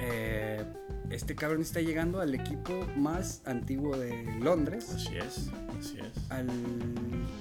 eh, 0.00 0.64
este 1.10 1.34
cabrón 1.34 1.62
está 1.62 1.80
llegando 1.80 2.20
al 2.20 2.34
equipo 2.34 2.86
más 2.96 3.42
antiguo 3.46 3.96
de 3.96 4.24
Londres, 4.40 4.90
Así 4.94 5.16
es, 5.16 5.50
así 5.78 5.98
es. 5.98 6.30
al 6.30 6.46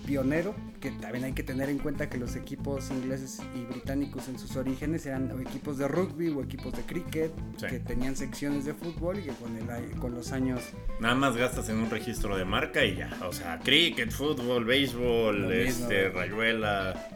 pionero, 0.06 0.56
que 0.80 0.92
también 0.92 1.26
hay 1.26 1.34
que 1.34 1.44
tener 1.44 1.70
en 1.70 1.80
cuenta 1.80 2.10
que 2.10 2.18
los 2.18 2.36
equipos 2.38 2.90
ingleses 2.92 3.42
y 3.56 3.66
británicos 3.66 4.28
en 4.30 4.40
sus 4.40 4.56
orígenes 4.56 5.06
eran 5.06 5.30
o 5.32 5.40
equipos 5.42 5.78
de 5.78 5.88
rugby 5.88 6.30
o 6.30 6.42
equipos 6.44 6.74
de 6.74 6.84
cricket, 6.84 7.32
Sí. 7.58 7.68
que 7.68 7.80
tenían 7.80 8.16
secciones 8.16 8.64
de 8.66 8.74
fútbol 8.74 9.20
y 9.20 9.24
que 9.24 9.32
con, 9.34 9.56
el, 9.58 9.92
con 10.00 10.14
los 10.14 10.32
años 10.32 10.62
Nada 11.02 11.16
más 11.16 11.36
gastas 11.36 11.68
en 11.70 11.78
un 11.78 11.90
registro 11.90 12.38
de 12.38 12.46
marca 12.46 12.86
y 12.86 12.96
ya. 12.96 13.10
O 13.28 13.34
sea, 13.34 13.60
cricket, 13.60 14.12
fútbol, 14.12 14.64
béisbol, 14.66 15.48
mismo, 15.48 15.52
este, 15.84 16.10
rayuela. 16.10 17.10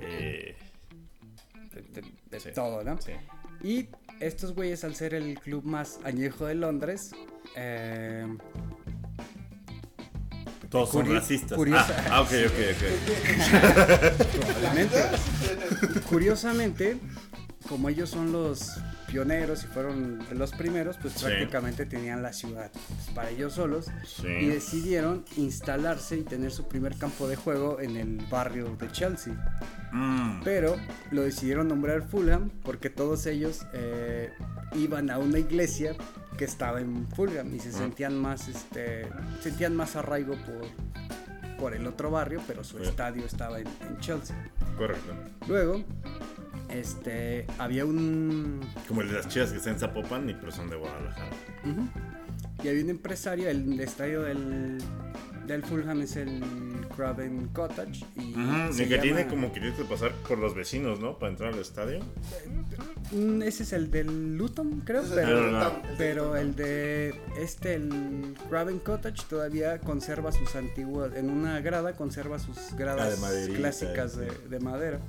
Eh, 0.00 0.56
de, 1.72 1.82
de- 2.00 2.12
de 2.30 2.40
Sí. 2.40 2.48
todo, 2.54 2.82
¿no? 2.82 3.00
sí. 3.00 3.12
Y 3.62 3.88
estos 4.26 4.54
güeyes, 4.54 4.84
al 4.84 4.94
ser 4.94 5.14
el 5.14 5.38
club 5.38 5.64
más 5.64 5.98
añejo 6.04 6.46
de 6.46 6.54
Londres, 6.54 7.10
eh, 7.56 8.26
Todos 10.70 10.90
son 10.90 11.12
racistas. 11.12 11.56
curiosa- 11.56 11.94
Ah, 12.08 12.10
ah, 12.16 12.20
ok, 12.22 12.30
ok, 12.46 12.58
ok. 12.74 12.82
probablemente, 14.32 14.98
curiosamente, 16.08 16.96
como 17.68 17.88
ellos 17.88 18.10
son 18.10 18.32
los 18.32 18.70
pioneros 19.18 19.62
y 19.62 19.68
fueron 19.68 20.18
los 20.32 20.50
primeros, 20.50 20.96
pues 21.00 21.14
Sí. 21.14 21.24
prácticamente 21.26 21.86
tenían 21.86 22.20
la 22.20 22.32
ciudad 22.32 22.68
pues, 22.72 23.10
para 23.14 23.30
ellos 23.30 23.52
solos 23.52 23.86
y 24.02 24.06
Sí. 24.22 24.46
decidieron 24.46 25.24
instalarse 25.36 26.16
y 26.18 26.22
tener 26.24 26.50
su 26.50 26.66
primer 26.66 26.96
campo 26.98 27.28
de 27.28 27.36
juego 27.36 27.78
en 27.78 27.96
el 27.96 28.26
barrio 28.28 28.74
de 28.76 28.90
Chelsea. 28.90 29.32
Mm, 29.92 30.42
Pero 30.42 30.74
lo 31.12 31.22
decidieron 31.22 31.68
nombrar 31.68 32.02
Fulham 32.02 32.50
porque 32.64 32.90
todos 32.90 33.26
ellos 33.26 33.64
eh, 33.72 34.32
iban 34.74 35.08
a 35.10 35.18
una 35.18 35.38
iglesia 35.38 35.94
que 36.36 36.44
estaba 36.44 36.80
en 36.80 37.06
Fulham 37.14 37.54
y 37.54 37.60
se 37.60 37.68
Ah. 37.68 37.72
sentían 37.72 38.20
más, 38.20 38.48
este, 38.48 39.06
sentían 39.40 39.76
más 39.76 39.94
arraigo 39.94 40.34
por, 40.44 41.56
por 41.60 41.74
el 41.74 41.86
otro 41.86 42.10
barrio, 42.10 42.40
pero 42.48 42.64
su 42.64 42.78
Sí. 42.78 42.82
estadio 42.82 43.24
estaba 43.24 43.60
en, 43.60 43.68
en 43.88 43.96
Chelsea. 44.00 44.36
correcto. 44.76 45.12
Luego, 45.46 45.84
este, 46.74 47.46
había 47.58 47.84
un, 47.84 48.60
Como 48.88 49.00
el 49.02 49.08
de 49.08 49.14
las 49.14 49.28
chivas 49.28 49.50
que 49.50 49.58
está 49.58 49.70
en 49.70 49.78
Zapopan, 49.78 50.28
y 50.28 50.34
pero 50.34 50.52
son 50.52 50.68
de 50.70 50.76
Guadalajara. 50.76 51.30
y 52.62 52.68
había 52.68 52.82
un 52.84 52.90
empresario, 52.90 53.48
el, 53.48 53.78
estadio 53.80 54.22
del, 54.22 54.78
del 55.46 55.62
Fulham 55.62 56.00
es 56.02 56.16
el 56.16 56.42
Craven 56.96 57.48
Cottage 57.48 58.04
y, 58.16 58.34
se 58.72 58.84
y 58.84 58.88
que 58.88 58.98
tiene 58.98 59.26
como 59.26 59.52
que 59.52 59.60
tienes 59.60 59.78
que 59.78 59.84
pasar 59.84 60.12
por 60.28 60.38
los 60.38 60.54
vecinos, 60.54 61.00
¿no? 61.00 61.18
Para 61.18 61.32
entrar 61.32 61.52
al 61.52 61.58
estadio. 61.58 62.00
Mm, 63.12 63.42
Ese 63.42 63.64
es 63.64 63.72
el 63.72 63.90
del 63.90 64.36
Luton, 64.36 64.80
creo, 64.84 65.02
es 65.02 65.08
pero, 65.08 65.26
Pero 65.26 65.38
el. 65.48 65.52
Luton, 65.54 65.72
pero 65.98 66.36
el 66.36 66.54
de 66.56 67.14
este, 67.36 67.74
el 67.74 68.34
Craven 68.48 68.78
Cottage, 68.78 69.24
todavía 69.28 69.78
conserva 69.80 70.30
sus 70.32 70.54
antiguas, 70.56 71.12
en 71.16 71.30
una 71.30 71.60
grada 71.60 71.94
conserva 71.94 72.38
sus 72.38 72.56
Ah, 72.58 72.74
gradas 72.78 73.14
de 73.16 73.20
maderita, 73.20 73.58
clásicas 73.58 74.16
de 74.16 74.60
madera, 74.60 75.00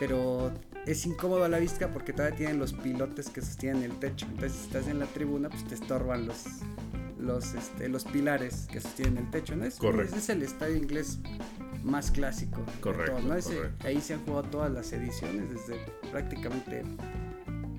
pero 0.00 0.50
es 0.86 1.04
incómodo 1.06 1.44
a 1.44 1.48
la 1.48 1.58
vista 1.58 1.88
porque 1.92 2.12
todavía 2.12 2.36
tienen 2.36 2.58
los 2.58 2.72
pilotes 2.72 3.28
que 3.28 3.40
sostienen 3.42 3.82
el 3.82 3.98
techo, 3.98 4.26
entonces 4.26 4.58
si 4.58 4.64
estás 4.66 4.88
en 4.88 4.98
la 4.98 5.06
tribuna 5.06 5.48
pues 5.50 5.64
te 5.64 5.74
estorban 5.74 6.26
los 6.26 6.44
los, 7.18 7.52
este, 7.54 7.88
los 7.88 8.04
pilares 8.04 8.68
que 8.70 8.80
sostienen 8.80 9.24
el 9.24 9.30
techo, 9.32 9.56
¿no? 9.56 9.64
Es, 9.64 9.74
Correcto. 9.74 10.14
ese 10.14 10.18
es 10.18 10.28
el 10.28 10.42
estadio 10.44 10.76
inglés 10.76 11.18
más 11.82 12.12
clásico 12.12 12.64
Correcto, 12.80 13.12
todos, 13.16 13.24
¿no? 13.24 13.34
Ese- 13.34 13.56
correcto. 13.56 13.86
ahí 13.88 14.00
se 14.00 14.14
han 14.14 14.24
jugado 14.24 14.44
todas 14.44 14.70
las 14.72 14.92
ediciones 14.92 15.50
desde 15.50 15.80
prácticamente 16.12 16.84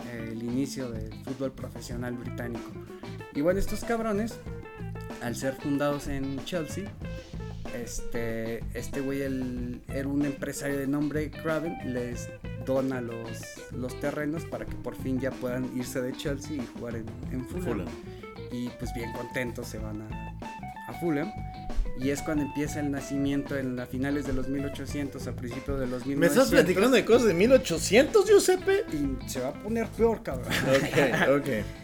eh, 0.07 0.29
el 0.33 0.43
inicio 0.43 0.91
del 0.91 1.13
fútbol 1.23 1.53
profesional 1.53 2.15
británico. 2.17 2.69
Y 3.33 3.39
bueno, 3.39 3.59
estos 3.62 3.85
cabrones, 3.85 4.35
al 5.21 5.38
ser 5.38 5.53
fundados 5.55 6.07
en 6.09 6.43
Chelsea, 6.43 6.91
este, 7.73 8.63
este 8.73 8.99
güey 9.01 9.21
el- 9.21 9.81
era 9.88 10.07
un 10.07 10.25
empresario 10.25 10.77
de 10.77 10.88
nombre 10.88 11.31
Craven, 11.31 11.93
les 11.93 12.27
dona 12.65 13.02
los, 13.02 13.39
los 13.72 14.00
terrenos 14.00 14.45
para 14.45 14.65
que 14.65 14.76
por 14.76 14.95
fin 14.95 15.19
ya 15.19 15.32
puedan 15.32 15.69
irse 15.78 16.02
de 16.02 16.13
Chelsea 16.13 16.58
y 16.58 16.67
jugar 16.78 16.95
en, 16.95 17.06
en 17.32 17.45
Fulham. 17.45 17.65
Fulham. 17.65 17.88
Y 18.52 18.69
pues 18.80 18.93
bien 18.93 19.12
contentos 19.13 19.67
se 19.67 19.78
van 19.78 20.02
a, 20.02 20.38
a 20.88 20.93
Fulham. 21.00 21.32
Y 22.00 22.12
es 22.12 22.22
cuando 22.22 22.45
empieza 22.45 22.80
el 22.80 22.91
nacimiento 22.91 23.58
en 23.58 23.76
las 23.76 23.89
finales 23.89 24.26
de 24.26 24.32
los 24.32 24.48
1800 24.48 25.28
a 25.28 25.34
principios 25.34 25.80
de 25.80 25.88
los 25.88 26.06
1900. 26.06 26.17
¿Me 26.17 26.28
estás 26.28 26.50
platicando 26.50 26.95
de 26.95 27.04
cosas 27.04 27.28
de 27.28 27.34
1800, 27.34 28.26
Giuseppe? 28.26 28.86
Y 28.93 29.30
se 29.30 29.41
va 29.41 29.50
a 29.50 29.54
poner 29.54 29.88
peor, 29.89 30.24
cabrón. 30.24 30.48
Ok, 30.48 31.39
ok. 31.39 31.48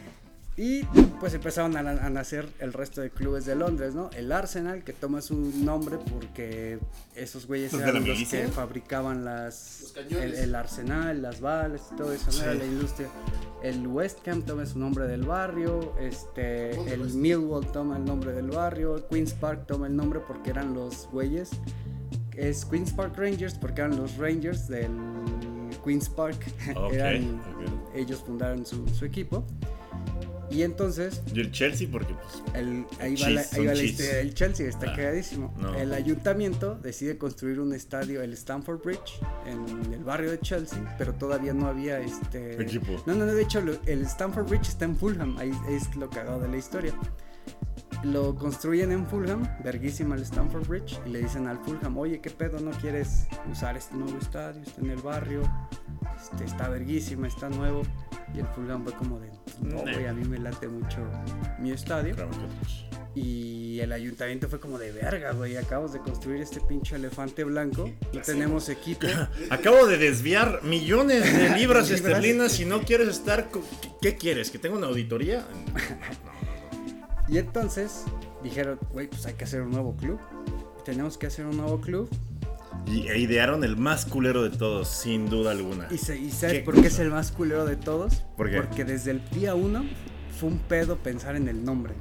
Y 0.58 0.84
pues 1.20 1.34
empezaron 1.34 1.76
a, 1.76 1.80
a 1.82 2.10
nacer 2.10 2.48
el 2.60 2.72
resto 2.72 3.02
de 3.02 3.10
clubes 3.10 3.46
de 3.46 3.56
Londres, 3.56 3.94
¿no? 3.94 4.10
El 4.16 4.32
Arsenal, 4.32 4.86
que 4.86 4.94
toma 4.94 5.22
su 5.22 5.36
nombre 5.36 5.98
porque 6.14 6.80
esos 7.14 7.46
güeyes 7.46 7.74
¿Los 7.74 7.82
de 7.82 7.90
eran 7.90 8.06
los 8.06 8.14
milicia? 8.16 8.42
que 8.46 8.48
fabricaban 8.48 9.26
las, 9.26 9.80
Los 9.82 9.92
cañones. 9.92 10.24
el, 10.24 10.34
el 10.36 10.56
arsenal, 10.56 11.22
las 11.22 11.42
balas 11.42 11.82
y 11.92 11.96
todo 11.98 12.14
eso, 12.14 12.32
¿no? 12.32 12.42
Era 12.44 12.54
Sí. 12.54 12.58
la 12.60 12.66
industria. 12.66 13.10
El 13.64 13.86
West 13.88 14.26
Ham 14.30 14.44
toma 14.44 14.66
su 14.66 14.80
nombre 14.80 15.08
del 15.08 15.24
barrio, 15.24 15.94
este, 16.00 16.74
¿Dónde 16.74 16.94
el 16.94 17.02
West? 17.02 17.16
Millwall 17.16 17.72
toma 17.74 17.98
el 17.98 18.06
nombre 18.06 18.32
del 18.32 18.48
barrio, 18.50 19.06
Queen's 19.10 19.34
Park 19.34 19.66
toma 19.68 19.88
el 19.88 19.96
nombre 19.98 20.22
porque 20.26 20.52
eran 20.52 20.74
los 20.74 21.10
güeyes. 21.12 21.50
Es 22.38 22.64
Queen's 22.64 22.94
Park 22.94 23.18
Rangers 23.18 23.56
porque 23.56 23.82
eran 23.82 23.98
los 23.98 24.16
Rangers 24.18 24.70
del 24.70 24.90
Queen's 25.84 26.08
Park. 26.08 26.38
Ok, 26.78 26.94
Eran- 26.94 27.40
ok. 27.40 27.96
ellos 27.96 28.24
fundaron 28.26 28.66
su, 28.66 28.88
su 28.90 29.04
equipo. 29.04 29.46
Y 30.52 30.62
entonces 30.62 31.22
Y 31.34 31.40
el 31.40 31.52
Chelsea, 31.52 31.88
porque 31.92 32.14
pues. 32.14 32.44
el, 32.56 32.86
ahí 33.00 33.16
va 33.22 33.30
la, 33.30 33.42
ahí 33.52 33.66
va 33.66 33.74
la 33.74 33.84
historia 33.84 34.16
del 34.18 34.34
Chelsea, 34.34 34.68
está 34.68 34.92
Ah, 34.92 34.96
cagadísimo. 34.96 35.54
no. 35.58 35.74
El 35.76 35.94
ayuntamiento 35.94 36.76
decide 36.76 37.18
construir 37.18 37.60
un 37.60 37.74
estadio, 37.74 38.22
el 38.22 38.34
Stamford 38.34 38.82
Bridge, 38.84 39.20
en 39.48 39.94
el 39.94 40.04
barrio 40.04 40.32
de 40.32 40.40
Chelsea, 40.40 40.96
pero 40.98 41.14
todavía 41.14 41.54
no 41.54 41.68
había 41.68 42.00
este 42.00 42.62
Equipo. 42.62 42.92
No, 43.06 43.16
no, 43.16 43.26
no, 43.26 43.34
de 43.34 43.42
hecho 43.42 43.60
el 43.86 44.02
Stamford 44.04 44.48
Bridge 44.50 44.68
está 44.70 44.86
en 44.86 44.96
Fulham, 44.96 45.38
ahí 45.38 45.52
es 45.70 45.96
lo 45.96 46.10
cagado 46.10 46.40
de 46.40 46.48
la 46.50 46.58
historia. 46.58 46.94
Lo 48.04 48.36
construyen 48.36 48.92
en 48.92 49.08
Fulham, 49.08 49.48
verguísima 49.64 50.16
el 50.16 50.22
Stamford 50.22 50.68
Bridge, 50.68 51.00
y 51.08 51.10
le 51.10 51.22
dicen 51.22 51.48
al 51.48 51.58
Fulham, 51.60 51.98
oye, 51.98 52.20
¿qué 52.22 52.30
pedo? 52.30 52.60
¿No 52.60 52.70
quieres 52.72 53.26
usar 53.52 53.78
este 53.78 53.96
nuevo 53.96 54.18
estadio? 54.20 54.62
Está 54.62 54.82
en 54.82 54.92
el 54.92 55.02
barrio, 55.02 55.42
este, 56.22 56.44
está 56.44 56.70
verguísima, 56.70 57.28
está 57.28 57.50
nuevo. 57.50 57.82
Y 58.36 58.40
el 58.40 58.48
Fulham 58.48 58.84
fue 58.84 58.94
como 58.94 59.20
de, 59.20 59.30
no, 59.62 59.82
güey, 59.82 60.06
a 60.08 60.14
mí 60.14 60.28
me 60.28 60.38
late 60.38 60.68
mucho 60.68 60.98
mi 61.60 61.72
estadio. 61.72 62.16
Y 63.14 63.80
el 63.80 63.94
ayuntamiento 63.94 64.50
fue 64.50 64.60
como 64.60 64.78
de 64.78 64.92
verga, 64.92 65.32
güey. 65.32 65.56
Acabamos 65.56 65.94
de 65.94 66.00
construir 66.00 66.42
este 66.42 66.60
pinche 66.60 66.98
elefante 66.98 67.46
blanco. 67.46 67.90
No 68.14 68.22
tenemos 68.22 68.68
equipo. 68.68 69.08
Acabo 69.50 69.88
de 69.88 69.98
desviar 69.98 70.62
millones 70.64 71.24
de 71.24 71.32
libras 71.58 71.60
Libras. 71.60 71.92
esterlinas 71.92 72.60
y 72.60 72.66
no 72.66 72.82
quieres 72.82 73.08
estar. 73.08 73.50
co- 73.50 73.64
¿Qué, 74.02 74.16
quieres? 74.18 74.52
¿Que 74.52 74.60
tenga 74.60 74.76
una 74.78 74.88
auditoría? 74.88 75.46
Y 77.30 77.38
entonces 77.38 78.04
dijeron, 78.44 78.78
güey, 78.92 79.08
pues 79.08 79.26
hay 79.26 79.34
que 79.36 79.46
hacer 79.46 79.62
un 79.62 79.72
nuevo 79.72 79.96
club. 79.96 80.20
Tenemos 80.84 81.18
que 81.18 81.28
hacer 81.28 81.46
un 81.46 81.56
nuevo 81.58 81.80
club. 81.80 82.10
Y 82.88 83.08
e 83.08 83.18
idearon 83.20 83.64
el 83.64 83.78
más 83.78 84.06
culero 84.06 84.44
de 84.44 84.56
todos, 84.56 84.88
sin 84.88 85.30
duda 85.30 85.52
alguna. 85.52 85.88
¿Y, 85.92 85.98
se- 85.98 86.18
y 86.18 86.30
sabes 86.32 86.58
¿Qué 86.60 86.64
por 86.64 86.76
qué 86.76 86.82
cosa? 86.82 86.94
es 86.94 87.00
el 87.00 87.10
más 87.12 87.32
culero 87.32 87.66
de 87.66 87.76
todos? 87.76 88.24
¿Por 88.38 88.50
qué? 88.50 88.58
Porque 88.58 88.86
desde 88.86 89.12
el 89.12 89.22
día 89.32 89.56
uno 89.56 89.84
fue 90.40 90.50
un 90.50 90.60
pedo 90.60 90.98
pensar 90.98 91.36
en 91.36 91.48
el 91.48 91.64
nombre. 91.66 91.94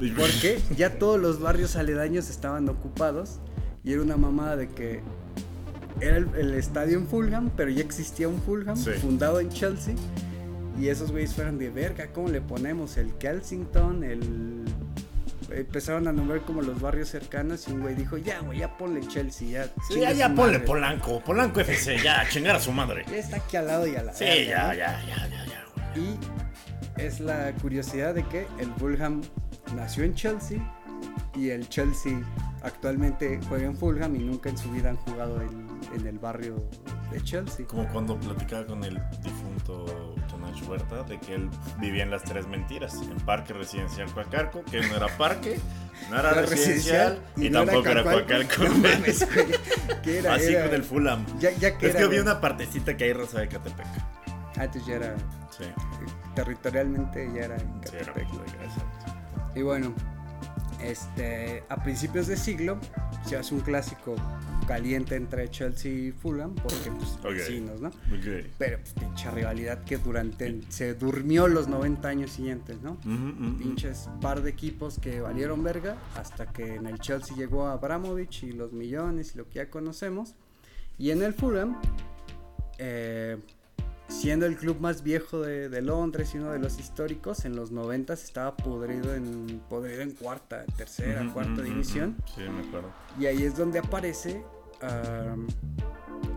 Porque 0.16 0.60
ya 0.76 0.98
todos 0.98 1.20
los 1.20 1.40
barrios 1.40 1.76
aledaños 1.76 2.30
estaban 2.30 2.68
ocupados 2.68 3.38
y 3.84 3.92
era 3.92 4.02
una 4.02 4.16
mamada 4.16 4.56
de 4.56 4.68
que 4.68 5.00
era 6.00 6.16
el, 6.16 6.28
el 6.36 6.54
estadio 6.54 6.96
en 6.98 7.06
Fulham, 7.06 7.50
pero 7.56 7.70
ya 7.70 7.82
existía 7.82 8.28
un 8.28 8.40
Fulham 8.40 8.76
Sí. 8.76 8.90
fundado 9.00 9.40
en 9.40 9.50
Chelsea 9.50 9.94
y 10.78 10.88
esos 10.88 11.10
güeyes 11.12 11.34
fueron 11.34 11.58
de 11.58 11.68
verga, 11.70 12.06
¿cómo 12.12 12.28
le 12.28 12.40
ponemos? 12.40 12.96
El 12.96 13.12
Kensington, 13.14 14.02
el 14.04 14.64
empezaron 15.52 16.08
a 16.08 16.12
nombrar 16.12 16.40
como 16.42 16.62
los 16.62 16.80
barrios 16.80 17.08
cercanos 17.08 17.66
y 17.68 17.72
un 17.72 17.80
güey 17.80 17.94
dijo, 17.94 18.16
ya, 18.16 18.40
güey, 18.40 18.58
ya 18.60 18.76
ponle 18.76 19.00
Chelsea, 19.06 19.48
ya. 19.48 19.64
Sí, 19.88 20.00
ya, 20.00 20.12
ya 20.12 20.28
ponle 20.28 20.58
madre". 20.58 20.66
Polanco, 20.66 21.20
Polanco 21.20 21.60
FC, 21.60 21.98
ya, 22.02 22.26
chingar 22.30 22.56
a 22.56 22.60
su 22.60 22.72
madre. 22.72 23.04
Ya 23.10 23.16
está 23.16 23.36
aquí 23.36 23.56
al 23.56 23.66
lado 23.66 23.86
y 23.86 23.96
a 23.96 24.02
la 24.02 24.12
Sí, 24.12 24.24
ya, 24.46 24.68
¿no? 24.68 24.74
ya, 24.74 25.00
ya, 25.06 25.28
ya, 25.28 25.46
ya, 25.46 25.64
güey. 25.94 26.06
Y 26.06 26.18
es 27.00 27.20
la 27.20 27.52
curiosidad 27.60 28.14
de 28.14 28.24
que 28.26 28.46
el 28.58 28.72
Fulham 28.78 29.22
nació 29.74 30.04
en 30.04 30.14
Chelsea 30.14 30.58
y 31.34 31.50
el 31.50 31.68
Chelsea 31.68 32.20
actualmente 32.62 33.40
juega 33.48 33.66
en 33.66 33.76
Fulham 33.76 34.16
y 34.16 34.20
nunca 34.20 34.50
en 34.50 34.58
su 34.58 34.70
vida 34.70 34.90
han 34.90 34.96
jugado 34.96 35.40
en, 35.40 35.66
en 35.94 36.06
el 36.06 36.18
barrio 36.18 36.56
de 37.10 37.20
Chelsea. 37.22 37.66
Como 37.66 37.86
cuando 37.88 38.18
platicaba 38.18 38.66
con 38.66 38.84
el 38.84 39.00
difunto 39.22 40.14
Tonacho 40.28 40.66
Huerta 40.70 41.02
de 41.04 41.18
que 41.18 41.34
él 41.34 41.50
vivía 41.80 42.02
en 42.04 42.10
las 42.10 42.22
tres 42.22 42.46
mentiras, 42.46 42.94
en 42.94 43.16
Parque 43.18 43.52
Residencial 43.52 44.12
Coacalco, 44.12 44.62
que 44.64 44.80
no 44.80 44.96
era 44.96 45.08
parque, 45.16 45.58
no 46.10 46.18
era 46.18 46.30
Era 46.32 46.42
residencial 46.42 47.20
y, 47.36 47.50
no 47.50 47.64
tampoco 47.64 47.88
era 47.88 48.02
Coacalco. 48.02 48.62
No 48.64 48.74
mames, 48.74 49.26
güey. 49.34 49.46
¿Qué 50.02 50.18
era? 50.18 50.34
Así 50.34 50.52
Era- 50.54 50.66
con 50.66 50.74
el 50.74 50.84
Fulham. 50.84 51.26
Ya, 51.38 51.50
ya 51.52 51.76
que 51.76 51.86
Es 51.86 51.90
era, 51.92 52.00
que 52.00 52.04
había 52.06 52.22
una 52.22 52.40
partecita 52.40 52.96
que 52.96 53.04
hay 53.04 53.12
raza 53.12 53.40
de 53.40 53.48
Catepec. 53.48 53.86
Ah, 54.56 54.64
entonces 54.64 54.86
ya 54.86 54.94
era. 54.96 55.16
Sí, 55.50 55.64
Territorialmente 56.34 57.28
ya 57.34 57.42
era 57.46 57.56
en 57.56 57.80
sí, 57.84 57.96
era 57.96 58.12
Catepec. 58.12 58.28
Y 59.56 59.62
bueno, 59.62 59.92
este, 60.80 61.64
a 61.68 61.76
principios 61.82 62.26
de 62.28 62.36
siglo 62.36 62.78
se 63.26 63.36
hace 63.36 63.54
un 63.54 63.60
clásico 63.60 64.14
caliente 64.70 65.16
entre 65.16 65.50
Chelsea 65.50 65.90
y 65.90 66.12
Fulham, 66.12 66.54
porque 66.54 66.92
pues 66.96 67.10
Ok. 67.24 67.32
vecinos, 67.32 67.80
¿no? 67.80 67.90
Pero 68.56 68.78
pues, 68.78 68.92
pinche 68.92 69.28
rivalidad 69.32 69.82
que 69.82 69.98
durante 69.98 70.60
se 70.68 70.94
durmió 70.94 71.48
los 71.48 71.66
90 71.66 72.06
años 72.06 72.30
siguientes, 72.30 72.80
¿no? 72.80 72.96
Pinches 73.58 74.08
par 74.20 74.42
de 74.42 74.50
equipos 74.50 75.00
que 75.00 75.20
valieron 75.20 75.64
verga 75.64 75.96
hasta 76.14 76.52
que 76.52 76.76
en 76.76 76.86
el 76.86 77.00
Chelsea 77.00 77.36
llegó 77.36 77.66
Abramovich 77.66 78.44
y 78.44 78.52
los 78.52 78.72
millones 78.72 79.32
y 79.34 79.38
lo 79.38 79.48
que 79.48 79.54
ya 79.56 79.68
conocemos. 79.70 80.36
Y 80.98 81.10
en 81.10 81.22
el 81.24 81.34
Fulham, 81.34 81.76
eh, 82.78 83.38
siendo 84.06 84.46
el 84.46 84.56
club 84.56 84.78
más 84.78 85.02
viejo 85.02 85.40
de, 85.40 85.68
de 85.68 85.82
Londres 85.82 86.30
y 86.34 86.38
uno 86.38 86.52
de 86.52 86.60
los 86.60 86.78
históricos, 86.78 87.44
en 87.44 87.56
los 87.56 87.72
90 87.72 88.12
estaba 88.12 88.56
podrido 88.56 89.16
en, 89.16 89.60
podrido 89.68 90.02
en 90.02 90.12
cuarta, 90.12 90.64
tercera, 90.76 91.28
cuarta 91.32 91.54
ujú, 91.54 91.62
división. 91.62 92.16
Sí, 92.36 92.42
me 92.42 92.60
acuerdo. 92.68 92.90
Y 93.18 93.26
ahí 93.26 93.42
es 93.42 93.56
donde 93.56 93.80
aparece 93.80 94.44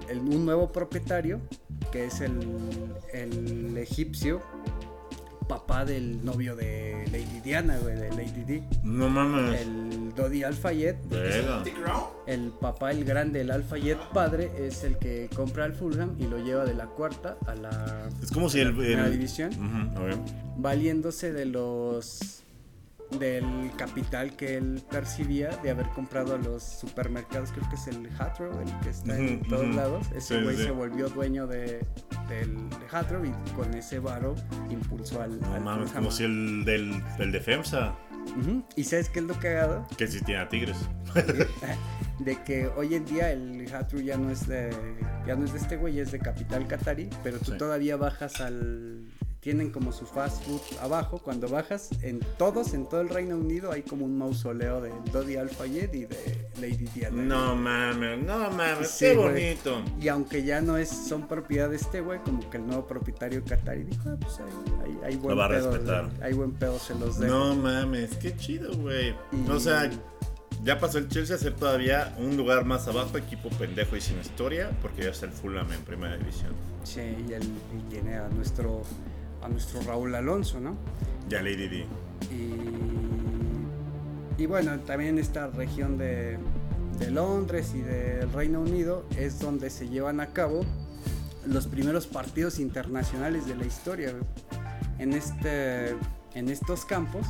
el- 0.10 0.20
un 0.20 0.46
nuevo 0.46 0.72
propietario, 0.72 1.40
que 1.92 2.06
es 2.06 2.22
el, 2.22 2.38
el 3.14 3.78
egipcio, 3.78 4.42
papá 5.48 5.84
del 5.86 6.24
novio 6.24 6.56
de 6.56 7.06
Lady 7.12 7.42
Diana, 7.44 7.78
güey, 7.78 7.96
de 7.96 8.10
Lady 8.12 8.44
Di. 8.46 8.64
No 8.84 9.10
mames. 9.10 9.62
El 9.62 10.14
Dodi 10.16 10.44
Al-Fayed, 10.44 10.96
el 12.28 12.52
papá, 12.62 12.92
el 12.92 13.04
grande, 13.04 13.42
el 13.42 13.52
Al-Fayed 13.52 13.98
padre, 14.14 14.52
es 14.58 14.84
el 14.84 14.98
que 14.98 15.30
compra 15.36 15.66
al 15.66 15.74
Fulham 15.74 16.16
y 16.20 16.28
lo 16.28 16.38
lleva 16.38 16.64
de 16.66 16.74
la 16.76 16.86
cuarta 16.86 17.38
a 17.46 17.56
la 17.56 18.10
Es 18.22 18.32
como 18.32 18.50
si 18.50 18.60
el. 18.62 18.78
la 18.96 19.06
el- 19.08 19.12
división, 19.12 19.52
valiéndose 20.58 21.34
de 21.34 21.46
los 21.46 22.43
del 23.12 23.72
capital 23.78 24.36
que 24.36 24.58
él 24.58 24.82
percibía 24.90 25.50
de 25.58 25.70
haber 25.70 25.88
comprado 25.90 26.36
a 26.36 26.38
los 26.38 26.64
supermercados, 26.64 27.52
creo 27.52 27.70
que 27.70 27.76
es 27.76 27.88
el 27.88 28.10
Hatro, 28.20 28.60
el 28.62 28.80
que 28.80 28.90
está 28.90 29.18
en 29.18 29.42
todos 29.44 29.74
lados. 29.76 30.08
Ese 30.16 30.42
güey 30.42 30.58
sí. 30.58 30.64
se 30.64 30.72
volvió 30.72 31.10
dueño 31.10 31.46
de, 31.46 31.86
del 32.28 32.70
de 32.70 32.78
Hatro 32.92 33.24
y 33.24 33.32
con 33.56 33.74
ese 33.76 34.00
varo 34.00 34.36
impulsó 34.70 35.22
al, 35.22 35.40
No 35.40 35.54
al 35.54 35.62
mames, 35.62 35.92
como 35.92 36.10
si 36.12 36.24
el 36.24 36.66
del, 36.66 37.04
del 37.18 37.32
defensa, 37.32 37.96
Ujú. 38.40 38.64
¿Y 38.78 38.86
sabes 38.86 39.10
qué 39.10 39.20
es 39.20 39.26
lo 39.26 39.34
cagado? 39.36 39.86
que 39.98 40.08
tiene 40.08 40.38
a 40.38 40.48
Tigres. 40.48 40.78
de 42.20 42.42
que 42.44 42.68
hoy 42.68 42.96
en 42.96 43.06
día 43.06 43.32
el 43.32 43.68
Hatru 43.74 44.00
ya 44.00 44.16
no 44.18 44.30
es 44.30 44.48
de 44.48 44.70
ya 45.28 45.36
no 45.36 45.44
es 45.46 45.52
de 45.54 45.60
este 45.60 45.76
güey, 45.78 46.00
es 46.00 46.12
de 46.14 46.20
capital 46.20 46.66
catarí, 46.68 47.10
pero 47.24 47.38
tú 47.40 47.52
Sí. 47.52 47.58
todavía 47.58 47.98
bajas 47.98 48.40
al 48.40 49.03
tienen 49.44 49.72
como 49.72 49.92
su 49.92 50.06
fast 50.06 50.42
food 50.46 50.62
abajo, 50.82 51.20
cuando 51.20 51.50
bajas 51.50 51.90
en 52.02 52.22
todos 52.38 52.74
en 52.74 52.88
todo 52.88 53.02
el 53.02 53.10
Reino 53.10 53.36
Unido 53.36 53.72
hay 53.74 53.82
como 53.82 54.06
un 54.06 54.18
mausoleo 54.18 54.80
de 54.80 54.92
Dodi 55.12 55.36
Al-Fayed 55.36 55.94
y 55.94 56.06
de 56.06 56.48
Lady 56.62 56.88
Diana. 56.96 57.22
No 57.22 57.56
mames, 57.56 58.24
no 58.24 58.50
mames, 58.50 58.88
Sí, 58.90 59.06
qué 59.06 59.16
bonito. 59.16 59.82
Y 60.00 60.08
aunque 60.08 60.44
ya 60.44 60.62
no 60.62 60.78
es 60.78 60.88
son 60.90 61.28
propiedad 61.28 61.70
de 61.70 61.76
este 61.76 62.00
güey, 62.00 62.20
como 62.20 62.50
que 62.50 62.56
el 62.58 62.66
nuevo 62.66 62.88
propietario 62.88 63.44
catarí 63.44 63.84
dijo, 63.84 64.04
ah, 64.10 64.18
pues 64.20 64.40
hay, 64.40 64.92
hay, 64.92 65.00
hay 65.12 65.16
buen 65.18 65.38
va 65.38 65.46
a 65.46 65.50
pedo, 65.50 65.72
respetar. 65.72 66.06
güey, 66.10 66.22
hay 66.24 66.34
buen 66.34 66.52
pedo, 66.54 66.80
se 66.80 66.96
los 66.96 67.20
dejo. 67.20 67.34
No 67.34 67.56
mames, 67.56 68.16
qué 68.16 68.36
chido, 68.38 68.74
güey. 68.78 69.14
Y- 69.34 69.50
O 69.52 69.60
sea, 69.60 69.92
ya 70.64 70.80
pasó 70.80 71.00
el 71.00 71.10
Chelsea 71.10 71.36
a 71.36 71.40
ser 71.40 71.54
todavía 71.56 72.16
un 72.18 72.38
lugar 72.38 72.64
más 72.64 72.88
abajo, 72.88 73.18
equipo 73.18 73.50
pendejo 73.50 73.98
y 73.98 74.02
sin 74.02 74.18
historia, 74.22 74.72
porque 74.82 75.04
ya 75.04 75.10
está 75.10 75.26
el 75.26 75.34
Fulham 75.34 75.70
en 75.74 75.82
primera 75.82 76.16
división. 76.16 76.54
Sí, 76.86 77.02
y, 77.28 77.34
él, 77.34 77.44
y 77.78 77.90
tiene 77.90 78.16
a 78.16 78.30
nuestro 78.30 78.82
a 79.44 79.50
nuestro 79.50 79.82
Raúl 79.82 80.16
Alonso, 80.16 80.60
¿no? 80.60 80.76
Ya 81.30 81.42
Lady 81.42 81.68
D. 81.68 81.86
Y, 84.38 84.42
y 84.42 84.46
bueno, 84.46 84.80
también 84.80 85.18
esta 85.20 85.48
región 85.48 85.98
de, 85.98 86.38
de 87.00 87.12
Londres 87.12 87.74
y 87.76 87.82
del 87.82 88.32
Reino 88.32 88.62
Unido 88.62 89.06
es 89.18 89.40
donde 89.40 89.70
se 89.70 89.90
llevan 89.90 90.20
a 90.20 90.28
cabo 90.28 90.66
los 91.46 91.68
primeros 91.68 92.08
partidos 92.08 92.60
internacionales 92.60 93.46
de 93.48 93.56
la 93.56 93.66
historia. 93.66 94.14
En, 95.00 95.14
este, 95.14 95.90
en 96.34 96.50
estos 96.50 96.86
campos 96.86 97.26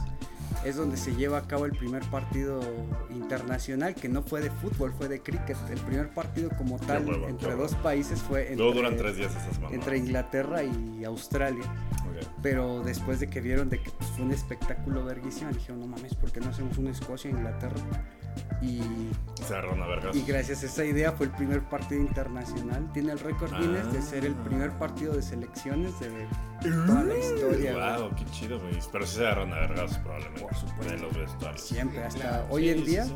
es 0.63 0.75
donde 0.75 0.97
se 0.97 1.15
lleva 1.15 1.39
a 1.39 1.47
cabo 1.47 1.65
el 1.65 1.71
primer 1.71 2.03
partido 2.03 2.61
internacional 3.09 3.95
que 3.95 4.07
no 4.07 4.21
fue 4.21 4.41
de 4.41 4.51
fútbol, 4.51 4.93
fue 4.97 5.07
de 5.07 5.19
cricket. 5.19 5.57
El 5.69 5.79
primer 5.79 6.09
partido 6.13 6.49
como 6.57 6.77
tal 6.77 7.05
huevo, 7.07 7.27
entre 7.27 7.55
dos 7.55 7.73
países 7.75 8.21
fue 8.21 8.51
entre, 8.51 8.71
duran 8.71 8.95
tres 8.95 9.17
días 9.17 9.31
esas 9.31 9.71
entre 9.71 9.97
Inglaterra 9.97 10.63
y 10.63 11.03
Australia. 11.03 11.63
Pero 12.41 12.81
después 12.83 13.19
de 13.19 13.29
que 13.29 13.41
vieron 13.41 13.69
de 13.69 13.81
que 13.81 13.89
pues, 13.91 14.09
fue 14.11 14.25
un 14.25 14.31
espectáculo 14.31 15.03
verguísima, 15.05 15.51
dijeron, 15.51 15.79
no 15.81 15.87
mames, 15.87 16.13
¿por 16.15 16.31
qué 16.31 16.39
no 16.39 16.49
hacemos 16.49 16.77
una 16.77 16.91
Escocia-Inglaterra? 16.91 17.75
Y, 18.61 18.81
Se 19.43 19.53
agarraron 19.53 19.81
a 19.83 19.87
vergas. 19.87 20.15
y 20.15 20.23
gracias 20.23 20.63
a 20.63 20.65
esa 20.65 20.85
idea 20.85 21.11
fue 21.11 21.27
el 21.27 21.31
primer 21.33 21.61
partido 21.69 22.01
internacional. 22.01 22.91
Tiene 22.93 23.11
el 23.11 23.19
récord 23.19 23.51
Guinness 23.57 23.91
de 23.93 24.01
ser 24.01 24.25
el 24.25 24.33
Ah. 24.33 24.43
primer 24.43 24.71
partido 24.71 25.13
de 25.13 25.21
selecciones 25.21 25.99
de 25.99 26.09
toda 26.87 27.03
la 27.03 27.17
historia. 27.17 27.73
güey. 27.73 28.01
Wow, 28.01 28.15
qué 28.15 28.25
chido, 28.31 28.59
güey. 28.59 28.79
Pero 28.91 29.05
sí 29.05 29.15
se 29.17 29.21
agarraron 29.21 29.53
a 29.53 29.59
vergas, 29.59 29.97
probablemente. 29.99 30.41
Por 30.41 30.55
supuesto. 30.55 30.97
Los 30.97 31.17
vestuarios. 31.17 31.61
Siempre, 31.61 32.03
hasta 32.03 32.19
Claro. 32.21 32.45
hoy 32.49 32.63
Sí, 32.63 32.69
en 32.69 32.85
día 32.85 33.05
sí. 33.05 33.15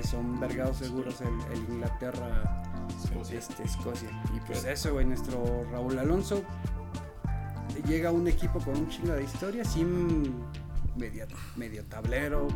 eh, 0.00 0.04
son 0.04 0.40
vergados 0.40 0.78
seguros 0.78 1.20
el, 1.20 1.52
el 1.52 1.74
Inglaterra, 1.74 2.62
Escocia. 3.04 3.38
este, 3.38 3.62
Escocia. 3.62 4.08
Y 4.34 4.40
pues 4.40 4.64
eso, 4.64 4.92
güey, 4.92 5.04
nuestro 5.06 5.64
Raúl 5.70 5.98
Alonso 5.98 6.42
llega 7.82 8.10
un 8.10 8.28
equipo 8.28 8.58
con 8.60 8.76
un 8.76 8.88
chingo 8.88 9.12
de 9.12 9.24
historia, 9.24 9.64
sin 9.64 10.32
media, 10.96 11.26
medio 11.56 11.84
tablero, 11.84 12.48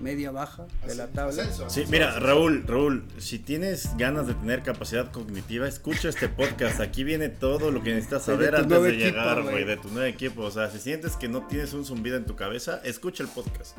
media 0.00 0.30
baja 0.30 0.66
de 0.86 0.94
la 0.94 1.06
tabla. 1.08 1.44
Sí, 1.68 1.84
mira. 1.88 2.18
Raúl, 2.20 2.64
Raúl, 2.66 3.04
si 3.18 3.38
tienes 3.38 3.96
ganas 3.96 4.26
de 4.26 4.34
tener 4.34 4.62
capacidad 4.62 5.10
cognitiva, 5.10 5.66
escucha 5.66 6.08
este 6.08 6.28
podcast. 6.28 6.80
Aquí 6.80 7.04
viene 7.04 7.28
todo 7.30 7.70
lo 7.70 7.82
que 7.82 7.90
necesitas 7.94 8.24
saber 8.24 8.54
antes 8.56 8.82
de 8.82 8.88
equipo, 8.90 9.04
llegar, 9.04 9.42
güey. 9.42 9.64
de 9.64 9.76
tu 9.78 9.88
nuevo 9.88 10.04
equipo. 10.06 10.42
O 10.42 10.50
sea, 10.50 10.70
si 10.70 10.78
sientes 10.78 11.16
que 11.16 11.28
no 11.28 11.46
tienes 11.46 11.72
un 11.72 11.84
zumbido 11.84 12.16
en 12.16 12.26
tu 12.26 12.36
cabeza, 12.36 12.80
escucha 12.84 13.22
el 13.22 13.28
podcast. 13.30 13.76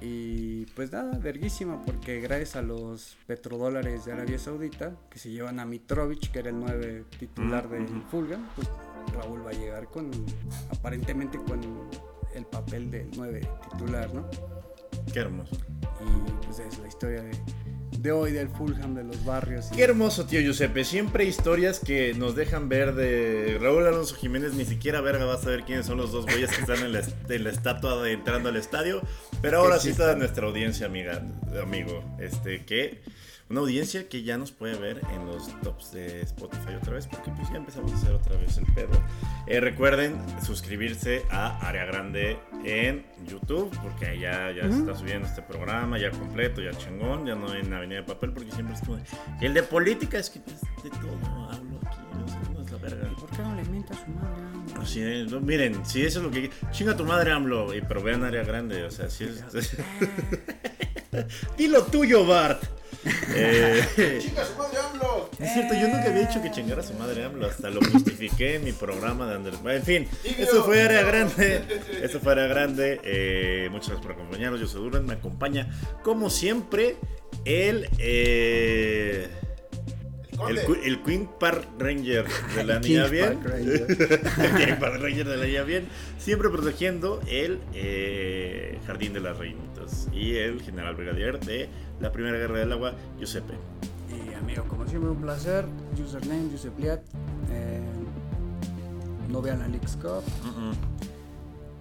Y 0.00 0.66
pues 0.74 0.90
nada, 0.90 1.16
verguísima, 1.18 1.80
porque 1.82 2.20
gracias 2.20 2.56
a 2.56 2.62
los 2.62 3.16
petrodólares 3.28 4.04
de 4.04 4.12
Arabia 4.12 4.36
Saudita, 4.38 4.96
que 5.08 5.18
se 5.20 5.30
llevan 5.30 5.60
a 5.60 5.64
Mitrovic, 5.64 6.32
que 6.32 6.40
era 6.40 6.50
el 6.50 6.58
9 6.58 7.04
titular 7.20 7.66
Ujú, 7.66 7.74
del 7.74 7.82
ujú. 7.84 8.02
Fulham, 8.10 8.48
pues 8.56 8.68
Raúl 9.14 9.44
va 9.46 9.50
a 9.50 9.54
llegar 9.54 9.86
con, 9.88 10.10
aparentemente 10.70 11.38
con 11.38 11.60
el 12.34 12.46
papel 12.46 12.90
del 12.90 13.08
9 13.16 13.40
titular, 13.70 14.12
¿no? 14.14 14.26
Qué 15.12 15.20
hermoso. 15.20 15.56
Y 16.00 16.44
pues 16.46 16.58
es 16.58 16.78
la 16.78 16.88
historia 16.88 17.22
de, 17.22 17.30
de 17.98 18.12
hoy 18.12 18.32
del 18.32 18.48
Fulham, 18.48 18.94
de 18.94 19.04
los 19.04 19.24
barrios. 19.24 19.70
y- 19.72 19.76
Qué 19.76 19.82
hermoso, 19.84 20.24
tío 20.26 20.40
Giuseppe. 20.40 20.84
Siempre 20.84 21.24
historias 21.24 21.78
que 21.80 22.14
nos 22.14 22.34
dejan 22.34 22.68
ver 22.68 22.94
de 22.94 23.58
Raúl 23.60 23.86
Alonso 23.86 24.14
Jiménez. 24.16 24.54
Ni 24.54 24.64
siquiera 24.64 25.00
verga 25.00 25.24
vas 25.24 25.44
a 25.46 25.50
ver 25.50 25.64
quiénes 25.64 25.86
son 25.86 25.98
los 25.98 26.12
dos 26.12 26.24
güeyes 26.26 26.50
que 26.50 26.60
están 26.62 26.78
en 26.78 26.92
la, 26.92 27.02
en 27.28 27.44
la 27.44 27.50
estatua 27.50 28.02
de 28.02 28.12
entrando 28.12 28.48
al 28.48 28.56
estadio. 28.56 29.02
Pero 29.40 29.58
ahora 29.58 29.78
sí 29.78 29.92
toda 29.94 30.14
nuestra 30.16 30.46
audiencia, 30.46 30.86
amiga, 30.86 31.22
amigo. 31.62 32.02
Este, 32.18 32.64
que 32.64 33.02
una 33.52 33.60
audiencia 33.60 34.08
que 34.08 34.22
ya 34.22 34.36
nos 34.38 34.50
puede 34.50 34.76
ver 34.76 35.00
en 35.14 35.26
los 35.26 35.48
tops 35.60 35.92
de 35.92 36.22
Spotify 36.22 36.74
otra 36.80 36.94
vez. 36.94 37.06
Porque 37.06 37.30
pues 37.30 37.48
ya 37.50 37.56
empezamos 37.56 37.92
a 37.92 37.96
hacer 37.96 38.12
otra 38.12 38.36
vez 38.36 38.56
el 38.58 38.64
pedo. 38.74 39.00
Eh, 39.46 39.60
recuerden 39.60 40.16
suscribirse 40.44 41.22
a 41.30 41.58
Área 41.68 41.84
Grande 41.84 42.38
en 42.64 43.04
YouTube. 43.26 43.70
Porque 43.82 44.06
ahí 44.06 44.20
ya, 44.20 44.50
ya 44.52 44.70
se 44.70 44.78
está 44.78 44.94
subiendo 44.96 45.28
este 45.28 45.42
programa, 45.42 45.98
ya 45.98 46.10
completo, 46.10 46.60
ya 46.60 46.72
chingón. 46.72 47.26
Ya 47.26 47.34
no 47.34 47.54
en 47.54 47.72
Avenida 47.72 47.98
de 48.00 48.04
Papel. 48.06 48.32
Porque 48.32 48.50
siempre 48.50 48.74
es 48.74 48.80
como. 48.80 48.98
El 49.40 49.54
de 49.54 49.62
política 49.62 50.18
es 50.18 50.30
que 50.30 50.38
es 50.40 50.60
de 50.82 50.90
todo 50.90 51.50
hablo 51.50 51.78
aquí. 51.86 51.98
no 52.54 52.62
es 52.62 52.70
la 52.72 52.78
verga. 52.78 53.08
¿Por 53.16 53.28
qué 53.30 53.38
no 53.42 53.54
le 53.54 53.64
mienta 53.66 53.94
a 53.94 53.98
su 53.98 54.10
madre? 54.10 54.86
Si, 54.86 55.00
eh, 55.02 55.26
no, 55.30 55.40
miren, 55.40 55.84
si 55.84 56.02
eso 56.06 56.20
es 56.20 56.24
lo 56.24 56.30
que. 56.30 56.50
Chinga 56.70 56.96
tu 56.96 57.04
madre, 57.04 57.32
AMLO. 57.32 57.74
y- 57.74 57.82
Pero 57.82 58.02
vean 58.02 58.24
área 58.24 58.42
grande, 58.44 58.82
o 58.84 58.90
sea, 58.90 59.10
si 59.10 59.24
es. 59.24 59.44
Dilo 61.58 61.82
tuyo, 61.84 62.24
Bart. 62.26 62.62
Eh, 63.34 63.82
¡Chinga 64.22 64.44
su 64.44 64.56
madre, 64.56 64.78
AMLO! 64.78 65.30
es 65.38 65.52
cierto, 65.52 65.74
yo 65.74 65.88
nunca 65.88 66.04
había 66.08 66.26
dicho 66.28 66.40
que 66.42 66.50
chingara 66.50 66.82
su 66.82 66.94
madre 66.94 67.24
AMLO. 67.24 67.46
Hasta 67.46 67.70
lo 67.70 67.80
justifiqué 67.80 68.56
en 68.56 68.64
mi 68.64 68.72
programa 68.72 69.26
de 69.26 69.34
Ander. 69.34 69.54
En 69.64 69.82
fin, 69.82 70.08
eso 70.38 70.64
fue 70.64 70.82
área 70.82 71.02
grande. 71.02 71.62
Eso 72.02 72.20
fue 72.20 72.32
área 72.32 72.46
grande. 72.46 73.00
Eh, 73.04 73.68
muchas 73.70 73.88
gracias 73.90 74.06
por 74.06 74.12
acompañarnos. 74.12 74.60
Yo 74.60 74.66
soy 74.66 74.82
Duran. 74.82 75.06
Me 75.06 75.14
acompaña, 75.14 75.68
como 76.02 76.30
siempre, 76.30 76.96
el. 77.44 77.88
eh, 77.98 79.28
El 80.48 80.58
el, 80.58 80.66
Qu- 80.66 80.78
el 80.82 81.02
Queen 81.02 81.28
Park 81.38 81.68
Ranger 81.78 82.26
de 82.56 82.64
la 82.64 82.80
King 82.80 82.88
niña 82.90 83.06
bien. 83.06 83.34
Park 83.38 83.44
Ranger. 83.52 83.86
el 83.90 84.66
King 84.66 84.74
Park 84.80 85.00
Ranger 85.00 85.28
de 85.28 85.36
la 85.36 85.44
niña 85.46 85.62
bien. 85.62 85.88
Siempre 86.18 86.48
protegiendo 86.48 87.20
el 87.28 87.60
eh, 87.74 88.78
Jardín 88.86 89.12
de 89.12 89.20
las 89.20 89.36
Reinitas. 89.38 90.08
Y 90.12 90.36
el 90.36 90.60
General 90.62 90.94
Brigadier 90.94 91.38
de 91.40 91.68
la 92.00 92.10
Primera 92.12 92.38
Guerra 92.38 92.58
del 92.60 92.72
Agua, 92.72 92.94
Giuseppe. 93.18 93.54
Y 94.10 94.34
amigo, 94.34 94.64
como 94.64 94.86
siempre, 94.86 95.10
un 95.10 95.20
placer. 95.20 95.64
Username, 96.02 96.50
Josep 96.50 96.78
Liat. 96.78 97.00
Eh, 97.50 97.80
no 99.28 99.40
vean 99.42 99.60
la 99.60 99.68
Leagues 99.68 99.96
Cup. 99.96 100.22
Mm, 100.42 100.70
mm. 100.70 100.74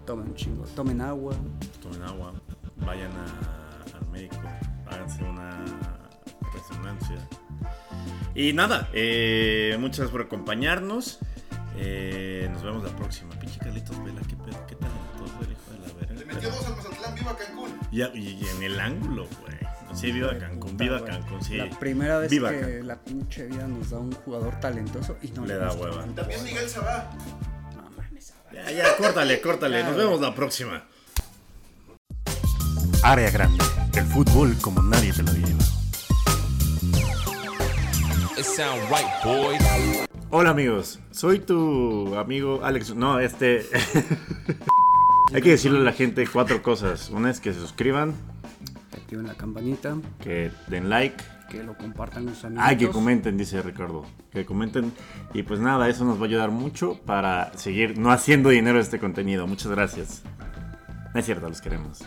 Tomen 0.06 0.28
un 0.28 0.36
chingo. 0.36 0.64
Tomen 0.76 1.02
agua. 1.02 1.34
Tomen 1.82 2.02
agua. 2.04 2.34
Vayan 2.86 3.12
a- 3.12 3.98
al 3.98 4.08
médico. 4.12 4.36
Háganse 4.88 5.24
una 5.24 5.64
resonancia. 6.72 7.18
Y 8.34 8.54
nada, 8.54 8.90
eh, 8.94 9.76
muchas 9.80 9.98
gracias 10.00 10.12
por 10.12 10.22
acompañarnos. 10.22 11.20
Eh, 11.78 12.50
nos 12.52 12.64
vemos 12.64 12.84
la 12.84 12.96
próxima. 12.96 13.32
Pinche 13.40 13.60
Carlitos 13.60 14.04
Vela, 14.04 14.22
qué, 14.28 14.36
pedo, 14.36 14.66
qué 14.68 14.76
talentoso 14.76 15.34
el 15.42 15.52
hijo 15.52 15.72
de 15.72 15.80
la 15.88 15.94
verga. 15.94 16.14
Le 16.14 16.26
metió 16.26 16.50
dos 16.50 16.66
al 16.66 16.76
Mazatlán, 16.76 17.16
viva 17.16 17.38
Cancún. 17.38 17.80
Y, 17.92 18.02
y 18.04 18.46
en 18.58 18.64
el 18.64 18.80
ángulo, 18.80 19.28
güey. 19.42 19.58
Sí, 19.94 20.12
viva 20.12 20.38
Cancún, 20.38 20.78
viva 20.78 21.00
Puta, 21.00 21.12
güey. 21.12 21.22
Cancún, 21.24 21.44
sí. 21.44 21.58
La 21.58 21.70
primera 21.70 22.18
vez 22.20 22.32
Viva 22.32 22.50
que 22.52 22.60
Cancún. 22.62 22.88
la 22.88 22.96
pinche 23.04 23.46
vida 23.48 23.68
nos 23.68 23.90
da 23.90 24.00
un 24.00 24.12
jugador 24.14 24.60
talentoso 24.62 25.18
y 25.22 25.28
no 25.32 25.46
Le 25.46 25.56
da 25.56 25.68
gusta. 25.74 25.82
hueva. 25.90 26.06
También 26.16 26.44
Miguel 26.44 26.70
Sabá. 26.70 27.10
No 27.76 27.90
mames, 27.98 28.32
a 28.32 28.52
ver. 28.54 28.66
Ya, 28.66 28.72
ya, 28.72 28.98
córtale, 28.98 29.42
córtale. 29.42 29.84
Nos 29.84 29.96
vemos 29.98 30.22
la 30.22 30.34
próxima. 30.34 30.86
Área 33.04 33.30
grande. 33.32 33.64
El 33.96 34.06
fútbol 34.06 34.56
como 34.62 34.82
nadie 34.82 35.12
te 35.12 35.24
lo 35.24 35.32
había 35.32 35.48
llevado. 35.48 35.81
It 38.38 38.46
sound 38.46 38.82
right, 38.90 39.06
boys. 39.24 39.62
Hola 40.30 40.52
amigos, 40.52 41.00
soy 41.12 41.40
tu 41.40 42.16
amigo 42.16 42.62
Alex. 42.64 42.96
No, 42.96 43.20
este. 43.20 43.66
Hay 45.34 45.42
que 45.42 45.52
decirle 45.52 45.80
a 45.80 45.84
la 45.84 45.94
gente 45.94 46.26
cuatro 46.28 46.62
cosas. 46.62 47.10
Una 47.10 47.30
es 47.30 47.40
que 47.40 47.54
se 47.54 47.60
suscriban, 47.60 48.14
Que 48.92 48.98
activen 48.98 49.28
la 49.28 49.36
campanita, 49.36 49.96
que 50.22 50.52
den 50.68 50.90
like. 50.90 51.24
que 51.50 51.64
lo 51.64 51.78
compartan 51.78 52.28
sus 52.30 52.46
amigos. 52.46 52.64
Ay, 52.66 52.78
que 52.78 52.90
comenten, 52.90 53.38
dice 53.38 53.62
Ricardo. 53.62 54.06
Que 54.32 54.46
comenten. 54.46 54.94
Y 55.34 55.44
pues 55.44 55.60
nada, 55.60 55.90
eso 55.90 56.06
nos 56.06 56.18
va 56.18 56.24
a 56.24 56.26
ayudar 56.26 56.52
mucho 56.52 57.00
para 57.06 57.52
seguir 57.58 57.98
no 57.98 58.12
haciendo 58.12 58.50
dinero 58.50 58.78
de 58.78 58.84
este 58.84 59.00
contenido. 59.00 59.48
Muchas 59.48 59.72
gracias. 59.72 60.24
No 61.14 61.20
es 61.20 61.26
cierto, 61.26 61.48
los 61.50 61.62
queremos. 61.62 62.00